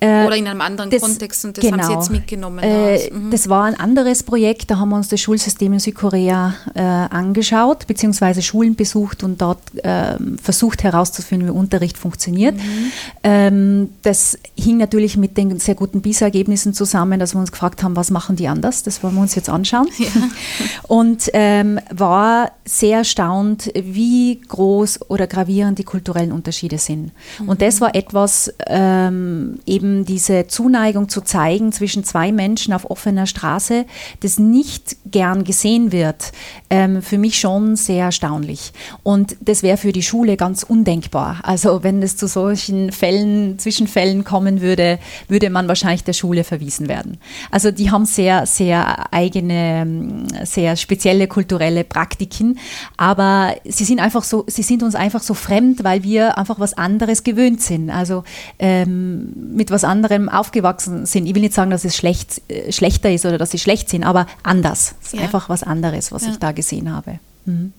Äh, 0.00 0.26
Oder 0.26 0.36
in 0.36 0.46
einem 0.46 0.60
anderen 0.60 0.90
das, 0.90 1.02
Kontext 1.02 1.44
und 1.44 1.56
das 1.56 1.64
genau, 1.64 1.78
haben 1.78 1.88
Sie 1.88 1.92
jetzt 1.92 2.10
mitgenommen. 2.10 2.60
Äh, 2.60 3.10
mhm. 3.10 3.32
Das 3.32 3.48
war 3.48 3.64
ein 3.64 3.74
anderes 3.74 4.22
Projekt, 4.22 4.70
da 4.70 4.78
haben 4.78 4.90
wir 4.90 4.96
uns 4.96 5.08
das 5.08 5.20
Schulsystem 5.20 5.72
in 5.72 5.80
Südkorea 5.80 6.54
äh, 6.74 6.80
angeschaut, 6.80 7.88
beziehungsweise 7.88 8.40
Schulen 8.40 8.76
besucht 8.76 9.24
und 9.24 9.40
dort 9.42 9.58
ähm, 9.82 10.38
versucht 10.40 10.84
herauszufinden, 10.84 11.48
wie 11.48 11.52
Unterricht 11.52 11.98
funktioniert. 11.98 12.54
Mhm. 12.54 12.92
Ähm, 13.24 13.88
das 14.02 14.38
hing 14.56 14.76
natürlich 14.76 15.16
mit 15.16 15.36
den 15.36 15.58
sehr 15.58 15.74
guten 15.74 16.00
PISA-Ergebnissen 16.00 16.74
zusammen, 16.74 17.18
dass 17.18 17.34
wir 17.34 17.40
uns 17.40 17.50
gefragt 17.50 17.82
haben, 17.82 17.96
was 17.96 18.12
machen 18.12 18.36
die 18.36 18.46
anders? 18.46 18.84
Das 18.84 19.02
wollen 19.02 19.16
wir 19.16 19.22
uns 19.22 19.34
jetzt 19.34 19.48
anschauen. 19.48 19.88
Ja. 19.98 20.06
Und 20.86 21.28
ähm, 21.32 21.80
war 21.90 22.52
sehr 22.64 22.98
erstaunt, 22.98 23.72
wie 23.74 24.40
groß 24.46 25.10
oder 25.10 25.26
gravierend 25.26 25.78
die 25.80 25.84
kulturellen 25.84 26.30
Unterschiede 26.30 26.78
sind. 26.78 27.10
Mhm. 27.40 27.48
Und 27.48 27.62
das 27.62 27.80
war 27.80 27.96
etwas 27.96 28.54
ähm, 28.68 29.58
eben 29.66 29.87
eben 29.88 30.04
diese 30.04 30.46
Zuneigung 30.46 31.08
zu 31.08 31.20
zeigen 31.22 31.72
zwischen 31.72 32.04
zwei 32.04 32.32
Menschen 32.32 32.72
auf 32.72 32.90
offener 32.90 33.26
Straße, 33.26 33.86
das 34.20 34.38
nicht 34.38 34.96
gern 35.10 35.44
gesehen 35.44 35.92
wird, 35.92 36.32
ähm, 36.70 37.02
für 37.02 37.18
mich 37.18 37.38
schon 37.38 37.76
sehr 37.76 38.04
erstaunlich. 38.06 38.72
Und 39.02 39.36
das 39.40 39.62
wäre 39.62 39.76
für 39.76 39.92
die 39.92 40.02
Schule 40.02 40.36
ganz 40.36 40.62
undenkbar. 40.62 41.40
Also 41.42 41.82
wenn 41.82 42.02
es 42.02 42.16
zu 42.16 42.26
solchen 42.26 42.92
Fällen, 42.92 43.58
Zwischenfällen 43.58 44.24
kommen 44.24 44.60
würde, 44.60 44.98
würde 45.28 45.50
man 45.50 45.68
wahrscheinlich 45.68 46.04
der 46.04 46.12
Schule 46.12 46.44
verwiesen 46.44 46.88
werden. 46.88 47.18
Also 47.50 47.70
die 47.70 47.90
haben 47.90 48.04
sehr, 48.04 48.46
sehr 48.46 49.12
eigene, 49.12 50.26
sehr 50.44 50.76
spezielle 50.76 51.26
kulturelle 51.26 51.84
Praktiken, 51.84 52.58
aber 52.96 53.54
sie 53.64 53.84
sind 53.84 54.00
einfach 54.00 54.24
so, 54.24 54.44
sie 54.46 54.62
sind 54.62 54.82
uns 54.82 54.94
einfach 54.94 55.22
so 55.22 55.34
fremd, 55.34 55.84
weil 55.84 56.02
wir 56.02 56.38
einfach 56.38 56.60
was 56.60 56.74
anderes 56.74 57.24
gewöhnt 57.24 57.62
sind. 57.62 57.90
Also 57.90 58.24
ähm, 58.58 59.32
mit 59.54 59.70
was 59.70 59.77
was 59.78 59.84
anderem 59.84 60.28
aufgewachsen 60.28 61.06
sind. 61.06 61.26
Ich 61.26 61.34
will 61.36 61.42
nicht 61.42 61.54
sagen, 61.54 61.70
dass 61.70 61.84
es 61.84 61.96
schlecht, 61.96 62.42
äh, 62.48 62.72
schlechter 62.72 63.12
ist 63.12 63.24
oder 63.24 63.38
dass 63.38 63.52
sie 63.52 63.58
schlecht 63.58 63.88
sind, 63.88 64.02
aber 64.02 64.26
anders. 64.42 64.96
Es 65.00 65.08
ist 65.08 65.14
ja. 65.14 65.20
einfach 65.22 65.48
was 65.48 65.62
anderes, 65.62 66.10
was 66.10 66.24
ja. 66.24 66.30
ich 66.32 66.38
da 66.38 66.50
gesehen 66.50 66.92
habe. 66.92 67.20
Mhm. 67.44 67.72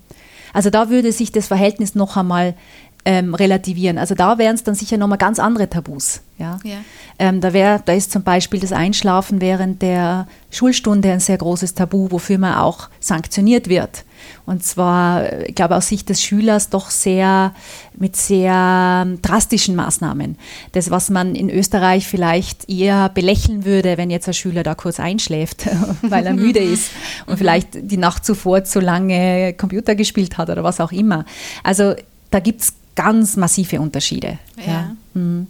Also 0.54 0.70
da 0.70 0.90
würde 0.90 1.12
sich 1.12 1.32
das 1.32 1.48
Verhältnis 1.48 1.94
noch 1.94 2.16
einmal 2.16 2.56
ähm, 3.06 3.34
relativieren. 3.34 3.98
Also 3.98 4.16
da 4.16 4.38
wären 4.38 4.56
es 4.56 4.64
dann 4.64 4.76
sicher 4.76 4.98
nochmal 4.98 5.18
ganz 5.18 5.40
andere 5.40 5.70
Tabus. 5.70 6.22
Ja? 6.38 6.60
ja. 6.64 6.78
Ähm, 7.18 7.42
da, 7.42 7.54
wär, 7.54 7.80
da 7.80 7.94
ist 7.94 8.12
zum 8.12 8.24
Beispiel 8.24 8.60
das 8.60 8.72
Einschlafen 8.72 9.42
während 9.42 9.82
der 9.82 10.28
Schulstunde 10.52 11.12
ein 11.12 11.20
sehr 11.20 11.38
großes 11.38 11.74
Tabu, 11.74 12.12
wofür 12.12 12.38
man 12.38 12.56
auch 12.56 12.90
sanktioniert 13.00 13.70
wird. 13.70 14.04
Und 14.46 14.64
zwar, 14.64 15.48
ich 15.48 15.56
glaube, 15.56 15.76
aus 15.76 15.88
Sicht 15.88 16.10
des 16.10 16.22
Schülers 16.22 16.70
doch 16.70 16.90
sehr 16.90 17.54
mit 17.98 18.16
sehr 18.16 19.08
drastischen 19.22 19.76
Maßnahmen. 19.76 20.38
Das, 20.72 20.92
was 20.92 21.10
man 21.10 21.36
in 21.36 21.50
Österreich 21.50 22.08
vielleicht 22.08 22.70
eher 22.70 23.10
belächeln 23.10 23.64
würde, 23.64 23.98
wenn 23.98 24.10
jetzt 24.10 24.28
ein 24.28 24.34
Schüler 24.34 24.64
da 24.64 24.76
kurz 24.76 25.00
einschläft, 25.00 25.68
weil 26.02 26.26
er 26.26 26.34
müde 26.36 26.60
ist 26.60 26.92
und 27.28 27.38
vielleicht 27.38 27.70
die 27.74 27.98
Nacht 27.98 28.26
zuvor 28.26 28.64
zu 28.64 28.80
lange 28.80 29.54
Computer 29.54 29.96
gespielt 29.96 30.38
hat 30.38 30.50
oder 30.50 30.64
was 30.64 30.80
auch 30.80 30.92
immer. 30.92 31.26
Also 31.64 31.96
da 32.32 32.40
gibt 32.40 32.62
es 32.62 32.74
ganz 33.00 33.38
massive 33.38 33.80
Unterschiede. 33.80 34.40
Ja. 34.58 34.72
ja. 34.72 34.96
Mhm. 35.14 35.48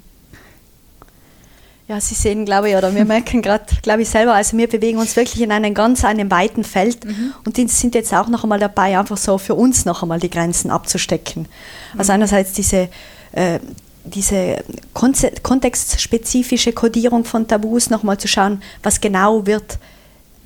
Ja, 1.88 2.00
Sie 2.00 2.14
sehen, 2.14 2.46
glaube 2.46 2.70
ich, 2.70 2.76
oder 2.76 2.94
wir 2.94 3.04
merken 3.04 3.42
gerade, 3.42 3.66
glaube 3.82 4.04
ich, 4.04 4.10
selber, 4.10 4.36
also 4.36 4.56
wir 4.56 4.68
bewegen 4.68 5.00
uns 5.00 5.16
wirklich 5.16 5.42
in 5.42 5.52
einem 5.52 5.74
ganz 5.74 6.06
einem 6.06 6.30
weiten 6.30 6.64
Feld 6.64 7.04
mhm. 7.04 7.34
und 7.46 7.58
die 7.58 7.68
sind 7.68 7.96
jetzt 7.96 8.14
auch 8.14 8.28
noch 8.28 8.44
einmal 8.44 8.60
dabei, 8.60 9.00
einfach 9.00 9.18
so 9.18 9.40
für 9.40 9.56
uns 9.56 9.86
noch 9.86 10.04
einmal 10.04 10.20
die 10.20 10.30
Grenzen 10.30 10.70
abzustecken. 10.70 11.48
Mhm. 11.94 12.00
Also 12.00 12.12
einerseits 12.12 12.54
diese, 12.54 12.90
äh, 13.32 13.60
diese 14.04 14.64
kontextspezifische 14.94 16.74
Kodierung 16.74 17.26
von 17.26 17.48
Tabus, 17.48 17.90
nochmal 17.90 18.20
zu 18.20 18.28
schauen, 18.28 18.62
was 18.84 19.02
genau 19.02 19.48
wird, 19.48 19.80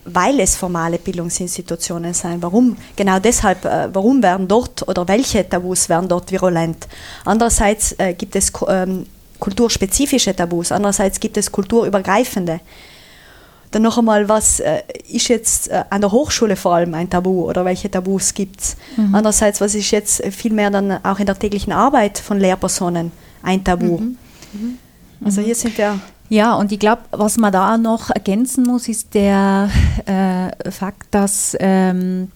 weil 0.06 0.40
es 0.40 0.56
formale 0.56 0.98
Bildungsinstitutionen 0.98 2.14
sein. 2.14 2.42
Warum? 2.42 2.78
Genau 2.96 3.20
deshalb, 3.20 3.66
äh, 3.66 3.90
warum 3.94 4.22
werden 4.22 4.48
dort 4.48 4.88
oder 4.88 5.08
welche 5.08 5.48
Tabus 5.48 5.90
werden 5.90 6.10
dort 6.10 6.32
virulent? 6.32 6.88
Andererseits 7.26 7.94
äh, 7.98 8.14
gibt 8.14 8.36
es 8.36 8.52
ähm, 8.68 9.06
kulturspezifische 9.40 10.36
Tabus, 10.36 10.72
andererseits 10.72 11.20
gibt 11.20 11.38
es 11.38 11.52
kulturübergreifende. 11.52 12.60
Dann 13.72 13.82
noch 13.82 13.98
einmal, 13.98 14.30
was 14.30 14.60
äh, 14.60 14.84
ist 15.10 15.30
jetzt 15.30 15.72
an 15.72 16.02
der 16.02 16.12
Hochschule 16.12 16.56
vor 16.56 16.76
allem 16.76 16.94
ein 16.94 17.10
Tabu 17.10 17.50
oder 17.50 17.66
welche 17.66 17.90
Tabus 17.90 18.34
gibt 18.34 18.62
es? 18.62 18.78
Mhm. 18.98 19.16
Andererseits, 19.16 19.62
was 19.62 19.74
ist 19.74 19.90
jetzt 19.90 20.24
vielmehr 20.32 20.70
dann 20.70 21.04
auch 21.04 21.20
in 21.20 21.26
der 21.26 21.40
täglichen 21.40 21.74
Arbeit 21.74 22.20
von 22.20 22.40
Lehrpersonen 22.40 23.12
ein 23.42 23.64
Tabu? 23.64 23.98
Mhm. 23.98 24.18
Mhm. 24.54 24.78
Also 25.26 25.42
hier 25.42 25.56
sind 25.56 25.78
wir 25.78 26.00
ja, 26.34 26.56
und 26.56 26.72
ich 26.72 26.80
glaube, 26.80 27.04
was 27.12 27.38
man 27.38 27.54
da 27.54 27.78
noch 27.78 28.10
ergänzen 28.10 28.64
muss, 28.64 28.88
ist 28.88 29.14
der 29.14 29.70
äh, 30.08 30.72
Fakt, 30.72 31.06
dass 31.12 31.56
ähm, 31.60 32.32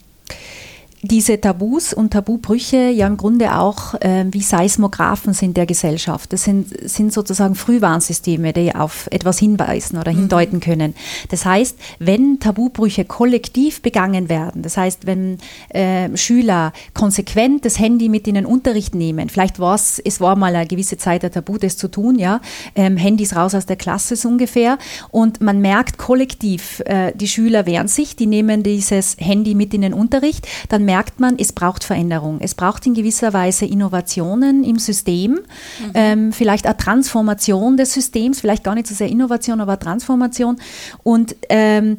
diese 1.07 1.39
Tabus 1.39 1.93
und 1.93 2.11
Tabubrüche 2.11 2.89
ja 2.89 3.07
im 3.07 3.17
Grunde 3.17 3.55
auch 3.55 3.93
äh, 3.95 4.25
wie 4.31 4.41
Seismographen 4.41 5.33
sind 5.33 5.57
der 5.57 5.65
Gesellschaft. 5.65 6.33
Das 6.33 6.43
sind, 6.43 6.67
sind 6.89 7.13
sozusagen 7.13 7.55
Frühwarnsysteme, 7.55 8.53
die 8.53 8.73
auf 8.75 9.07
etwas 9.11 9.39
hinweisen 9.39 9.97
oder 9.97 10.11
mhm. 10.11 10.17
hindeuten 10.17 10.59
können. 10.59 10.95
Das 11.29 11.45
heißt, 11.45 11.77
wenn 11.99 12.39
Tabubrüche 12.39 13.05
kollektiv 13.05 13.81
begangen 13.81 14.29
werden, 14.29 14.61
das 14.61 14.77
heißt, 14.77 15.05
wenn 15.05 15.37
äh, 15.69 16.15
Schüler 16.17 16.73
konsequent 16.93 17.65
das 17.65 17.79
Handy 17.79 18.09
mit 18.09 18.27
in 18.27 18.35
den 18.35 18.45
Unterricht 18.45 18.95
nehmen, 18.95 19.29
vielleicht 19.29 19.59
war 19.59 19.75
es, 19.75 19.99
es 19.99 20.19
war 20.19 20.35
mal 20.35 20.55
eine 20.55 20.67
gewisse 20.67 20.97
Zeit 20.97 21.23
der 21.23 21.31
Tabu, 21.31 21.57
das 21.57 21.77
zu 21.77 21.87
tun, 21.87 22.19
ja, 22.19 22.41
ähm, 22.75 22.97
Handys 22.97 23.35
raus 23.35 23.55
aus 23.55 23.65
der 23.65 23.75
Klasse 23.75 24.15
so 24.15 24.29
ungefähr 24.29 24.77
und 25.11 25.41
man 25.41 25.61
merkt 25.61 25.97
kollektiv, 25.97 26.81
äh, 26.85 27.11
die 27.15 27.27
Schüler 27.27 27.65
wehren 27.65 27.87
sich, 27.87 28.15
die 28.15 28.27
nehmen 28.27 28.63
dieses 28.63 29.17
Handy 29.19 29.55
mit 29.55 29.73
in 29.73 29.81
den 29.81 29.93
Unterricht, 29.93 30.47
dann 30.69 30.85
merkt 30.85 30.96
man, 31.19 31.37
es 31.37 31.53
braucht 31.53 31.83
Veränderung. 31.83 32.39
Es 32.41 32.55
braucht 32.55 32.85
in 32.85 32.93
gewisser 32.93 33.33
Weise 33.33 33.65
Innovationen 33.65 34.63
im 34.63 34.79
System, 34.79 35.31
mhm. 35.31 35.91
ähm, 35.93 36.33
vielleicht 36.33 36.65
eine 36.65 36.77
Transformation 36.77 37.77
des 37.77 37.93
Systems, 37.93 38.41
vielleicht 38.41 38.63
gar 38.63 38.75
nicht 38.75 38.87
so 38.87 38.95
sehr 38.95 39.07
Innovation, 39.07 39.61
aber 39.61 39.79
Transformation. 39.79 40.57
Und 41.03 41.35
ähm, 41.49 41.97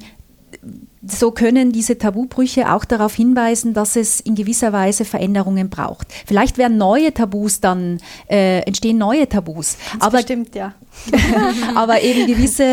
so 1.07 1.31
können 1.31 1.73
diese 1.73 1.97
Tabubrüche 1.99 2.73
auch 2.73 2.85
darauf 2.85 3.15
hinweisen, 3.15 3.73
dass 3.73 3.97
es 3.97 4.21
in 4.21 4.35
gewisser 4.35 4.73
Weise 4.73 5.05
Veränderungen 5.05 5.71
braucht. 5.71 6.09
Vielleicht 6.27 6.59
werden 6.59 6.77
neue 6.77 7.15
Tabus 7.15 7.61
dann, 7.61 7.99
äh, 8.29 8.61
entstehen 8.61 8.99
neue 8.99 9.29
Tabus. 9.29 9.77
Ganz 9.93 10.05
aber, 10.05 10.19
bestimmt, 10.19 10.55
ja. 10.55 10.75
aber 11.75 12.03
eben 12.03 12.27
gewisse 12.27 12.65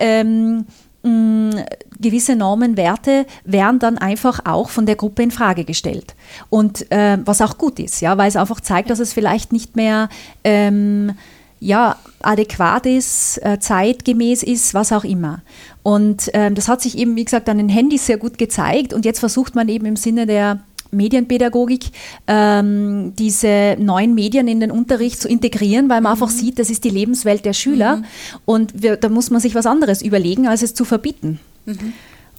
ähm, 0.00 0.66
mh, 1.04 1.64
gewisse 2.00 2.34
Normen, 2.36 2.76
Werte 2.76 3.26
werden 3.44 3.78
dann 3.78 3.98
einfach 3.98 4.40
auch 4.44 4.68
von 4.68 4.86
der 4.86 4.96
Gruppe 4.96 5.22
in 5.22 5.30
Frage 5.30 5.64
gestellt. 5.64 6.14
Und 6.50 6.90
äh, 6.90 7.18
was 7.24 7.40
auch 7.40 7.58
gut 7.58 7.78
ist, 7.78 8.00
ja, 8.00 8.18
weil 8.18 8.28
es 8.28 8.36
einfach 8.36 8.60
zeigt, 8.60 8.90
dass 8.90 8.98
es 8.98 9.12
vielleicht 9.12 9.52
nicht 9.52 9.76
mehr 9.76 10.08
ähm, 10.42 11.12
ja, 11.60 11.96
adäquat 12.20 12.86
ist, 12.86 13.38
äh, 13.44 13.58
zeitgemäß 13.58 14.42
ist, 14.42 14.74
was 14.74 14.92
auch 14.92 15.04
immer. 15.04 15.40
Und 15.82 16.30
ähm, 16.34 16.54
das 16.54 16.68
hat 16.68 16.82
sich 16.82 16.98
eben, 16.98 17.16
wie 17.16 17.24
gesagt, 17.24 17.48
an 17.48 17.58
den 17.58 17.68
Handys 17.68 18.06
sehr 18.06 18.18
gut 18.18 18.36
gezeigt. 18.38 18.92
Und 18.92 19.04
jetzt 19.04 19.20
versucht 19.20 19.54
man 19.54 19.68
eben 19.68 19.86
im 19.86 19.96
Sinne 19.96 20.26
der 20.26 20.60
Medienpädagogik, 20.94 21.86
ähm, 22.26 23.12
diese 23.18 23.76
neuen 23.78 24.14
Medien 24.14 24.48
in 24.48 24.60
den 24.60 24.70
Unterricht 24.70 25.20
zu 25.20 25.28
integrieren, 25.28 25.88
weil 25.88 26.00
man 26.00 26.16
mhm. 26.16 26.22
einfach 26.22 26.30
sieht, 26.30 26.58
das 26.58 26.70
ist 26.70 26.84
die 26.84 26.90
Lebenswelt 26.90 27.44
der 27.44 27.52
Schüler 27.52 27.96
mhm. 27.96 28.04
und 28.44 28.82
wir, 28.82 28.96
da 28.96 29.08
muss 29.08 29.30
man 29.30 29.40
sich 29.40 29.54
was 29.54 29.66
anderes 29.66 30.02
überlegen, 30.02 30.46
als 30.46 30.62
es 30.62 30.74
zu 30.74 30.84
verbieten. 30.84 31.40
Mhm. 31.66 31.92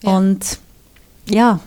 Ja. 0.03 0.17
Und 0.17 0.59
ja, 1.29 1.59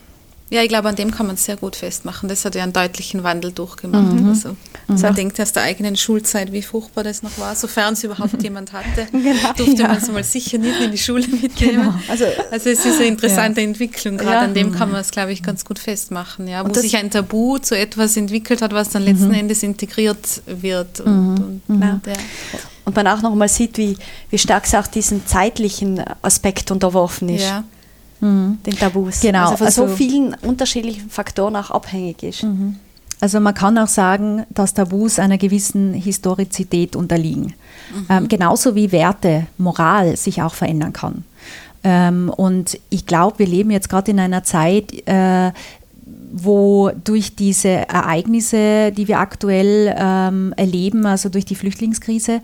Ja, 0.51 0.63
ich 0.63 0.69
glaube, 0.69 0.89
an 0.89 0.97
dem 0.97 1.11
kann 1.11 1.27
man 1.27 1.35
es 1.35 1.45
sehr 1.45 1.57
gut 1.57 1.77
festmachen. 1.77 2.29
Das 2.29 2.45
hat 2.45 2.55
ja 2.55 2.63
einen 2.63 2.73
deutlichen 2.73 3.23
Wandel 3.23 3.53
durchgemacht. 3.53 4.15
Mhm. 4.15 4.31
Also, 4.31 4.57
mhm. 4.89 5.01
Man 5.01 5.15
denkt 5.15 5.39
aus 5.41 5.53
der 5.53 5.65
eigenen 5.65 5.95
Schulzeit, 5.95 6.53
wie 6.53 6.63
furchtbar 6.63 7.05
das 7.05 7.23
noch 7.23 7.37
war, 7.39 7.55
sofern 7.55 7.93
es 7.93 8.03
überhaupt 8.03 8.43
jemand 8.43 8.73
hatte, 8.73 9.07
genau, 9.13 9.53
durfte 9.57 9.83
ja. 9.83 9.89
man 9.89 9.99
es 9.99 10.11
mal 10.11 10.25
sicher 10.25 10.57
nicht 10.57 10.81
in 10.81 10.91
die 10.91 10.99
Schule 10.99 11.29
mitnehmen. 11.29 11.83
Genau. 11.83 11.95
Also, 12.09 12.25
also 12.51 12.71
es 12.71 12.85
ist 12.85 12.97
eine 12.97 13.07
interessante 13.07 13.61
ja. 13.61 13.67
Entwicklung. 13.67 14.17
Gerade 14.17 14.37
ja. 14.37 14.41
an 14.41 14.55
dem 14.55 14.73
kann 14.73 14.91
man 14.91 15.03
es, 15.03 15.11
glaube 15.11 15.33
ich, 15.33 15.43
ganz 15.43 15.67
gut 15.67 15.79
festmachen. 15.79 16.49
Ja, 16.49 16.67
wo 16.67 16.73
sich 16.73 16.97
ein 16.97 17.11
Tabu 17.11 17.59
zu 17.59 17.77
etwas 17.77 18.17
entwickelt 18.17 18.63
hat, 18.63 18.73
was 18.73 18.89
dann 18.89 19.03
letzten 19.03 19.29
mhm. 19.29 19.35
Endes 19.35 19.63
integriert 19.63 20.43
wird. 20.47 21.01
Und, 21.01 21.35
mhm. 21.35 21.61
und, 21.69 21.81
ja. 21.81 22.01
und 22.87 22.97
man 22.97 23.07
auch 23.07 23.21
noch 23.21 23.35
mal 23.35 23.49
sieht, 23.49 23.77
wie, 23.77 23.99
wie 24.31 24.39
stark 24.39 24.65
es 24.65 24.75
auch 24.75 24.87
diesen 24.87 25.27
zeitlichen 25.27 26.03
Aspekt 26.23 26.71
unterworfen 26.71 27.29
ist. 27.29 27.43
Ja 27.43 27.65
mhm. 28.21 28.59
den 28.65 28.77
Tabus. 28.77 29.21
Genau. 29.21 29.45
Also 29.51 29.57
von 29.57 29.67
also, 29.67 29.89
so 29.89 29.95
vielen 29.95 30.35
unterschiedlichen 30.35 31.11
Faktoren 31.11 31.57
auch 31.57 31.71
abhängig 31.71 32.23
ist. 32.23 32.43
Mhm. 32.43 32.77
Also 33.21 33.41
man 33.41 33.55
kann 33.55 33.77
auch 33.79 33.89
sagen, 33.89 34.45
dass 34.51 34.75
Tabus 34.75 35.19
einer 35.19 35.39
gewissen 35.39 35.93
Historizität 35.93 36.95
unterliegen. 36.95 37.55
Mhm. 37.93 38.07
Ähm, 38.09 38.29
genauso 38.29 38.75
wie 38.75 38.93
Werte, 38.93 39.47
Moral 39.59 40.17
sich 40.17 40.41
auch 40.43 40.55
verändern 40.55 40.93
kann. 40.93 41.25
Ähm, 41.85 42.33
und 42.37 42.79
ich 42.91 43.07
glaube, 43.07 43.41
wir 43.41 43.47
leben 43.47 43.71
jetzt 43.71 43.89
gerade 43.89 44.11
in 44.11 44.21
einer 44.21 44.45
Zeit, 44.45 44.93
äh, 45.07 45.53
wo 46.33 46.91
durch 47.05 47.35
diese 47.35 47.69
Ereignisse, 47.69 48.93
die 48.93 49.09
wir 49.09 49.19
aktuell 49.19 49.95
ähm, 49.99 50.53
erleben, 50.57 51.07
also 51.07 51.29
durch 51.29 51.45
die 51.45 51.55
Flüchtlingskrise, 51.55 52.41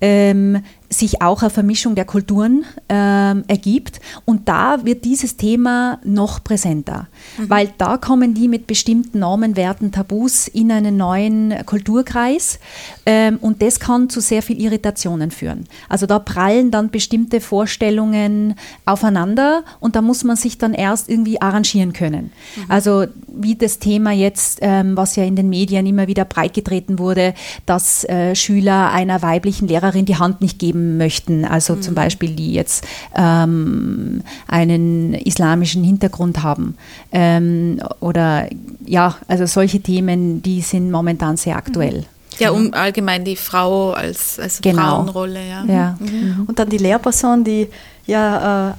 ähm, 0.00 0.62
sich 0.92 1.22
auch 1.22 1.42
eine 1.42 1.50
Vermischung 1.50 1.94
der 1.94 2.04
Kulturen 2.04 2.64
ähm, 2.88 3.44
ergibt. 3.46 4.00
Und 4.24 4.48
da 4.48 4.84
wird 4.84 5.04
dieses 5.04 5.36
Thema 5.36 6.00
noch 6.04 6.42
präsenter, 6.42 7.06
mhm. 7.38 7.48
weil 7.48 7.72
da 7.78 7.96
kommen 7.96 8.34
die 8.34 8.48
mit 8.48 8.66
bestimmten 8.66 9.20
Normen, 9.20 9.56
Werten, 9.56 9.92
Tabus 9.92 10.48
in 10.48 10.72
einen 10.72 10.96
neuen 10.96 11.54
Kulturkreis 11.64 12.58
ähm, 13.06 13.38
und 13.40 13.62
das 13.62 13.78
kann 13.78 14.10
zu 14.10 14.20
sehr 14.20 14.42
viel 14.42 14.60
Irritationen 14.60 15.30
führen. 15.30 15.66
Also 15.88 16.06
da 16.06 16.18
prallen 16.18 16.72
dann 16.72 16.90
bestimmte 16.90 17.40
Vorstellungen 17.40 18.56
aufeinander 18.84 19.62
und 19.78 19.94
da 19.94 20.02
muss 20.02 20.24
man 20.24 20.34
sich 20.34 20.58
dann 20.58 20.74
erst 20.74 21.08
irgendwie 21.08 21.40
arrangieren 21.40 21.92
können. 21.92 22.32
Mhm. 22.56 22.64
Also 22.68 23.06
wie 23.28 23.54
das 23.54 23.78
Thema 23.78 24.10
jetzt, 24.10 24.58
ähm, 24.60 24.96
was 24.96 25.14
ja 25.14 25.22
in 25.22 25.36
den 25.36 25.48
Medien 25.48 25.86
immer 25.86 26.08
wieder 26.08 26.24
breitgetreten 26.24 26.98
wurde, 26.98 27.34
dass 27.64 28.02
äh, 28.04 28.34
Schüler 28.34 28.90
einer 28.90 29.22
weiblichen 29.22 29.68
Lehrerin 29.68 30.04
die 30.04 30.16
Hand 30.16 30.40
nicht 30.40 30.58
geben 30.58 30.79
geben 30.80 30.96
möchten, 30.96 31.44
also 31.44 31.76
mhm. 31.76 31.82
zum 31.82 31.94
Beispiel 31.94 32.30
die 32.30 32.52
jetzt 32.52 32.86
ähm, 33.16 34.22
einen 34.48 35.14
islamischen 35.14 35.84
Hintergrund 35.84 36.42
haben. 36.42 36.76
Ähm, 37.12 37.80
oder 38.00 38.48
ja, 38.86 39.16
also 39.28 39.46
solche 39.46 39.80
Themen, 39.80 40.42
die 40.42 40.60
sind 40.60 40.90
momentan 40.90 41.36
sehr 41.36 41.56
aktuell. 41.56 42.04
Ja, 42.38 42.50
um 42.52 42.72
allgemein 42.72 43.24
die 43.24 43.36
Frau 43.36 43.92
als, 43.92 44.38
als 44.38 44.60
genau. 44.60 45.04
Frauenrolle. 45.04 45.40
Ja. 45.46 45.64
ja. 45.66 45.98
Mhm. 45.98 46.44
Und 46.46 46.58
dann 46.58 46.68
die 46.68 46.78
Lehrperson, 46.78 47.44
die 47.44 47.68
ja 48.06 48.70
äh, 48.70 48.74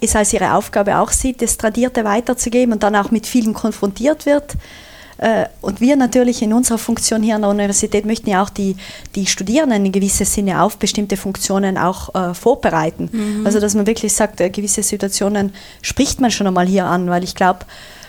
es 0.00 0.16
als 0.16 0.32
ihre 0.32 0.54
Aufgabe 0.54 0.98
auch 0.98 1.10
sieht, 1.10 1.40
das 1.40 1.56
Tradierte 1.56 2.04
weiterzugeben 2.04 2.72
und 2.72 2.82
dann 2.82 2.96
auch 2.96 3.10
mit 3.10 3.26
vielen 3.26 3.54
konfrontiert 3.54 4.26
wird. 4.26 4.54
Äh, 5.18 5.46
und 5.60 5.80
wir 5.80 5.96
natürlich 5.96 6.42
in 6.42 6.52
unserer 6.52 6.78
Funktion 6.78 7.22
hier 7.22 7.36
an 7.36 7.42
der 7.42 7.50
Universität 7.50 8.04
möchten 8.04 8.30
ja 8.30 8.42
auch 8.42 8.50
die, 8.50 8.76
die 9.14 9.26
Studierenden 9.26 9.86
in 9.86 9.92
gewissem 9.92 10.26
Sinne 10.26 10.62
auf 10.62 10.76
bestimmte 10.78 11.16
Funktionen 11.16 11.78
auch 11.78 12.14
äh, 12.14 12.34
vorbereiten. 12.34 13.08
Mhm. 13.12 13.46
Also 13.46 13.60
dass 13.60 13.74
man 13.74 13.86
wirklich 13.86 14.12
sagt, 14.12 14.40
äh, 14.40 14.50
gewisse 14.50 14.82
Situationen 14.82 15.52
spricht 15.82 16.20
man 16.20 16.30
schon 16.30 16.46
einmal 16.46 16.66
hier 16.66 16.84
an, 16.84 17.08
weil 17.08 17.24
ich 17.24 17.34
glaube, 17.34 17.60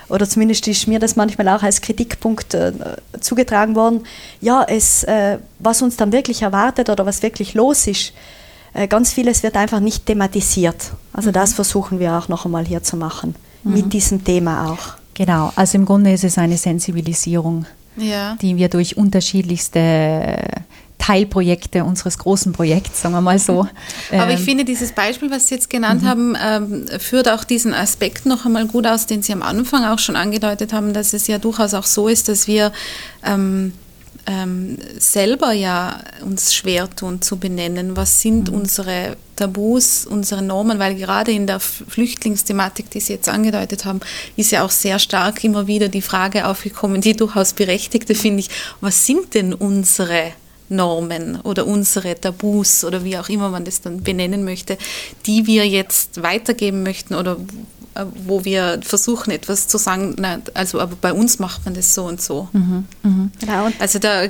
oder 0.10 0.28
zumindest 0.28 0.68
ist 0.68 0.88
mir 0.88 1.00
das 1.00 1.16
manchmal 1.16 1.48
auch 1.50 1.64
als 1.64 1.82
Kritikpunkt 1.82 2.54
äh, 2.54 2.72
zugetragen 3.20 3.76
worden, 3.76 4.04
ja, 4.42 4.64
es, 4.68 5.04
äh, 5.04 5.38
was 5.60 5.82
uns 5.82 5.98
dann 5.98 6.12
wirklich 6.12 6.42
erwartet 6.42 6.90
oder 6.90 7.06
was 7.06 7.24
wirklich 7.24 7.54
los 7.54 7.88
ist, 7.88 8.14
äh, 8.74 8.88
ganz 8.88 9.14
vieles 9.14 9.44
wird 9.44 9.56
einfach 9.56 9.80
nicht 9.80 10.06
thematisiert. 10.06 10.92
Also 11.14 11.30
mhm. 11.30 11.34
das 11.34 11.54
versuchen 11.54 12.00
wir 12.00 12.14
auch 12.14 12.28
noch 12.28 12.46
einmal 12.46 12.66
hier 12.66 12.84
zu 12.84 12.96
machen, 12.96 13.36
mhm. 13.64 13.74
mit 13.74 13.94
diesem 13.94 14.24
Thema 14.24 14.72
auch. 14.72 14.98
Genau, 15.18 15.52
also 15.56 15.80
im 15.80 15.86
Grunde 15.86 16.14
ist 16.14 16.24
es 16.24 16.38
eine 16.38 16.58
Sensibilisierung, 16.58 17.66
ja. 17.96 18.38
die 18.40 18.56
wir 18.56 18.70
durch 18.70 18.98
unterschiedlichste 18.98 20.38
Teilprojekte 21.00 21.84
unseres 21.84 22.20
großen 22.20 22.54
Projekts, 22.54 23.02
sagen 23.02 23.16
wir 23.16 23.22
mal 23.22 23.40
so. 23.40 23.68
Aber 24.12 24.30
ich 24.32 24.42
ähm, 24.42 24.46
finde, 24.46 24.64
dieses 24.64 24.92
Beispiel, 24.92 25.32
was 25.32 25.48
Sie 25.48 25.56
jetzt 25.56 25.72
genannt 25.72 26.04
mhm. 26.04 26.08
haben, 26.08 26.38
ähm, 26.40 27.00
führt 27.00 27.30
auch 27.30 27.46
diesen 27.46 27.74
Aspekt 27.74 28.28
noch 28.28 28.46
einmal 28.46 28.68
gut 28.68 28.86
aus, 28.86 29.08
den 29.08 29.24
Sie 29.24 29.34
am 29.34 29.42
Anfang 29.42 29.86
auch 29.86 29.98
schon 29.98 30.16
angedeutet 30.16 30.72
haben, 30.72 30.94
dass 30.94 31.14
es 31.14 31.26
ja 31.26 31.40
durchaus 31.40 31.74
auch 31.74 31.86
so 31.86 32.08
ist, 32.08 32.30
dass 32.30 32.48
wir 32.48 32.72
ähm, 33.24 33.74
ähm, 34.28 34.78
selber 35.00 35.54
ja 35.54 36.02
uns 36.22 36.54
schwer 36.54 36.90
tun 36.90 37.22
zu 37.22 37.38
benennen, 37.38 37.96
was 37.96 38.22
sind 38.22 38.50
mhm. 38.50 38.58
unsere 38.58 39.16
Tabus, 39.38 40.06
unsere 40.06 40.42
Normen, 40.42 40.80
weil 40.80 40.96
gerade 40.96 41.32
in 41.32 41.48
der 41.48 41.60
Flüchtlingsthematik, 41.60 42.90
die 42.90 43.00
Sie 43.00 43.14
jetzt 43.14 43.30
angedeutet 43.30 43.86
haben, 43.86 44.02
ist 44.36 44.52
ja 44.52 44.66
auch 44.66 44.72
sehr 44.72 45.00
stark 45.00 45.44
immer 45.44 45.68
wieder 45.68 45.88
die 45.88 46.02
Frage 46.02 46.46
aufgekommen, 46.46 47.02
die 47.02 47.16
durchaus 47.16 47.54
berechtigte, 47.54 48.16
finde 48.16 48.42
ich, 48.42 48.50
was 48.82 49.06
sind 49.06 49.34
denn 49.34 49.54
unsere 49.54 50.34
Normen 50.70 51.40
oder 51.42 51.66
unsere 51.66 52.20
Tabus 52.20 52.84
oder 52.84 53.06
wie 53.06 53.18
auch 53.18 53.30
immer 53.30 53.50
man 53.50 53.64
das 53.64 53.80
dann 53.80 54.04
benennen 54.04 54.44
möchte, 54.44 54.78
die 55.26 55.48
wir 55.48 55.66
jetzt 55.66 56.22
weitergeben 56.22 56.84
möchten 56.84 57.16
oder 57.16 57.38
wo 58.26 58.44
wir 58.46 58.80
versuchen, 58.84 59.32
etwas 59.32 59.68
zu 59.68 59.78
sagen, 59.78 60.16
na, 60.18 60.40
also 60.54 60.80
aber 60.80 60.96
bei 61.00 61.14
uns 61.14 61.40
macht 61.40 61.66
man 61.66 61.74
das 61.74 61.94
so 61.94 62.06
und 62.06 62.22
so. 62.22 62.48
Mhm, 62.54 62.86
mh. 63.04 63.30
genau. 63.40 63.70
Also 63.80 64.00
da 64.00 64.24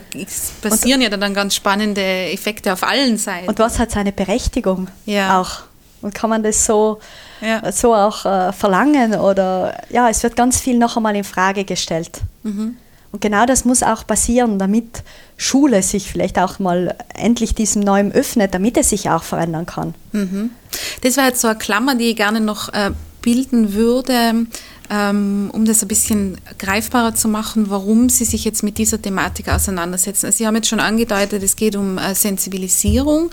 passieren 0.61 1.01
ja 1.01 1.09
dann 1.09 1.33
ganz 1.33 1.55
spannende 1.55 2.01
Effekte 2.01 2.73
auf 2.73 2.83
allen 2.83 3.17
Seiten. 3.17 3.47
Und 3.47 3.59
was 3.59 3.79
hat 3.79 3.91
seine 3.91 4.11
Berechtigung 4.11 4.87
ja. 5.05 5.39
auch? 5.39 5.61
Und 6.01 6.13
kann 6.13 6.29
man 6.29 6.43
das 6.43 6.65
so, 6.65 6.99
ja. 7.41 7.71
so 7.71 7.95
auch 7.95 8.25
äh, 8.25 8.53
verlangen? 8.53 9.15
Oder 9.15 9.81
ja, 9.89 10.09
es 10.09 10.23
wird 10.23 10.35
ganz 10.35 10.59
viel 10.59 10.77
noch 10.77 10.95
einmal 10.95 11.15
in 11.15 11.23
Frage 11.23 11.65
gestellt. 11.65 12.21
Mhm. 12.43 12.77
Und 13.11 13.21
genau 13.21 13.45
das 13.45 13.65
muss 13.65 13.83
auch 13.83 14.05
passieren, 14.05 14.59
damit 14.59 15.03
Schule 15.37 15.81
sich 15.81 16.11
vielleicht 16.11 16.37
auch 16.39 16.59
mal 16.59 16.95
endlich 17.15 17.55
diesem 17.55 17.81
Neuen 17.81 18.11
öffnet, 18.11 18.53
damit 18.53 18.77
es 18.77 18.89
sich 18.89 19.09
auch 19.09 19.23
verändern 19.23 19.65
kann. 19.65 19.95
Mhm. 20.11 20.51
Das 21.01 21.17
war 21.17 21.25
jetzt 21.25 21.41
so 21.41 21.47
eine 21.47 21.57
Klammer, 21.57 21.95
die 21.95 22.11
ich 22.11 22.15
gerne 22.15 22.41
noch 22.41 22.69
äh, 22.69 22.91
bilden 23.21 23.73
würde, 23.73 24.45
ähm, 24.89 25.49
um 25.51 25.65
das 25.65 25.81
ein 25.81 25.87
bisschen 25.87 26.37
greifbarer 26.57 27.13
zu 27.13 27.27
machen, 27.27 27.69
warum 27.69 28.09
Sie 28.09 28.25
sich 28.25 28.45
jetzt 28.45 28.63
mit 28.63 28.77
dieser 28.77 29.01
Thematik 29.01 29.49
auseinandersetzen. 29.49 30.31
Sie 30.31 30.47
haben 30.47 30.55
jetzt 30.55 30.69
schon 30.69 30.79
angedeutet, 30.79 31.43
es 31.43 31.55
geht 31.55 31.75
um 31.75 31.97
äh, 31.97 32.15
Sensibilisierung. 32.15 33.29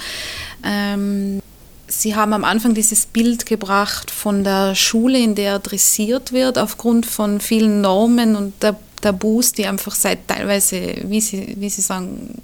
Ähm, 0.64 1.40
Sie 1.86 2.16
haben 2.16 2.32
am 2.32 2.44
Anfang 2.44 2.74
dieses 2.74 3.06
Bild 3.06 3.46
gebracht 3.46 4.10
von 4.10 4.42
der 4.42 4.74
Schule, 4.74 5.18
in 5.18 5.34
der 5.34 5.58
dressiert 5.58 6.32
wird, 6.32 6.58
aufgrund 6.58 7.06
von 7.06 7.40
vielen 7.40 7.82
Normen 7.82 8.36
und 8.36 8.54
Tabus, 9.00 9.52
die 9.52 9.66
einfach 9.66 9.94
seit 9.94 10.26
teilweise, 10.26 10.94
wie 11.04 11.20
Sie, 11.20 11.54
wie 11.58 11.68
Sie 11.68 11.82
sagen, 11.82 12.42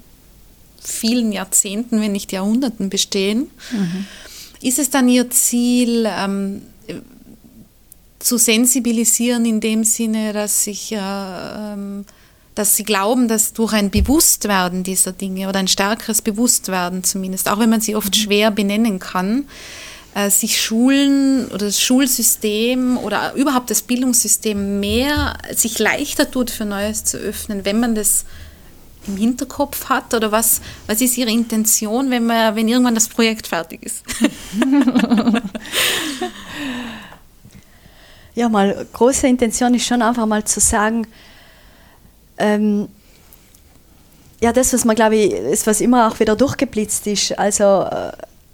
vielen 0.83 1.33
Jahrzehnten, 1.33 2.01
wenn 2.01 2.13
nicht 2.13 2.33
Jahrhunderten 2.33 2.91
bestehen. 2.91 3.51
Mhm. 3.73 4.07
Ist 4.63 4.79
es 4.79 4.91
dann 4.91 5.09
Ihr 5.09 5.31
Ziel, 5.31 6.07
ähm, 6.07 6.63
zu 8.21 8.39
sensibilisieren 8.39 9.45
in 9.45 9.61
dem 9.61 9.83
Sinne, 9.83 10.33
dass 10.33 10.67
ich, 10.67 10.93
äh, 10.93 10.99
ähm, 10.99 12.05
dass 12.55 12.77
sie 12.77 12.85
glauben, 12.85 13.29
dass 13.29 13.53
durch 13.53 13.73
ein 13.73 13.91
Bewusstwerden 13.91 14.85
dieser 14.85 15.13
Dinge 15.13 15.49
oder 15.49 15.59
ein 15.59 15.69
stärkeres 15.69 16.23
Bewusstwerden 16.23 17.03
zumindest, 17.03 17.49
auch 17.49 17.59
wenn 17.59 17.71
man 17.71 17.81
sie 17.81 17.97
oft 17.97 18.15
mhm. 18.15 18.21
schwer 18.21 18.51
benennen 18.51 18.99
kann, 18.99 19.49
äh, 20.15 20.31
sich 20.31 20.61
Schulen 20.61 21.47
oder 21.47 21.67
das 21.67 21.81
Schulsystem 21.81 22.99
oder 22.99 23.33
überhaupt 23.35 23.71
das 23.71 23.83
Bildungssystem 23.83 24.81
mehr, 24.81 25.39
sich 25.55 25.79
leichter 25.79 26.31
tut 26.31 26.51
für 26.51 26.67
Neues 26.67 27.05
zu 27.05 27.17
öffnen, 27.17 27.65
wenn 27.65 27.81
man 27.81 27.95
das 27.95 28.27
im 29.07 29.17
Hinterkopf 29.17 29.89
hat 29.89 30.13
oder 30.13 30.31
was, 30.31 30.61
was 30.87 31.01
ist 31.01 31.17
Ihre 31.17 31.31
Intention, 31.31 32.11
wenn, 32.11 32.27
man, 32.27 32.55
wenn 32.55 32.69
irgendwann 32.69 32.95
das 32.95 33.09
Projekt 33.09 33.47
fertig 33.47 33.83
ist? 33.83 34.03
ja, 38.35 38.49
mal 38.49 38.87
große 38.93 39.27
Intention 39.27 39.75
ist 39.75 39.87
schon 39.87 40.03
einfach 40.03 40.27
mal 40.27 40.45
zu 40.45 40.61
sagen, 40.61 41.07
ähm, 42.39 42.89
ja, 44.41 44.53
das, 44.53 44.73
was 44.73 44.85
man, 44.85 44.97
glaube 44.97 45.17
ich, 45.17 45.33
ist, 45.33 45.67
was 45.67 45.81
immer 45.81 46.09
auch 46.09 46.19
wieder 46.19 46.35
durchgeblitzt 46.35 47.07
ist, 47.07 47.39
also 47.39 47.83
äh, 47.83 48.13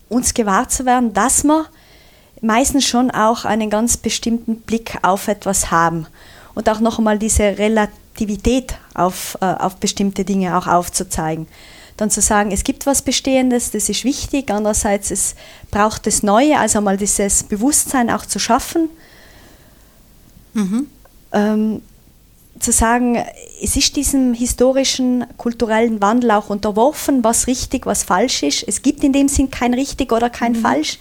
uns 0.09 0.35
gewahr 0.35 0.68
zu 0.68 0.85
werden, 0.85 1.12
dass 1.12 1.45
wir 1.45 1.66
meistens 2.41 2.85
schon 2.85 3.11
auch 3.11 3.45
einen 3.45 3.70
ganz 3.70 3.97
bestimmten 3.97 4.57
Blick 4.57 4.99
auf 5.03 5.29
etwas 5.29 5.70
haben 5.70 6.07
und 6.55 6.68
auch 6.68 6.81
noch 6.81 6.99
einmal 6.99 7.18
diese 7.18 7.59
Relativität 7.59 8.74
auf, 8.95 9.39
äh, 9.41 9.45
auf 9.45 9.77
bestimmte 9.77 10.24
Dinge 10.24 10.59
auch 10.59 10.66
aufzuzeigen. 10.66 11.47
Dann 11.97 12.11
zu 12.11 12.20
sagen, 12.20 12.51
es 12.51 12.64
gibt 12.64 12.85
was 12.85 13.01
Bestehendes, 13.03 13.70
das 13.70 13.89
ist 13.89 14.05
wichtig, 14.05 14.51
andererseits 14.51 15.11
es 15.11 15.35
braucht 15.70 16.07
das 16.07 16.22
Neue, 16.22 16.59
also 16.59 16.81
mal 16.81 16.97
dieses 16.97 17.45
Bewusstsein 17.45 18.11
auch 18.11 18.27
zu 18.27 18.39
schaffen 18.39 18.91
Mhm. 20.57 20.87
ähm, 21.33 21.83
zu 22.59 22.73
sagen, 22.73 23.23
es 23.63 23.77
ist 23.77 23.97
diesem 23.97 24.33
historischen, 24.33 25.27
kulturellen 25.37 26.01
Wandel 26.01 26.31
auch 26.31 26.49
unterworfen, 26.49 27.23
was 27.23 27.47
richtig, 27.47 27.85
was 27.85 28.03
falsch 28.03 28.43
ist. 28.43 28.65
Es 28.67 28.81
gibt 28.81 29.05
in 29.05 29.13
dem 29.13 29.29
Sinn 29.29 29.51
kein 29.51 29.75
richtig 29.75 30.13
oder 30.13 30.31
kein 30.31 30.53
mhm. 30.53 30.57
falsch. 30.57 30.99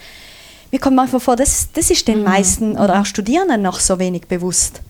Mir 0.72 0.80
kommt 0.80 0.97
manchmal 0.97 1.22
vor, 1.22 1.38
das, 1.38 1.70
das 1.74 1.89
ist 1.89 2.08
den 2.08 2.20
mhm. 2.20 2.26
meisten 2.26 2.72
oder 2.74 2.99
auch 2.99 3.06
Studierenden 3.06 3.62
noch 3.62 3.80
so 3.80 3.99
wenig 3.99 4.28
bewusst. 4.28 4.82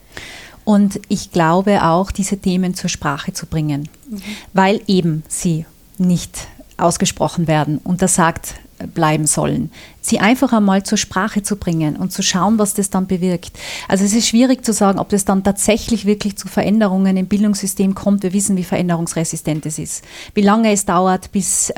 Und 0.64 1.00
ich 1.10 1.32
glaube 1.32 1.84
auch, 1.84 2.10
diese 2.12 2.38
Themen 2.38 2.74
zur 2.74 2.90
Sprache 2.90 3.34
zu 3.34 3.46
bringen, 3.46 3.88
mhm. 4.10 4.22
weil 4.54 4.82
eben 4.88 5.24
sie 5.28 5.66
nicht 6.00 6.48
ausgesprochen 6.78 7.48
werden. 7.48 7.78
Und 7.84 8.02
das 8.02 8.16
sagt 8.16 8.56
bleiben 8.94 9.28
sollen. 9.28 9.72
Sie 10.08 10.20
einfach 10.20 10.54
einmal 10.54 10.84
zur 10.84 11.00
Sprache 11.00 11.42
zu 11.42 11.56
bringen 11.56 11.96
und 11.96 12.12
zu 12.12 12.22
schauen, 12.22 12.60
was 12.60 12.76
das 12.76 12.92
dann 12.92 13.08
bewirkt. 13.08 13.58
Also 13.88 14.06
es 14.06 14.14
ist 14.14 14.28
schwierig 14.28 14.64
zu 14.64 14.72
sagen, 14.72 15.00
ob 15.00 15.10
das 15.10 15.26
dann 15.26 15.44
tatsächlich 15.44 16.06
wirklich 16.06 16.38
zu 16.38 16.48
Veränderungen 16.48 17.18
im 17.18 17.26
Bildungssystem 17.26 17.96
kommt. 17.96 18.22
Wir 18.22 18.32
wissen, 18.32 18.56
wie 18.56 18.64
veränderungsresistent 18.64 19.66
es 19.66 19.80
ist. 19.80 20.04
Wie 20.36 20.44
lange 20.44 20.72
es 20.72 20.86
dauert, 20.86 21.32
bis 21.32 21.72
äh, 21.72 21.76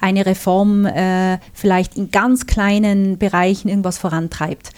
eine 0.00 0.26
Reform 0.26 0.86
äh, 0.86 1.38
vielleicht 1.52 1.96
in 1.96 2.10
ganz 2.10 2.46
kleinen 2.46 3.16
Bereichen 3.18 3.68
irgendwas 3.68 3.96
vorantreibt. 3.96 4.70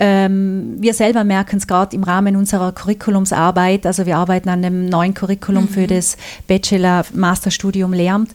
Ähm, 0.00 0.78
wir 0.78 0.94
selber 0.94 1.22
merken 1.22 1.58
es 1.58 1.68
gerade 1.68 1.94
im 1.94 2.02
Rahmen 2.02 2.34
unserer 2.34 2.72
Curriculumsarbeit. 2.72 3.86
Also 3.86 4.04
wir 4.04 4.16
arbeiten 4.16 4.48
an 4.48 4.64
einem 4.64 4.86
neuen 4.86 5.14
Curriculum 5.14 5.66
mhm. 5.66 5.68
für 5.68 5.86
das 5.86 6.16
Bachelor-Masterstudium 6.48 7.92
Lehramt. 7.92 8.30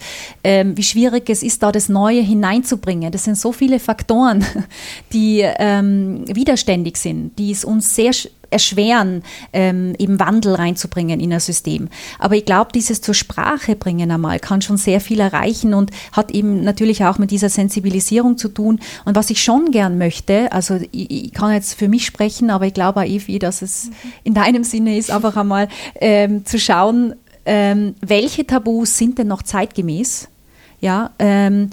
Ähm, 0.46 0.78
wie 0.78 0.84
schwierig 0.84 1.30
es 1.30 1.44
ist, 1.44 1.62
da 1.62 1.74
das 1.74 1.90
Neue 1.90 2.22
hineinzubringen. 2.22 3.12
Das 3.12 3.26
sind 3.26 3.38
so 3.38 3.52
viele 3.52 3.82
Faktoren 3.82 3.97
Faktoren, 3.98 4.46
die 5.14 5.42
ähm, 5.44 6.24
widerständig 6.28 6.98
sind, 6.98 7.38
die 7.40 7.52
es 7.52 7.66
uns 7.66 7.96
sehr 7.96 8.12
erschweren, 8.50 9.24
ähm, 9.52 9.94
eben 9.98 10.22
Wandel 10.22 10.56
reinzubringen 10.56 11.20
in 11.20 11.34
ein 11.34 11.40
System. 11.42 11.90
Aber 12.18 12.36
ich 12.36 12.46
glaube, 12.46 12.72
dieses 12.74 13.02
zur 13.02 13.14
Sprache 13.14 13.76
bringen 13.76 14.10
einmal 14.10 14.40
kann 14.40 14.62
schon 14.62 14.78
sehr 14.78 15.02
viel 15.02 15.20
erreichen 15.20 15.74
und 15.74 15.92
hat 16.14 16.32
eben 16.32 16.64
natürlich 16.64 17.04
auch 17.04 17.18
mit 17.18 17.32
dieser 17.32 17.50
Sensibilisierung 17.50 18.38
zu 18.38 18.48
tun. 18.48 18.80
Und 19.04 19.16
was 19.16 19.30
ich 19.32 19.44
schon 19.44 19.72
gern 19.72 19.98
möchte, 19.98 20.50
also 20.54 20.80
ich, 20.92 21.12
ich 21.12 21.34
kann 21.34 21.52
jetzt 21.52 21.74
für 21.74 21.90
mich 21.90 22.06
sprechen, 22.06 22.50
aber 22.50 22.68
ich 22.68 22.74
glaube 22.74 23.02
auch, 23.02 23.06
Evi, 23.06 23.40
dass 23.40 23.62
es 23.62 23.90
in 24.24 24.34
deinem 24.34 24.64
Sinne 24.64 24.98
ist, 24.98 25.12
einfach 25.12 25.36
einmal 25.36 25.68
ähm, 26.00 26.46
zu 26.46 26.58
schauen, 26.58 27.16
ähm, 27.46 27.96
welche 28.00 28.46
Tabus 28.46 28.98
sind 28.98 29.18
denn 29.18 29.28
noch 29.28 29.42
zeitgemäß? 29.42 30.30
Ja, 30.80 31.12
ähm, 31.18 31.70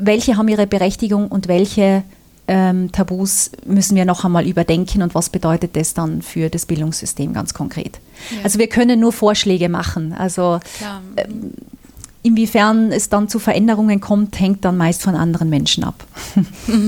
welche 0.00 0.36
haben 0.36 0.48
ihre 0.48 0.66
Berechtigung 0.66 1.28
und 1.28 1.48
welche 1.48 2.02
ähm, 2.48 2.90
Tabus 2.90 3.52
müssen 3.64 3.96
wir 3.96 4.04
noch 4.04 4.24
einmal 4.24 4.46
überdenken 4.46 5.02
und 5.02 5.14
was 5.14 5.30
bedeutet 5.30 5.76
das 5.76 5.94
dann 5.94 6.20
für 6.22 6.50
das 6.50 6.66
Bildungssystem 6.66 7.32
ganz 7.32 7.54
konkret? 7.54 8.00
Ja. 8.30 8.38
Also 8.44 8.58
wir 8.58 8.68
können 8.68 8.98
nur 8.98 9.12
Vorschläge 9.12 9.68
machen. 9.68 10.12
Also 10.12 10.58
ähm, 11.16 11.52
inwiefern 12.22 12.90
es 12.92 13.08
dann 13.08 13.28
zu 13.28 13.38
Veränderungen 13.38 14.00
kommt, 14.00 14.40
hängt 14.40 14.64
dann 14.64 14.76
meist 14.76 15.02
von 15.02 15.14
anderen 15.14 15.48
Menschen 15.48 15.84
ab. 15.84 16.04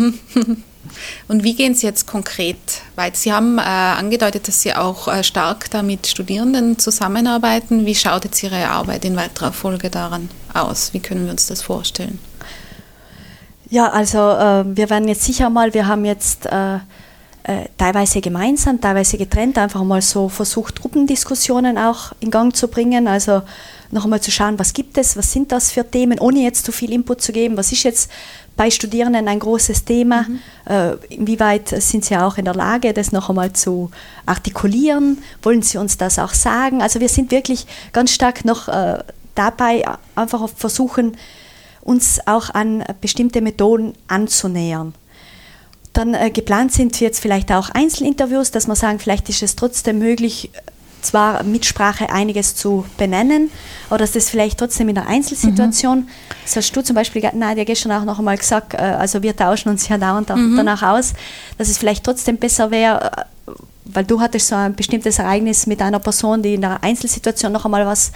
Und 1.29 1.45
wie 1.45 1.55
gehen 1.55 1.75
Sie 1.75 1.87
jetzt 1.87 2.07
konkret 2.07 2.59
weiter? 2.97 3.17
Sie 3.17 3.33
haben 3.33 3.59
äh, 3.59 3.63
angedeutet, 3.63 4.49
dass 4.49 4.63
Sie 4.63 4.75
auch 4.75 5.09
äh, 5.09 5.23
stark 5.25 5.71
da 5.71 5.83
mit 5.83 6.07
Studierenden 6.07 6.79
zusammenarbeiten. 6.79 7.87
Wie 7.87 7.95
schaut 7.95 8.25
jetzt 8.25 8.43
Ihre 8.43 8.69
Arbeit 8.69 9.05
in 9.05 9.17
weiterer 9.17 9.53
Folge 9.53 9.91
daran 9.91 10.29
aus? 10.53 10.93
Wie 10.93 11.01
können 11.01 11.25
wir 11.25 11.33
uns 11.33 11.47
das 11.47 11.63
vorstellen? 11.63 12.19
Ja, 13.73 13.89
also 13.89 14.19
äh, 14.19 14.77
wir 14.77 14.91
werden 14.91 15.09
jetzt 15.09 15.25
sicher 15.25 15.49
mal, 15.49 15.73
wir 15.73 15.87
haben 15.87 16.05
jetzt 16.05 16.45
äh, 16.45 16.75
äh, 16.75 17.69
teilweise 17.79 18.21
gemeinsam, 18.21 18.79
teilweise 18.79 19.17
getrennt, 19.17 19.57
einfach 19.57 19.83
mal 19.83 20.03
so 20.03 20.29
versucht, 20.29 20.83
Gruppendiskussionen 20.83 21.79
auch 21.79 22.13
in 22.21 22.31
Gang 22.31 22.55
zu 22.55 22.69
bringen. 22.69 23.09
Also 23.09 23.41
noch 23.91 24.05
einmal 24.05 24.21
zu 24.21 24.31
schauen, 24.31 24.59
was 24.59 24.75
gibt 24.75 24.99
es, 24.99 25.17
was 25.17 25.33
sind 25.33 25.53
das 25.53 25.73
für 25.73 25.91
Themen, 25.91 26.19
ohne 26.19 26.41
jetzt 26.41 26.67
zu 26.67 26.71
viel 26.71 26.93
Input 26.93 27.23
zu 27.23 27.33
geben. 27.33 27.57
Was 27.57 27.73
ist 27.73 27.85
jetzt 27.85 28.11
bei 28.59 28.71
Studierenden 28.71 29.27
ein 29.27 29.39
großes 29.39 29.87
Thema? 29.87 30.27
Mhm. 30.29 30.39
Äh, 30.69 30.93
inwieweit 31.09 31.71
sind 31.71 32.05
sie 32.05 32.19
auch 32.19 32.37
in 32.37 32.45
der 32.45 32.55
Lage, 32.55 32.93
das 32.93 33.11
noch 33.11 33.31
einmal 33.31 33.55
zu 33.55 33.91
artikulieren? 34.27 35.23
Wollen 35.43 35.63
sie 35.63 35.79
uns 35.79 35.97
das 35.97 36.19
auch 36.19 36.35
sagen? 36.35 36.83
Also 36.83 37.01
wir 37.01 37.09
sind 37.09 37.31
wirklich 37.31 37.67
ganz 37.95 38.11
stark 38.11 38.45
noch 38.45 38.69
äh, 38.69 39.03
dabei, 39.35 39.83
einfach 40.15 40.47
versuchen, 40.51 41.17
uns 41.83 42.21
auch 42.27 42.51
an 42.51 42.85
bestimmte 43.01 43.41
Methoden 43.41 43.95
anzunähern. 44.09 44.95
Dann 45.93 46.15
äh, 46.15 46.31
geplant 46.31 46.73
sind 46.73 46.99
jetzt 47.01 47.21
vielleicht 47.21 47.53
auch 47.53 47.71
Einzelinterviews, 47.71 48.51
dass 48.51 48.67
wir 48.67 48.77
sagen, 48.77 48.99
vielleicht 48.99 49.29
ist 49.29 49.43
es 49.43 49.57
trotzdem 49.57 49.99
möglich, 49.99 50.51
zwar 51.03 51.43
mit 51.43 51.67
Sprache 51.67 52.11
einiges 52.11 52.55
zu 52.55 52.87
benennen, 52.97 53.51
aber 53.89 53.99
dass 53.99 54.13
das 54.13 54.31
vielleicht 54.31 54.59
trotzdem 54.59 54.89
in 54.89 54.95
der 54.95 55.09
Einzelsituation, 55.09 56.01
mhm. 56.01 56.09
das 56.45 56.57
hast 56.57 56.73
du 56.73 56.83
zum 56.83 56.95
Beispiel, 56.95 57.29
Nadia, 57.35 57.65
gestern 57.65 57.93
auch 57.93 58.05
noch 58.05 58.19
einmal 58.19 58.39
gesagt, 58.39 58.75
äh, 58.75 58.79
also 58.79 59.23
wir 59.23 59.37
tauschen 59.37 59.69
uns 59.69 59.89
ja 59.89 59.99
dauernd 59.99 60.31
mhm. 60.31 60.57
danach 60.57 60.83
aus, 60.83 61.13
dass 61.59 61.69
es 61.69 61.79
vielleicht 61.79 62.05
trotzdem 62.05 62.39
besser 62.39 62.71
wäre, 62.71 63.11
äh, 63.13 63.53
weil 63.85 64.05
du 64.05 64.21
hattest 64.21 64.49
so 64.49 64.55
ein 64.55 64.75
bestimmtes 64.75 65.19
Ereignis 65.19 65.67
mit 65.67 65.83
einer 65.83 65.99
Person, 65.99 66.43
die 66.43 66.55
in 66.55 66.61
der 66.61 66.83
Einzelsituation 66.83 67.53
noch 67.53 67.65
einmal 67.65 67.85
was 67.85 68.13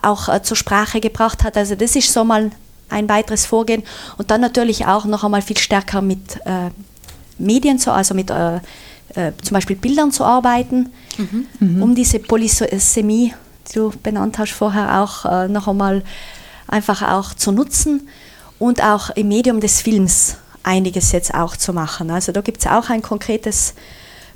auch 0.00 0.28
äh, 0.28 0.42
zur 0.42 0.56
Sprache 0.56 1.00
gebracht 1.00 1.44
hat. 1.44 1.56
Also 1.56 1.74
das 1.74 1.96
ist 1.96 2.12
so 2.12 2.24
mal 2.24 2.50
ein 2.94 3.08
weiteres 3.08 3.44
Vorgehen. 3.46 3.82
Und 4.16 4.30
dann 4.30 4.40
natürlich 4.40 4.86
auch 4.86 5.04
noch 5.04 5.24
einmal 5.24 5.42
viel 5.42 5.58
stärker 5.58 6.00
mit 6.00 6.36
äh, 6.46 6.70
Medien, 7.38 7.78
zu, 7.78 7.92
also 7.92 8.14
mit 8.14 8.30
äh, 8.30 8.56
äh, 9.14 9.32
zum 9.42 9.54
Beispiel 9.54 9.76
Bildern 9.76 10.12
zu 10.12 10.24
arbeiten, 10.24 10.92
mhm. 11.18 11.46
Mhm. 11.60 11.82
um 11.82 11.94
diese 11.94 12.18
Polysemie, 12.18 13.34
die 13.68 13.74
du 13.74 13.92
benannt 14.02 14.38
hast 14.38 14.52
vorher, 14.52 15.00
auch 15.02 15.24
äh, 15.24 15.48
noch 15.48 15.68
einmal 15.68 16.02
einfach 16.66 17.02
auch 17.02 17.34
zu 17.34 17.52
nutzen 17.52 18.08
und 18.58 18.82
auch 18.82 19.10
im 19.10 19.28
Medium 19.28 19.60
des 19.60 19.80
Films 19.80 20.36
einiges 20.62 21.12
jetzt 21.12 21.34
auch 21.34 21.56
zu 21.56 21.72
machen. 21.72 22.10
Also 22.10 22.32
da 22.32 22.40
gibt 22.40 22.60
es 22.60 22.66
auch 22.66 22.88
ein 22.88 23.02
konkretes 23.02 23.74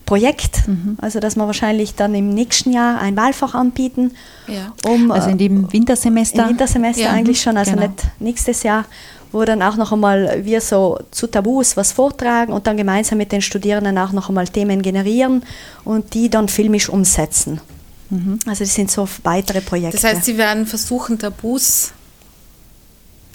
Projekt, 0.08 0.66
mhm. 0.66 0.96
also 1.02 1.20
dass 1.20 1.36
wir 1.36 1.46
wahrscheinlich 1.46 1.94
dann 1.94 2.14
im 2.14 2.30
nächsten 2.30 2.72
Jahr 2.72 2.98
ein 2.98 3.14
Wahlfach 3.14 3.54
anbieten. 3.54 4.12
Ja. 4.46 4.72
Um, 4.90 5.10
also 5.10 5.28
in 5.28 5.36
dem 5.36 5.66
äh, 5.66 5.72
Wintersemester? 5.74 6.44
Im 6.44 6.48
Wintersemester 6.48 7.02
ja. 7.02 7.10
eigentlich 7.10 7.42
schon, 7.42 7.58
also 7.58 7.72
genau. 7.72 7.82
nicht 7.82 8.04
nächstes 8.18 8.62
Jahr, 8.62 8.86
wo 9.32 9.44
dann 9.44 9.62
auch 9.62 9.76
noch 9.76 9.92
einmal 9.92 10.46
wir 10.46 10.62
so 10.62 10.98
zu 11.10 11.26
Tabus 11.26 11.76
was 11.76 11.92
vortragen 11.92 12.54
und 12.54 12.66
dann 12.66 12.78
gemeinsam 12.78 13.18
mit 13.18 13.32
den 13.32 13.42
Studierenden 13.42 13.98
auch 13.98 14.12
noch 14.12 14.30
einmal 14.30 14.48
Themen 14.48 14.80
generieren 14.80 15.42
und 15.84 16.14
die 16.14 16.30
dann 16.30 16.48
filmisch 16.48 16.88
umsetzen. 16.88 17.60
Mhm. 18.08 18.38
Also 18.46 18.64
das 18.64 18.74
sind 18.74 18.90
so 18.90 19.06
weitere 19.24 19.60
Projekte. 19.60 20.00
Das 20.00 20.04
heißt, 20.04 20.24
Sie 20.24 20.38
werden 20.38 20.66
versuchen, 20.66 21.18
Tabus 21.18 21.92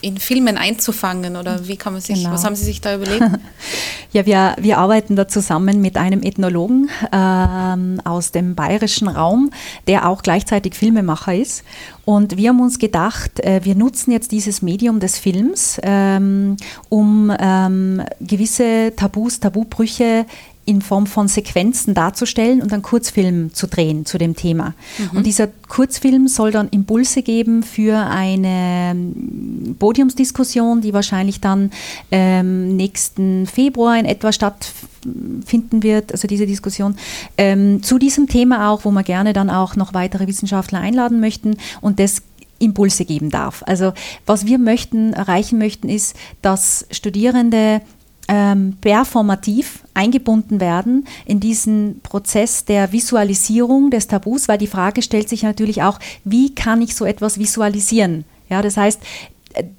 in 0.04 0.18
Filmen 0.18 0.58
einzufangen 0.58 1.38
oder 1.38 1.68
wie 1.68 1.78
kann 1.78 1.94
man 1.94 2.02
sich, 2.02 2.18
genau. 2.18 2.32
was 2.32 2.44
haben 2.44 2.56
Sie 2.56 2.66
sich 2.66 2.82
da 2.82 2.96
überlegt? 2.96 3.24
ja, 4.14 4.26
wir, 4.26 4.56
wir 4.60 4.78
arbeiten 4.78 5.16
da 5.16 5.28
zusammen 5.28 5.82
mit 5.82 5.96
einem 5.98 6.22
Ethnologen 6.22 6.90
ähm, 7.12 8.02
aus 8.04 8.32
dem 8.32 8.56
bayerischen 8.56 9.08
Raum, 9.08 9.52
der 9.88 10.08
auch 10.08 10.22
gleichzeitig 10.22 10.76
Filmemacher 10.76 11.34
ist. 11.34 11.64
Und 12.06 12.36
wir 12.36 12.50
haben 12.50 12.60
uns 12.60 12.80
gedacht, 12.80 13.40
äh, 13.40 13.62
wir 13.64 13.76
nutzen 13.76 14.12
jetzt 14.12 14.34
dieses 14.34 14.62
Medium 14.62 15.00
des 15.00 15.18
Films, 15.18 15.80
ähm, 15.84 16.58
um 16.90 17.34
ähm, 17.40 18.04
gewisse 18.20 18.94
Tabus, 18.96 19.40
Tabubrüche 19.40 20.26
in 20.66 20.82
Form 20.82 21.08
von 21.08 21.28
Sequenzen 21.28 21.94
darzustellen 21.94 22.62
und 22.62 22.72
einen 22.72 22.82
Kurzfilm 22.82 23.54
zu 23.54 23.68
drehen 23.68 24.06
zu 24.06 24.18
dem 24.18 24.36
Thema. 24.36 24.74
Mhm. 24.98 25.18
Und 25.18 25.26
dieser 25.26 25.48
Kurzfilm 25.68 26.28
soll 26.28 26.52
dann 26.52 26.70
Impulse 26.70 27.22
geben 27.22 27.64
für 27.64 27.98
eine 27.98 28.92
ähm, 28.92 29.76
Podiumsdiskussion, 29.78 30.82
die 30.82 30.94
wahrscheinlich 30.94 31.42
dann 31.42 31.72
ähm, 32.12 32.76
nächsten 32.76 33.46
Februar 33.46 33.98
in 33.98 34.06
etwa 34.06 34.32
stattfinden 34.32 35.84
wird, 35.84 36.12
also 36.12 36.28
diese 36.28 36.46
Diskussion, 36.46 36.96
ähm, 37.38 37.84
zu 37.84 37.98
diesem 37.98 38.28
Thema 38.28 38.70
auch, 38.70 38.86
wo 38.86 38.92
wir 38.92 39.04
gerne 39.04 39.34
dann 39.34 39.50
auch 39.50 39.76
noch 39.76 39.94
weitere 39.94 40.28
Wissenschaftler 40.28 40.80
einladen 40.80 41.20
möchten 41.20 41.58
und 41.82 42.00
das 42.00 42.22
Impulse 42.60 43.06
geben 43.06 43.30
darf. 43.30 43.64
Also 43.66 43.94
was 44.26 44.46
wir 44.46 44.58
möchten, 44.58 45.14
erreichen 45.14 45.58
möchten, 45.58 45.90
ist, 45.90 46.16
dass 46.42 46.86
Studierende 46.92 47.82
ähm, 48.28 48.78
performativ 48.82 49.84
eingebunden 49.94 50.60
werden 50.60 51.06
in 51.26 51.40
diesen 51.40 52.00
Prozess 52.02 52.66
der 52.66 52.92
Visualisierung 52.92 53.90
des 53.90 54.08
Tabus, 54.08 54.48
weil 54.48 54.58
die 54.58 54.68
Frage 54.68 55.02
stellt 55.02 55.30
sich 55.30 55.44
natürlich 55.44 55.84
auch, 55.84 56.00
wie 56.24 56.56
kann 56.56 56.82
ich 56.82 56.96
so 56.96 57.06
etwas 57.06 57.38
visualisieren? 57.38 58.26
Ja, 58.50 58.62
das 58.62 58.78
heißt, 58.78 59.02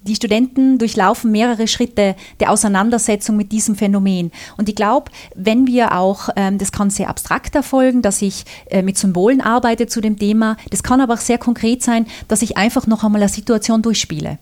die 0.02 0.14
Studenten 0.14 0.78
durchlaufen 0.78 1.30
mehrere 1.30 1.66
Schritte 1.66 2.14
der 2.40 2.50
Auseinandersetzung 2.50 3.36
mit 3.36 3.52
diesem 3.52 3.74
Phänomen. 3.74 4.30
Und 4.56 4.68
ich 4.68 4.74
glaube, 4.74 5.10
wenn 5.34 5.66
wir 5.66 5.96
auch, 5.96 6.28
ähm, 6.36 6.58
das 6.58 6.72
kann 6.72 6.90
sehr 6.90 7.08
abstrakt 7.08 7.54
erfolgen, 7.54 8.02
dass 8.02 8.22
ich 8.22 8.44
äh, 8.70 8.82
mit 8.82 8.98
Symbolen 8.98 9.40
arbeite 9.40 9.86
zu 9.86 10.00
dem 10.00 10.18
Thema, 10.18 10.56
das 10.70 10.82
kann 10.82 11.00
aber 11.00 11.14
auch 11.14 11.18
sehr 11.18 11.38
konkret 11.38 11.82
sein, 11.82 12.06
dass 12.28 12.42
ich 12.42 12.56
einfach 12.56 12.86
noch 12.86 13.04
einmal 13.04 13.22
eine 13.22 13.28
Situation 13.28 13.82
durchspiele 13.82 14.38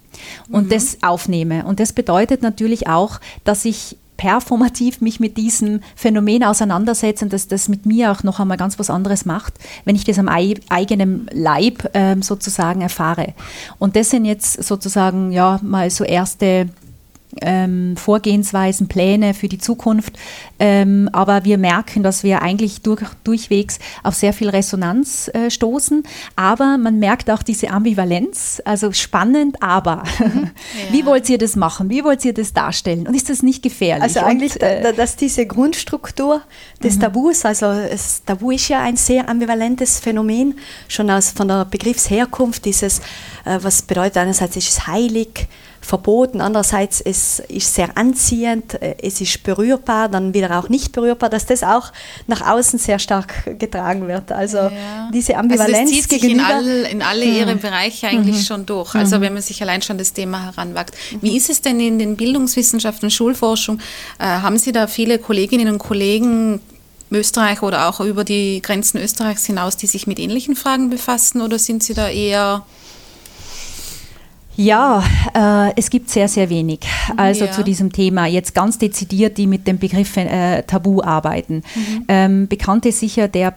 und 0.51 0.67
mhm. 0.67 0.71
das 0.71 0.99
aufnehme. 1.03 1.65
Und 1.65 1.81
das 1.81 1.93
bedeutet 1.93 2.43
natürlich 2.43 2.89
auch, 2.89 3.21
dass 3.45 3.65
ich 3.65 3.97
performativ 4.23 5.01
mich 5.01 5.19
mit 5.19 5.37
diesem 5.37 5.81
Phänomen 5.97 6.45
auseinandersetze 6.45 7.25
und 7.25 7.33
dass 7.33 7.49
das 7.49 7.69
mit 7.69 7.87
mir 7.87 8.13
auch 8.13 8.23
noch 8.23 8.39
einmal 8.39 8.57
ganz 8.57 8.79
was 8.79 8.89
anderes 8.89 9.25
macht, 9.25 9.55
wenn 9.85 9.97
ich 9.97 10.05
das 10.05 10.17
am 10.21 10.29
eigenen 10.29 11.29
Leib 11.33 11.91
ähm, 11.93 12.23
sozusagen 12.23 12.83
erfahre. 12.83 13.35
Und 13.81 13.97
das 13.97 14.11
sind 14.11 14.25
jetzt 14.25 14.63
sozusagen 14.63 15.33
ja 15.33 15.59
mal 15.61 15.91
so 15.91 16.05
erste 16.05 16.69
ähm, 17.41 17.97
Vorgehensweisen, 17.97 18.89
Pläne 18.89 19.35
für 19.35 19.49
die 19.49 19.59
Zukunft. 19.59 20.19
Ähm, 20.59 21.09
aber 21.13 21.45
wir 21.45 21.59
merken, 21.59 22.03
dass 22.03 22.23
wir 22.23 22.43
eigentlich 22.43 22.83
durch, 22.83 23.01
durchwegs 23.25 23.79
auf 24.03 24.15
sehr 24.15 24.33
viel 24.33 24.51
Resonanz 24.51 25.31
äh, 25.33 25.51
stoßen. 25.51 26.05
Aber 26.37 26.79
man 26.79 26.99
merkt 26.99 27.31
auch 27.31 27.43
diese 27.43 27.71
Ambivalenz, 27.71 28.61
also 28.65 28.93
spannend, 28.93 29.63
aber. 29.63 30.05
Mhm. 30.19 30.51
Ja. 30.73 30.95
Wie 30.95 31.05
wollt 31.05 31.29
ihr 31.29 31.39
das 31.39 31.55
machen? 31.55 31.91
Wie 31.91 32.03
wollt 32.03 32.25
ihr 32.25 32.33
das 32.33 32.53
darstellen? 32.53 33.07
Und 33.07 33.15
ist 33.15 33.29
das 33.29 33.43
nicht 33.43 33.63
gefährlich? 33.63 34.03
Also 34.03 34.21
eigentlich, 34.21 34.55
Und, 34.55 34.63
äh, 34.63 34.95
dass 34.95 35.17
diese 35.17 35.45
Grundstruktur 35.47 36.41
des 36.83 36.97
mhm. 36.97 37.01
Tabus, 37.01 37.45
also 37.45 37.67
das 37.67 38.25
Tabu 38.25 38.53
ist 38.53 38.69
ja 38.69 38.81
ein 38.81 38.97
sehr 38.97 39.29
ambivalentes 39.29 40.01
Phänomen, 40.01 40.55
schon 40.89 41.11
aus 41.11 41.31
von 41.31 41.49
der 41.49 41.65
Begriffsherkunft, 41.67 42.65
dieses, 42.65 43.01
äh, 43.45 43.59
was 43.61 43.83
bedeutet 43.83 44.17
einerseits 44.19 44.57
ist 44.57 44.69
es 44.69 44.87
heilig, 44.87 45.49
verboten. 45.85 46.41
Andererseits 46.41 47.01
es 47.01 47.41
ist 47.41 47.75
sehr 47.75 47.97
anziehend, 47.97 48.81
äh, 48.81 48.97
es 49.03 49.21
ist 49.21 49.43
berührbar, 49.43 50.09
dann 50.09 50.33
wieder 50.33 50.59
auch 50.59 50.69
nicht 50.69 50.93
berührbar, 50.93 51.29
dass 51.29 51.47
das 51.47 51.63
auch 51.63 51.93
nach 52.27 52.41
außen 52.47 52.79
sehr 52.79 52.99
stark 52.99 53.59
getragen 53.59 54.09
wird. 54.09 54.33
Also 54.33 54.59
ja. 54.59 55.11
diese 55.13 55.37
Ambivalenz 55.37 55.79
also 55.79 55.83
das 55.83 56.09
zieht 56.09 56.11
sich 56.11 56.31
in, 56.31 56.41
all, 56.41 56.67
in 56.67 57.03
alle 57.03 57.27
mhm. 57.27 57.37
ihre 57.37 57.57
Bereiche 57.57 58.09
eigentlich 58.09 58.37
mhm. 58.37 58.43
schon 58.43 58.67
durch. 58.67 58.95
Also 58.95 59.19
mhm. 59.19 59.23
wenn 59.23 59.33
man 59.35 59.43
sich 59.43 59.61
allein 59.63 59.83
schon 59.83 59.99
das 59.99 60.13
Thema 60.13 60.45
heranwagt. 60.45 60.95
Wie 61.21 61.31
mhm. 61.31 61.37
ist 61.37 61.51
es 61.51 61.61
denn 61.61 61.81
in 61.81 61.99
den 61.99 62.17
Bildungswissenschaften, 62.17 63.11
Schulforschung? 63.11 63.81
Äh, 64.19 64.25
haben 64.25 64.59
Sie 64.59 64.73
da 64.73 64.87
viele 64.87 65.19
Kolleginnen 65.19 65.69
und 65.69 65.79
Kollegen, 65.79 66.61
Österreich 67.11 67.63
oder 67.63 67.89
auch 67.89 68.01
über 68.01 68.25
die 68.25 68.63
Grenzen 68.63 68.99
Österreichs 68.99 69.45
hinaus, 69.45 69.77
die 69.77 69.87
sich 69.87 70.07
mit 70.07 70.19
ähnlichen 70.19 70.57
Fragen 70.57 70.91
befassen 70.91 71.43
oder 71.43 71.59
sind 71.59 71.83
Sie 71.83 71.95
da 71.95 72.09
eher 72.09 72.65
ja, 74.57 75.03
äh, 75.35 75.73
es 75.77 75.91
gibt 75.91 76.11
sehr, 76.11 76.29
sehr 76.29 76.51
wenig. 76.51 76.81
Also 77.17 77.47
ja. 77.47 77.53
zu 77.53 77.65
diesem 77.65 77.93
Thema. 77.93 78.27
Jetzt 78.27 78.55
ganz 78.55 78.79
dezidiert, 78.79 79.39
die 79.39 79.47
mit 79.47 79.67
dem 79.67 79.79
Begriff 79.79 80.17
äh, 80.17 80.63
Tabu 80.63 81.03
arbeiten. 81.03 81.63
Mhm. 81.75 82.05
Ähm, 82.09 82.49
bekannt 82.49 82.87
ist 82.87 83.01
sicher 83.01 83.29
der 83.29 83.55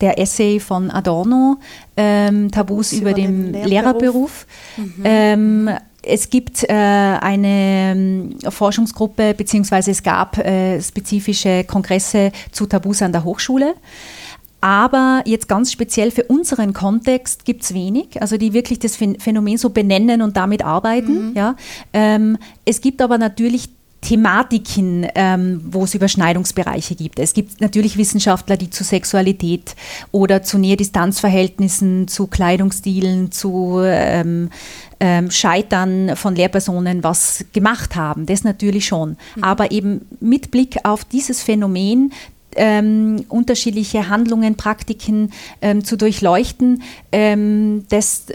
der 0.00 0.18
Essay 0.18 0.58
von 0.58 0.90
Adorno, 0.90 1.56
ähm, 1.96 2.50
Tabus 2.50 2.92
über, 2.92 3.10
über, 3.10 3.12
den, 3.12 3.52
den 3.52 3.64
Lehrerberuf. 3.64 4.46
Lehrerberuf. 4.76 4.96
Mhm. 4.98 5.02
Ähm, 5.04 5.70
es 6.06 6.28
gibt 6.28 6.64
äh, 6.64 6.72
eine 6.72 7.92
ähm, 7.96 8.36
Forschungsgruppe, 8.48 9.34
beziehungsweise 9.34 9.90
es 9.90 10.02
gab 10.02 10.36
äh, 10.38 10.80
spezifische 10.80 11.64
Kongresse 11.64 12.32
zu 12.52 12.66
Tabus 12.66 13.02
an 13.02 13.12
der 13.12 13.24
Hochschule. 13.24 13.74
Aber 14.64 15.22
jetzt 15.26 15.46
ganz 15.46 15.70
speziell 15.70 16.10
für 16.10 16.24
unseren 16.24 16.72
Kontext 16.72 17.44
gibt 17.44 17.64
es 17.64 17.74
wenig, 17.74 18.22
also 18.22 18.38
die 18.38 18.54
wirklich 18.54 18.78
das 18.78 18.96
Phänomen 18.96 19.58
so 19.58 19.68
benennen 19.68 20.22
und 20.22 20.38
damit 20.38 20.64
arbeiten. 20.64 21.32
Mhm. 21.32 21.36
Ja. 21.36 21.56
Ähm, 21.92 22.38
es 22.64 22.80
gibt 22.80 23.02
aber 23.02 23.18
natürlich 23.18 23.68
Thematiken, 24.00 25.06
ähm, 25.14 25.60
wo 25.70 25.84
es 25.84 25.94
Überschneidungsbereiche 25.94 26.94
gibt. 26.94 27.18
Es 27.18 27.34
gibt 27.34 27.60
natürlich 27.60 27.98
Wissenschaftler, 27.98 28.56
die 28.56 28.70
zu 28.70 28.84
Sexualität 28.84 29.76
oder 30.12 30.42
zu 30.42 30.56
Nähe-Distanz-Verhältnissen, 30.56 32.08
zu 32.08 32.26
Kleidungsstilen, 32.26 33.32
zu 33.32 33.80
ähm, 33.82 34.48
ähm, 35.00 35.30
Scheitern 35.30 36.16
von 36.16 36.36
Lehrpersonen 36.36 37.04
was 37.04 37.44
gemacht 37.52 37.96
haben. 37.96 38.24
Das 38.26 38.44
natürlich 38.44 38.86
schon. 38.86 39.16
Mhm. 39.36 39.44
Aber 39.44 39.72
eben 39.72 40.06
mit 40.20 40.50
Blick 40.50 40.78
auf 40.84 41.04
dieses 41.04 41.42
Phänomen 41.42 42.12
ähm, 42.56 43.24
unterschiedliche 43.28 44.08
Handlungen, 44.08 44.56
Praktiken 44.56 45.32
ähm, 45.60 45.84
zu 45.84 45.96
durchleuchten. 45.96 46.82
Ähm, 47.12 47.84
das 47.88 48.26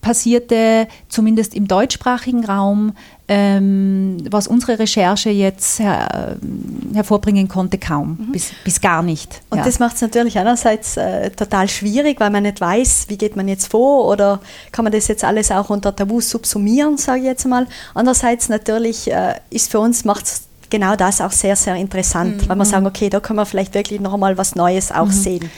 passierte 0.00 0.88
zumindest 1.08 1.54
im 1.54 1.68
deutschsprachigen 1.68 2.44
Raum, 2.44 2.92
ähm, 3.28 4.16
was 4.30 4.46
unsere 4.46 4.78
Recherche 4.78 5.28
jetzt 5.28 5.80
her, 5.80 6.38
äh, 6.40 6.94
hervorbringen 6.94 7.46
konnte, 7.46 7.76
kaum, 7.76 8.16
mhm. 8.18 8.32
bis, 8.32 8.52
bis 8.64 8.80
gar 8.80 9.02
nicht. 9.02 9.42
Und 9.50 9.58
ja. 9.58 9.64
das 9.64 9.78
macht 9.78 9.96
es 9.96 10.00
natürlich 10.00 10.38
einerseits 10.38 10.96
äh, 10.96 11.30
total 11.30 11.68
schwierig, 11.68 12.20
weil 12.20 12.30
man 12.30 12.44
nicht 12.44 12.60
weiß, 12.60 13.06
wie 13.08 13.18
geht 13.18 13.36
man 13.36 13.48
jetzt 13.48 13.66
vor 13.66 14.06
oder 14.06 14.40
kann 14.72 14.84
man 14.84 14.92
das 14.92 15.08
jetzt 15.08 15.24
alles 15.24 15.50
auch 15.50 15.68
unter 15.68 15.94
Tabus 15.94 16.30
subsumieren, 16.30 16.96
sage 16.96 17.20
ich 17.20 17.26
jetzt 17.26 17.46
mal. 17.46 17.66
Andererseits 17.92 18.48
natürlich 18.48 19.10
äh, 19.12 19.34
ist 19.50 19.70
für 19.70 19.80
uns, 19.80 20.06
macht 20.06 20.24
es 20.24 20.47
genau 20.70 20.96
das 20.96 21.20
auch 21.20 21.32
sehr, 21.32 21.56
sehr 21.56 21.76
interessant, 21.76 22.42
mhm. 22.42 22.48
weil 22.48 22.56
wir 22.56 22.64
sagen, 22.64 22.86
okay, 22.86 23.08
da 23.08 23.20
können 23.20 23.38
wir 23.38 23.46
vielleicht 23.46 23.74
wirklich 23.74 24.00
noch 24.00 24.14
einmal 24.14 24.38
was 24.38 24.54
Neues 24.54 24.92
auch 24.92 25.06
mhm. 25.06 25.12
sehen. 25.12 25.50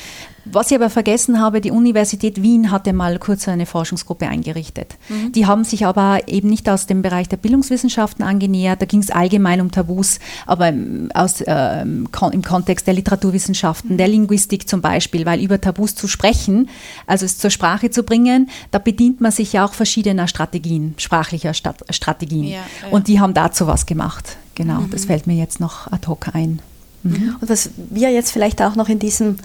Was 0.46 0.70
ich 0.70 0.76
aber 0.76 0.90
vergessen 0.90 1.40
habe, 1.40 1.60
die 1.60 1.70
Universität 1.70 2.42
Wien 2.42 2.70
hatte 2.70 2.92
mal 2.92 3.18
kurz 3.18 3.46
eine 3.46 3.66
Forschungsgruppe 3.66 4.26
eingerichtet. 4.26 4.96
Mhm. 5.08 5.32
Die 5.32 5.46
haben 5.46 5.64
sich 5.64 5.84
aber 5.84 6.20
eben 6.28 6.48
nicht 6.48 6.68
aus 6.68 6.86
dem 6.86 7.02
Bereich 7.02 7.28
der 7.28 7.36
Bildungswissenschaften 7.36 8.24
angenähert, 8.24 8.80
da 8.80 8.86
ging 8.86 9.00
es 9.00 9.10
allgemein 9.10 9.60
um 9.60 9.70
Tabus, 9.70 10.18
aber 10.46 10.72
aus, 11.14 11.40
äh, 11.42 11.82
im 11.82 12.08
Kontext 12.42 12.86
der 12.86 12.94
Literaturwissenschaften, 12.94 13.98
der 13.98 14.08
Linguistik 14.08 14.68
zum 14.68 14.80
Beispiel, 14.80 15.26
weil 15.26 15.40
über 15.40 15.60
Tabus 15.60 15.94
zu 15.94 16.08
sprechen, 16.08 16.68
also 17.06 17.26
es 17.26 17.38
zur 17.38 17.50
Sprache 17.50 17.90
zu 17.90 18.02
bringen, 18.02 18.48
da 18.70 18.78
bedient 18.78 19.20
man 19.20 19.32
sich 19.32 19.52
ja 19.52 19.64
auch 19.64 19.74
verschiedener 19.74 20.26
Strategien, 20.26 20.94
sprachlicher 20.96 21.54
Stat 21.54 21.84
Strategien. 21.90 22.44
Ja, 22.44 22.58
ja. 22.58 22.88
Und 22.90 23.08
die 23.08 23.20
haben 23.20 23.34
dazu 23.34 23.66
was 23.66 23.86
gemacht. 23.86 24.36
Genau, 24.62 24.80
mhm. 24.80 24.90
das 24.90 25.06
fällt 25.06 25.26
mir 25.26 25.34
jetzt 25.36 25.60
noch 25.60 25.90
ad 25.90 26.06
hoc 26.06 26.34
ein. 26.34 26.60
Mhm. 27.02 27.36
Und 27.40 27.48
was 27.48 27.70
wir 27.76 28.10
jetzt 28.10 28.30
vielleicht 28.32 28.60
auch 28.62 28.74
noch 28.74 28.88
in 28.88 28.98
diesem 28.98 29.36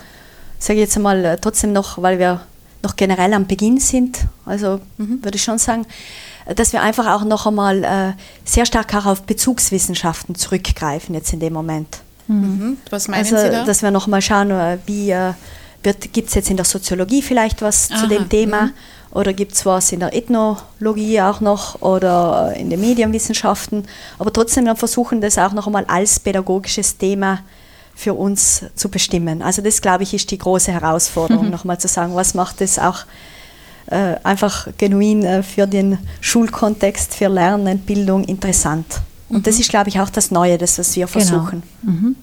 sage 0.59 0.79
ich 0.79 0.85
jetzt 0.85 0.95
einmal, 0.95 1.23
äh, 1.25 1.37
trotzdem 1.37 1.73
noch, 1.73 2.01
weil 2.01 2.19
wir 2.19 2.41
noch 2.83 2.95
generell 2.95 3.33
am 3.33 3.47
Beginn 3.47 3.79
sind, 3.79 4.19
also 4.45 4.79
mhm. 4.97 5.23
würde 5.23 5.37
ich 5.37 5.43
schon 5.43 5.57
sagen, 5.57 5.85
äh, 6.45 6.55
dass 6.55 6.73
wir 6.73 6.81
einfach 6.81 7.07
auch 7.07 7.23
noch 7.23 7.47
einmal 7.47 7.83
äh, 7.83 8.13
sehr 8.43 8.65
stark 8.65 8.93
auch 8.95 9.05
auf 9.05 9.23
Bezugswissenschaften 9.23 10.35
zurückgreifen 10.35 11.15
jetzt 11.15 11.33
in 11.33 11.39
dem 11.39 11.53
Moment. 11.53 11.99
Mhm. 12.27 12.77
Was 12.89 13.07
meinen 13.07 13.19
also, 13.19 13.37
Sie 13.37 13.49
da? 13.49 13.65
Dass 13.65 13.81
wir 13.81 13.91
noch 13.91 14.07
mal 14.07 14.21
schauen, 14.21 14.79
wie 14.85 15.11
äh, 15.11 15.33
gibt 15.83 16.29
es 16.29 16.35
jetzt 16.35 16.49
in 16.49 16.57
der 16.57 16.65
Soziologie 16.65 17.21
vielleicht 17.21 17.61
was 17.61 17.91
Aha. 17.91 17.99
zu 17.99 18.07
dem 18.07 18.27
Thema 18.29 18.63
mhm. 18.63 18.71
Oder 19.15 19.31
gibt 19.31 19.53
es 19.53 19.65
was 19.65 19.93
in 19.93 20.01
der 20.01 20.13
Ethnologie 20.13 21.21
auch 21.21 21.39
noch 21.39 21.81
oder 21.81 22.53
in 22.55 22.69
den 22.69 22.81
Medienwissenschaften, 22.81 23.85
aber 24.19 24.31
trotzdem 24.31 24.65
dann 24.65 24.75
versuchen, 24.75 25.21
das 25.21 25.37
auch 25.37 25.53
noch 25.53 25.67
einmal 25.67 25.85
als 25.85 26.19
pädagogisches 26.19 26.97
Thema 26.97 27.39
für 27.95 28.13
uns 28.13 28.65
zu 28.75 28.89
bestimmen. 28.89 29.41
Also 29.41 29.61
das, 29.61 29.81
glaube 29.81 30.03
ich, 30.03 30.13
ist 30.13 30.29
die 30.31 30.37
große 30.37 30.69
Herausforderung, 30.69 31.45
mhm. 31.45 31.51
nochmal 31.51 31.79
zu 31.79 31.87
sagen, 31.87 32.13
was 32.13 32.33
macht 32.33 32.59
es 32.59 32.77
auch 32.77 33.05
äh, 33.87 34.15
einfach 34.23 34.67
genuin 34.77 35.23
äh, 35.23 35.43
für 35.43 35.65
den 35.65 35.97
Schulkontext, 36.19 37.15
für 37.15 37.29
Lernen, 37.29 37.79
Bildung 37.79 38.25
interessant. 38.25 38.85
Und 39.29 39.37
mhm. 39.37 39.43
das 39.43 39.59
ist, 39.59 39.69
glaube 39.69 39.87
ich, 39.87 39.97
auch 40.01 40.09
das 40.09 40.29
Neue, 40.29 40.57
das, 40.57 40.77
was 40.77 40.93
wir 40.93 41.05
genau. 41.05 41.19
versuchen. 41.19 41.63
Genau. 41.81 41.93
Mhm. 41.93 42.15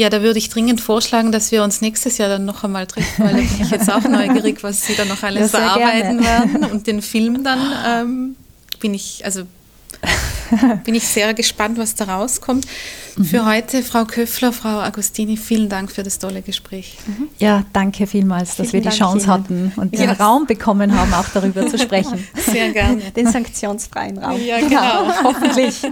Ja, 0.00 0.08
da 0.08 0.22
würde 0.22 0.38
ich 0.38 0.48
dringend 0.48 0.80
vorschlagen, 0.80 1.30
dass 1.30 1.52
wir 1.52 1.62
uns 1.62 1.82
nächstes 1.82 2.16
Jahr 2.16 2.30
dann 2.30 2.46
noch 2.46 2.64
einmal 2.64 2.86
treffen, 2.86 3.22
weil 3.22 3.34
da 3.34 3.36
bin 3.36 3.60
ich 3.60 3.70
jetzt 3.70 3.92
auch 3.92 4.02
neugierig, 4.04 4.62
was 4.62 4.86
Sie 4.86 4.94
da 4.94 5.04
noch 5.04 5.22
alles 5.22 5.52
bearbeiten 5.52 6.22
gerne. 6.22 6.54
werden. 6.54 6.64
Und 6.72 6.86
den 6.86 7.02
Film 7.02 7.44
dann 7.44 7.58
ähm, 7.86 8.36
bin 8.78 8.94
ich, 8.94 9.22
also 9.26 9.42
bin 10.84 10.94
ich 10.94 11.06
sehr 11.06 11.34
gespannt, 11.34 11.76
was 11.76 11.96
da 11.96 12.04
rauskommt. 12.04 12.66
Mhm. 13.16 13.24
Für 13.26 13.44
heute, 13.44 13.82
Frau 13.82 14.06
Köffler, 14.06 14.54
Frau 14.54 14.78
Agostini, 14.78 15.36
vielen 15.36 15.68
Dank 15.68 15.92
für 15.92 16.02
das 16.02 16.18
tolle 16.18 16.40
Gespräch. 16.40 16.96
Mhm. 17.06 17.28
Ja, 17.38 17.66
danke 17.74 18.06
vielmals, 18.06 18.56
dass 18.56 18.70
vielen 18.70 18.84
wir 18.84 18.90
die 18.90 18.98
Dank 18.98 19.12
Chance 19.12 19.26
Ihnen. 19.26 19.34
hatten 19.34 19.72
und 19.76 19.92
den 19.92 20.04
ja. 20.04 20.12
Raum 20.12 20.46
bekommen 20.46 20.98
haben, 20.98 21.12
auch 21.12 21.28
darüber 21.34 21.66
zu 21.66 21.76
sprechen. 21.76 22.26
Sehr 22.50 22.70
gerne. 22.70 23.02
Den 23.14 23.30
sanktionsfreien 23.30 24.16
Raum. 24.16 24.40
Ja, 24.42 24.60
genau, 24.60 25.12
hoffentlich. 25.24 25.76